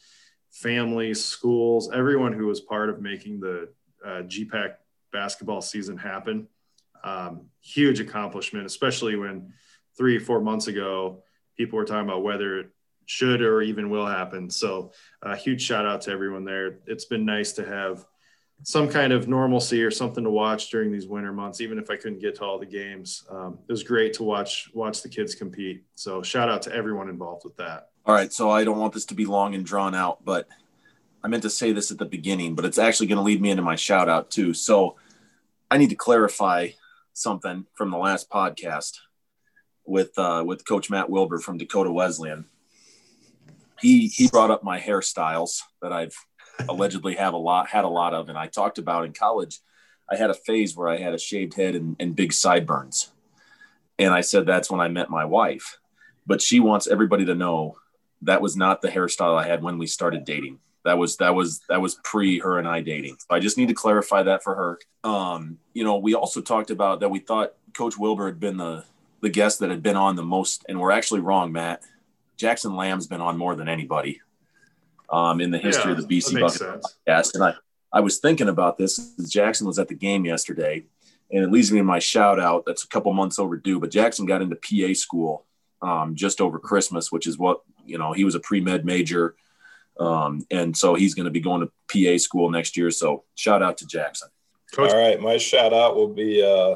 families, 0.51 1.23
schools, 1.23 1.89
everyone 1.91 2.33
who 2.33 2.45
was 2.45 2.59
part 2.59 2.89
of 2.89 3.01
making 3.01 3.39
the 3.39 3.69
uh, 4.05 4.21
GPAC 4.23 4.75
basketball 5.11 5.61
season 5.61 5.97
happen. 5.97 6.47
Um, 7.03 7.47
huge 7.61 7.99
accomplishment, 7.99 8.65
especially 8.65 9.15
when 9.15 9.53
three, 9.97 10.19
four 10.19 10.41
months 10.41 10.67
ago, 10.67 11.23
people 11.57 11.77
were 11.77 11.85
talking 11.85 12.07
about 12.07 12.23
whether 12.23 12.59
it 12.59 12.69
should 13.05 13.41
or 13.41 13.61
even 13.61 13.89
will 13.89 14.05
happen. 14.05 14.49
So, 14.49 14.91
uh, 15.23 15.35
huge 15.35 15.61
shout 15.61 15.85
out 15.85 16.01
to 16.01 16.11
everyone 16.11 16.45
there. 16.45 16.79
It's 16.85 17.05
been 17.05 17.25
nice 17.25 17.53
to 17.53 17.65
have 17.65 18.05
some 18.63 18.87
kind 18.87 19.11
of 19.11 19.27
normalcy 19.27 19.83
or 19.83 19.89
something 19.89 20.23
to 20.23 20.29
watch 20.29 20.69
during 20.69 20.91
these 20.91 21.07
winter 21.07 21.33
months, 21.33 21.61
even 21.61 21.79
if 21.79 21.89
I 21.89 21.95
couldn't 21.95 22.19
get 22.19 22.35
to 22.35 22.45
all 22.45 22.59
the 22.59 22.65
games. 22.65 23.25
Um, 23.29 23.57
it 23.67 23.71
was 23.71 23.83
great 23.83 24.13
to 24.13 24.23
watch 24.23 24.69
watch 24.73 25.01
the 25.01 25.09
kids 25.09 25.33
compete. 25.33 25.83
So, 25.95 26.21
shout 26.21 26.49
out 26.49 26.61
to 26.63 26.73
everyone 26.73 27.09
involved 27.09 27.43
with 27.43 27.57
that. 27.57 27.90
All 28.03 28.15
right, 28.15 28.33
so 28.33 28.49
I 28.49 28.63
don't 28.63 28.79
want 28.79 28.93
this 28.93 29.05
to 29.05 29.13
be 29.13 29.25
long 29.25 29.53
and 29.53 29.63
drawn 29.63 29.93
out, 29.93 30.25
but 30.25 30.47
I 31.23 31.27
meant 31.27 31.43
to 31.43 31.51
say 31.51 31.71
this 31.71 31.91
at 31.91 31.99
the 31.99 32.05
beginning, 32.05 32.55
but 32.55 32.65
it's 32.65 32.79
actually 32.79 33.05
going 33.05 33.17
to 33.17 33.23
lead 33.23 33.39
me 33.39 33.51
into 33.51 33.61
my 33.61 33.75
shout 33.75 34.09
out 34.09 34.31
too. 34.31 34.55
So 34.55 34.95
I 35.69 35.77
need 35.77 35.91
to 35.91 35.95
clarify 35.95 36.69
something 37.13 37.67
from 37.75 37.91
the 37.91 37.97
last 37.97 38.27
podcast 38.27 38.97
with 39.85 40.17
uh, 40.17 40.43
with 40.45 40.67
Coach 40.67 40.89
Matt 40.89 41.11
Wilbur 41.11 41.37
from 41.37 41.59
Dakota 41.59 41.91
Wesleyan. 41.91 42.45
He 43.79 44.07
he 44.07 44.27
brought 44.27 44.49
up 44.49 44.63
my 44.63 44.79
hairstyles 44.79 45.61
that 45.83 45.93
I've 45.93 46.15
allegedly 46.69 47.15
have 47.15 47.33
a 47.33 47.37
lot 47.37 47.69
had 47.69 47.83
a 47.83 47.89
lot 47.89 48.15
of, 48.15 48.29
and 48.29 48.37
I 48.37 48.47
talked 48.47 48.79
about 48.79 49.05
in 49.05 49.13
college. 49.13 49.59
I 50.09 50.15
had 50.15 50.31
a 50.31 50.35
phase 50.35 50.75
where 50.75 50.89
I 50.89 50.97
had 50.97 51.13
a 51.13 51.19
shaved 51.19 51.53
head 51.53 51.75
and, 51.75 51.95
and 51.99 52.15
big 52.15 52.33
sideburns, 52.33 53.11
and 53.99 54.11
I 54.11 54.21
said 54.21 54.47
that's 54.47 54.71
when 54.71 54.81
I 54.81 54.87
met 54.87 55.11
my 55.11 55.23
wife. 55.23 55.77
But 56.25 56.41
she 56.41 56.59
wants 56.59 56.87
everybody 56.87 57.25
to 57.25 57.35
know 57.35 57.77
that 58.23 58.41
was 58.41 58.55
not 58.55 58.81
the 58.81 58.87
hairstyle 58.87 59.37
I 59.37 59.47
had 59.47 59.63
when 59.63 59.77
we 59.77 59.87
started 59.87 60.25
dating. 60.25 60.59
That 60.83 60.97
was 60.97 61.17
that 61.17 61.35
was 61.35 61.61
that 61.69 61.81
was 61.81 61.95
pre 62.03 62.39
her 62.39 62.57
and 62.57 62.67
I 62.67 62.81
dating. 62.81 63.17
So 63.19 63.27
I 63.35 63.39
just 63.39 63.57
need 63.57 63.67
to 63.67 63.73
clarify 63.73 64.23
that 64.23 64.43
for 64.43 64.55
her. 64.55 64.79
Um, 65.03 65.59
you 65.73 65.83
know, 65.83 65.97
we 65.97 66.15
also 66.15 66.41
talked 66.41 66.71
about 66.71 66.99
that 67.01 67.09
we 67.09 67.19
thought 67.19 67.53
Coach 67.73 67.97
Wilbur 67.97 68.25
had 68.25 68.39
been 68.39 68.57
the 68.57 68.85
the 69.21 69.29
guest 69.29 69.59
that 69.59 69.69
had 69.69 69.83
been 69.83 69.95
on 69.95 70.15
the 70.15 70.23
most, 70.23 70.65
and 70.67 70.79
we're 70.79 70.91
actually 70.91 71.19
wrong, 71.19 71.51
Matt. 71.51 71.83
Jackson 72.37 72.75
Lamb's 72.75 73.05
been 73.05 73.21
on 73.21 73.37
more 73.37 73.55
than 73.55 73.69
anybody 73.69 74.19
um, 75.11 75.41
in 75.41 75.51
the 75.51 75.59
history 75.59 75.91
Yeah, 75.91 75.99
of 75.99 76.07
the 76.07 76.19
BC 76.19 76.39
Bucket 76.39 76.83
podcast. 77.07 77.35
And 77.35 77.43
I, 77.43 77.53
I 77.93 77.99
was 77.99 78.17
thinking 78.17 78.49
about 78.49 78.79
this. 78.79 79.13
Jackson 79.29 79.67
was 79.67 79.77
at 79.77 79.87
the 79.87 79.93
game 79.93 80.25
yesterday, 80.25 80.83
and 81.31 81.43
it 81.43 81.51
leads 81.51 81.71
me 81.71 81.77
to 81.77 81.83
my 81.83 81.99
shout 81.99 82.39
out. 82.39 82.63
That's 82.65 82.83
a 82.83 82.87
couple 82.87 83.13
months 83.13 83.37
overdue, 83.37 83.79
but 83.79 83.91
Jackson 83.91 84.25
got 84.25 84.41
into 84.41 84.55
PA 84.55 84.95
school 84.95 85.45
um, 85.83 86.15
just 86.15 86.41
over 86.41 86.57
Christmas, 86.57 87.11
which 87.11 87.27
is 87.27 87.37
what 87.37 87.61
you 87.85 87.97
know. 87.97 88.13
He 88.13 88.23
was 88.23 88.35
a 88.35 88.39
pre 88.39 88.61
med 88.61 88.85
major, 88.85 89.35
um, 89.99 90.45
and 90.51 90.75
so 90.75 90.95
he's 90.95 91.13
going 91.13 91.25
to 91.25 91.31
be 91.31 91.39
going 91.39 91.61
to 91.61 91.71
PA 91.91 92.17
school 92.17 92.49
next 92.49 92.77
year. 92.77 92.91
So 92.91 93.23
shout 93.35 93.61
out 93.61 93.77
to 93.77 93.87
Jackson. 93.87 94.29
Coach, 94.73 94.91
All 94.91 94.97
right, 94.97 95.19
my 95.19 95.37
shout 95.37 95.73
out 95.73 95.95
will 95.95 96.13
be 96.13 96.43
uh, 96.43 96.75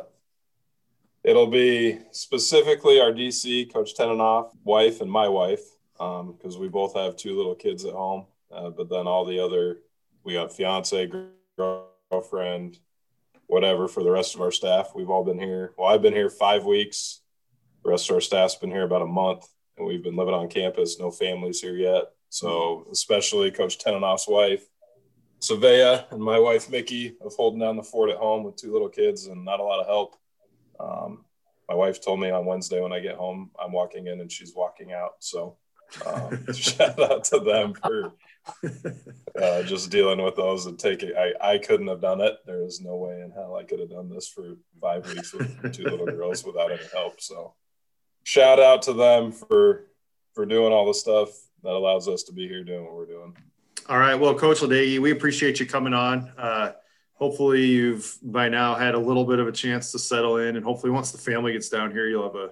it'll 1.24 1.48
be 1.48 2.00
specifically 2.12 3.00
our 3.00 3.12
DC, 3.12 3.74
Coach 3.74 3.96
Tenenoff, 3.96 4.52
wife, 4.64 5.02
and 5.02 5.12
my 5.12 5.28
wife, 5.28 5.64
Um, 6.00 6.34
because 6.34 6.58
we 6.58 6.68
both 6.68 6.96
have 6.96 7.16
two 7.16 7.36
little 7.36 7.56
kids 7.56 7.86
at 7.86 7.94
home. 7.94 8.26
Uh, 8.52 8.70
but 8.70 8.90
then 8.90 9.08
all 9.08 9.26
the 9.26 9.40
other, 9.40 9.80
we 10.24 10.34
got 10.34 10.54
fiance, 10.54 11.10
girlfriend, 11.58 12.80
whatever 13.48 13.88
for 13.88 14.04
the 14.04 14.12
rest 14.12 14.36
of 14.36 14.42
our 14.42 14.52
staff. 14.52 14.92
We've 14.96 15.10
all 15.10 15.24
been 15.24 15.40
here. 15.40 15.74
Well, 15.78 15.88
I've 15.88 16.02
been 16.02 16.14
here 16.14 16.30
five 16.30 16.66
weeks. 16.66 17.22
The 17.84 17.92
rest 17.92 18.10
of 18.10 18.16
our 18.16 18.22
staff's 18.22 18.56
been 18.56 18.72
here 18.72 18.84
about 18.84 19.02
a 19.02 19.08
month, 19.08 19.48
and 19.78 19.88
we've 19.88 20.04
been 20.04 20.16
living 20.16 20.34
on 20.34 20.48
campus. 20.48 21.00
No 21.00 21.12
families 21.12 21.62
here 21.62 21.76
yet. 21.76 22.04
So, 22.30 22.88
especially 22.92 23.52
Coach 23.52 23.78
Tenenoff's 23.78 24.28
wife, 24.28 24.66
Savea 25.40 26.12
and 26.12 26.22
my 26.22 26.40
wife 26.40 26.70
Mickey 26.70 27.16
of 27.22 27.34
holding 27.36 27.60
down 27.60 27.76
the 27.76 27.84
fort 27.84 28.10
at 28.10 28.18
home 28.18 28.44
with 28.44 28.56
two 28.56 28.74
little 28.74 28.90
kids 28.90 29.28
and 29.28 29.46
not 29.46 29.60
a 29.60 29.64
lot 29.64 29.80
of 29.80 29.86
help. 29.86 30.16
Um, 30.80 31.26
my 31.70 31.76
wife 31.76 32.04
told 32.04 32.20
me 32.20 32.30
on 32.30 32.46
Wednesday 32.46 32.82
when 32.82 32.94
I 32.94 33.00
get 33.00 33.16
home, 33.16 33.52
I'm 33.64 33.72
walking 33.72 34.08
in 34.08 34.22
and 34.22 34.32
she's 34.32 34.54
walking 34.56 34.94
out. 34.94 35.14
So 35.20 35.58
um, 36.06 36.46
shout 36.54 37.00
out 37.00 37.24
to 37.26 37.40
them 37.40 37.74
for 37.74 38.14
uh, 39.42 39.64
just 39.64 39.90
dealing 39.92 40.24
with 40.24 40.36
those 40.36 40.66
and 40.66 40.78
taking. 40.78 41.12
I 41.18 41.34
I 41.42 41.58
couldn't 41.58 41.88
have 41.88 42.02
done 42.02 42.22
it. 42.22 42.38
There 42.46 42.64
is 42.64 42.82
no 42.82 42.96
way 42.96 43.22
in 43.22 43.32
hell 43.32 43.56
I 43.56 43.64
could 43.64 43.80
have 43.80 43.90
done 43.90 44.10
this 44.10 44.28
for 44.28 44.56
five 44.82 45.08
weeks 45.08 45.34
with 45.34 45.74
two 45.74 45.84
little 45.84 46.06
girls 46.18 46.44
without 46.46 46.72
any 46.72 46.88
help. 46.94 47.22
So 47.22 47.54
shout 48.26 48.60
out 48.60 48.82
to 48.82 48.94
them 48.94 49.32
for 49.32 49.86
for 50.34 50.46
doing 50.46 50.74
all 50.74 50.86
the 50.86 50.94
stuff 50.94 51.30
that 51.64 51.72
allows 51.72 52.10
us 52.10 52.24
to 52.24 52.34
be 52.34 52.46
here 52.46 52.64
doing 52.64 52.84
what 52.84 52.94
we're 52.94 53.06
doing. 53.06 53.34
All 53.88 53.98
right. 53.98 54.16
Well, 54.16 54.36
Coach 54.36 54.60
Ledecky, 54.60 55.00
we 55.00 55.12
appreciate 55.12 55.60
you 55.60 55.66
coming 55.66 55.94
on. 55.94 56.32
Uh, 56.38 56.74
hopefully, 57.14 57.66
you've 57.66 58.18
by 58.22 58.50
now 58.50 58.76
had 58.76 58.96
a 58.96 59.00
little 59.00 59.24
bit 59.24 59.40
of 59.40 59.48
a 59.48 59.52
chance 59.52 59.92
to 59.94 60.00
settle 60.00 60.38
in, 60.38 60.58
and 60.58 60.66
hopefully, 60.66 60.92
once 60.92 61.12
the 61.12 61.18
family 61.18 61.54
gets 61.54 61.70
down 61.70 61.92
here, 61.92 62.10
you'll 62.10 62.24
have 62.24 62.36
a 62.36 62.50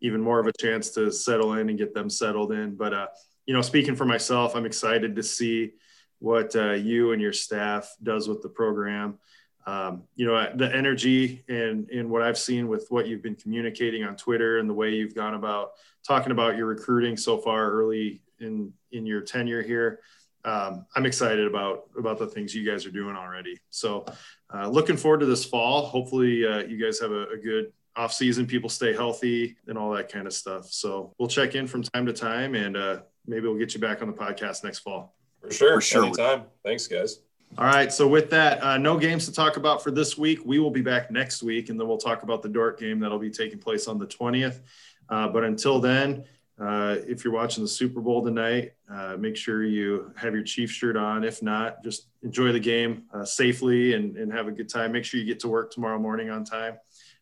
even 0.00 0.20
more 0.20 0.40
of 0.40 0.46
a 0.46 0.52
chance 0.58 0.90
to 0.90 1.12
settle 1.12 1.52
in 1.54 1.68
and 1.68 1.78
get 1.78 1.94
them 1.94 2.08
settled 2.10 2.52
in. 2.52 2.74
But 2.74 2.94
uh, 2.94 3.06
you 3.46 3.54
know, 3.54 3.62
speaking 3.62 3.94
for 3.94 4.06
myself, 4.06 4.56
I'm 4.56 4.66
excited 4.66 5.14
to 5.16 5.22
see 5.22 5.72
what 6.18 6.56
uh, 6.56 6.72
you 6.72 7.12
and 7.12 7.20
your 7.20 7.32
staff 7.32 7.94
does 8.02 8.28
with 8.28 8.42
the 8.42 8.48
program. 8.48 9.18
Um, 9.66 10.02
you 10.16 10.26
know, 10.26 10.50
the 10.56 10.74
energy 10.74 11.44
and, 11.48 11.88
and 11.90 12.08
what 12.08 12.22
I've 12.22 12.38
seen 12.38 12.68
with 12.68 12.86
what 12.88 13.06
you've 13.06 13.22
been 13.22 13.34
communicating 13.34 14.04
on 14.04 14.16
Twitter 14.16 14.58
and 14.58 14.68
the 14.68 14.74
way 14.74 14.90
you've 14.90 15.14
gone 15.14 15.34
about 15.34 15.72
talking 16.06 16.32
about 16.32 16.56
your 16.56 16.66
recruiting 16.66 17.16
so 17.16 17.38
far 17.38 17.70
early 17.70 18.22
in, 18.40 18.72
in 18.92 19.06
your 19.06 19.20
tenure 19.20 19.62
here. 19.62 20.00
Um, 20.44 20.86
I'm 20.96 21.04
excited 21.04 21.46
about, 21.46 21.84
about 21.98 22.18
the 22.18 22.26
things 22.26 22.54
you 22.54 22.64
guys 22.64 22.86
are 22.86 22.90
doing 22.90 23.14
already. 23.16 23.58
So 23.68 24.06
uh, 24.52 24.68
looking 24.68 24.96
forward 24.96 25.20
to 25.20 25.26
this 25.26 25.44
fall. 25.44 25.84
Hopefully 25.84 26.46
uh, 26.46 26.60
you 26.60 26.82
guys 26.82 26.98
have 27.00 27.12
a, 27.12 27.28
a 27.28 27.36
good 27.36 27.72
off 27.96 28.12
season, 28.12 28.46
people 28.46 28.70
stay 28.70 28.94
healthy 28.94 29.56
and 29.66 29.76
all 29.76 29.90
that 29.90 30.10
kind 30.10 30.26
of 30.26 30.32
stuff. 30.32 30.66
So 30.72 31.12
we'll 31.18 31.28
check 31.28 31.54
in 31.54 31.66
from 31.66 31.82
time 31.82 32.06
to 32.06 32.12
time 32.12 32.54
and 32.54 32.76
uh, 32.76 33.00
maybe 33.26 33.46
we'll 33.46 33.58
get 33.58 33.74
you 33.74 33.80
back 33.80 34.00
on 34.00 34.08
the 34.08 34.14
podcast 34.14 34.64
next 34.64 34.78
fall. 34.78 35.14
For 35.40 35.50
sure. 35.50 35.74
For 35.74 35.80
sure. 35.80 36.04
Anytime. 36.06 36.44
Thanks 36.64 36.86
guys. 36.86 37.20
All 37.58 37.66
right. 37.66 37.92
So 37.92 38.06
with 38.06 38.30
that, 38.30 38.62
uh, 38.62 38.78
no 38.78 38.96
games 38.96 39.26
to 39.26 39.32
talk 39.32 39.56
about 39.56 39.82
for 39.82 39.90
this 39.90 40.16
week. 40.16 40.40
We 40.44 40.60
will 40.60 40.70
be 40.70 40.82
back 40.82 41.10
next 41.10 41.42
week, 41.42 41.68
and 41.68 41.78
then 41.78 41.88
we'll 41.88 41.98
talk 41.98 42.22
about 42.22 42.42
the 42.42 42.48
Dordt 42.48 42.78
game 42.78 43.00
that'll 43.00 43.18
be 43.18 43.30
taking 43.30 43.58
place 43.58 43.88
on 43.88 43.98
the 43.98 44.06
20th. 44.06 44.60
Uh, 45.08 45.28
but 45.28 45.42
until 45.42 45.80
then, 45.80 46.24
uh, 46.60 46.96
if 47.08 47.24
you're 47.24 47.32
watching 47.32 47.64
the 47.64 47.68
Super 47.68 48.00
Bowl 48.00 48.24
tonight, 48.24 48.72
uh, 48.90 49.16
make 49.18 49.36
sure 49.36 49.64
you 49.64 50.12
have 50.14 50.32
your 50.32 50.44
Chief 50.44 50.70
shirt 50.70 50.96
on. 50.96 51.24
If 51.24 51.42
not, 51.42 51.82
just 51.82 52.06
enjoy 52.22 52.52
the 52.52 52.60
game 52.60 53.04
uh, 53.12 53.24
safely 53.24 53.94
and, 53.94 54.16
and 54.16 54.32
have 54.32 54.46
a 54.46 54.52
good 54.52 54.68
time. 54.68 54.92
Make 54.92 55.04
sure 55.04 55.18
you 55.18 55.26
get 55.26 55.40
to 55.40 55.48
work 55.48 55.72
tomorrow 55.72 55.98
morning 55.98 56.30
on 56.30 56.44
time. 56.44 56.78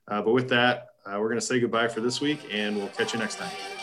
Uh, 0.08 0.20
but 0.20 0.32
with 0.32 0.48
that, 0.50 0.88
we're 1.06 1.28
going 1.28 1.40
to 1.40 1.46
say 1.46 1.58
goodbye 1.58 1.88
for 1.88 2.02
this 2.02 2.20
week, 2.20 2.38
and 2.52 2.76
we'll 2.76 2.88
catch 2.88 3.14
you 3.14 3.18
next 3.18 3.36
time. 3.36 3.77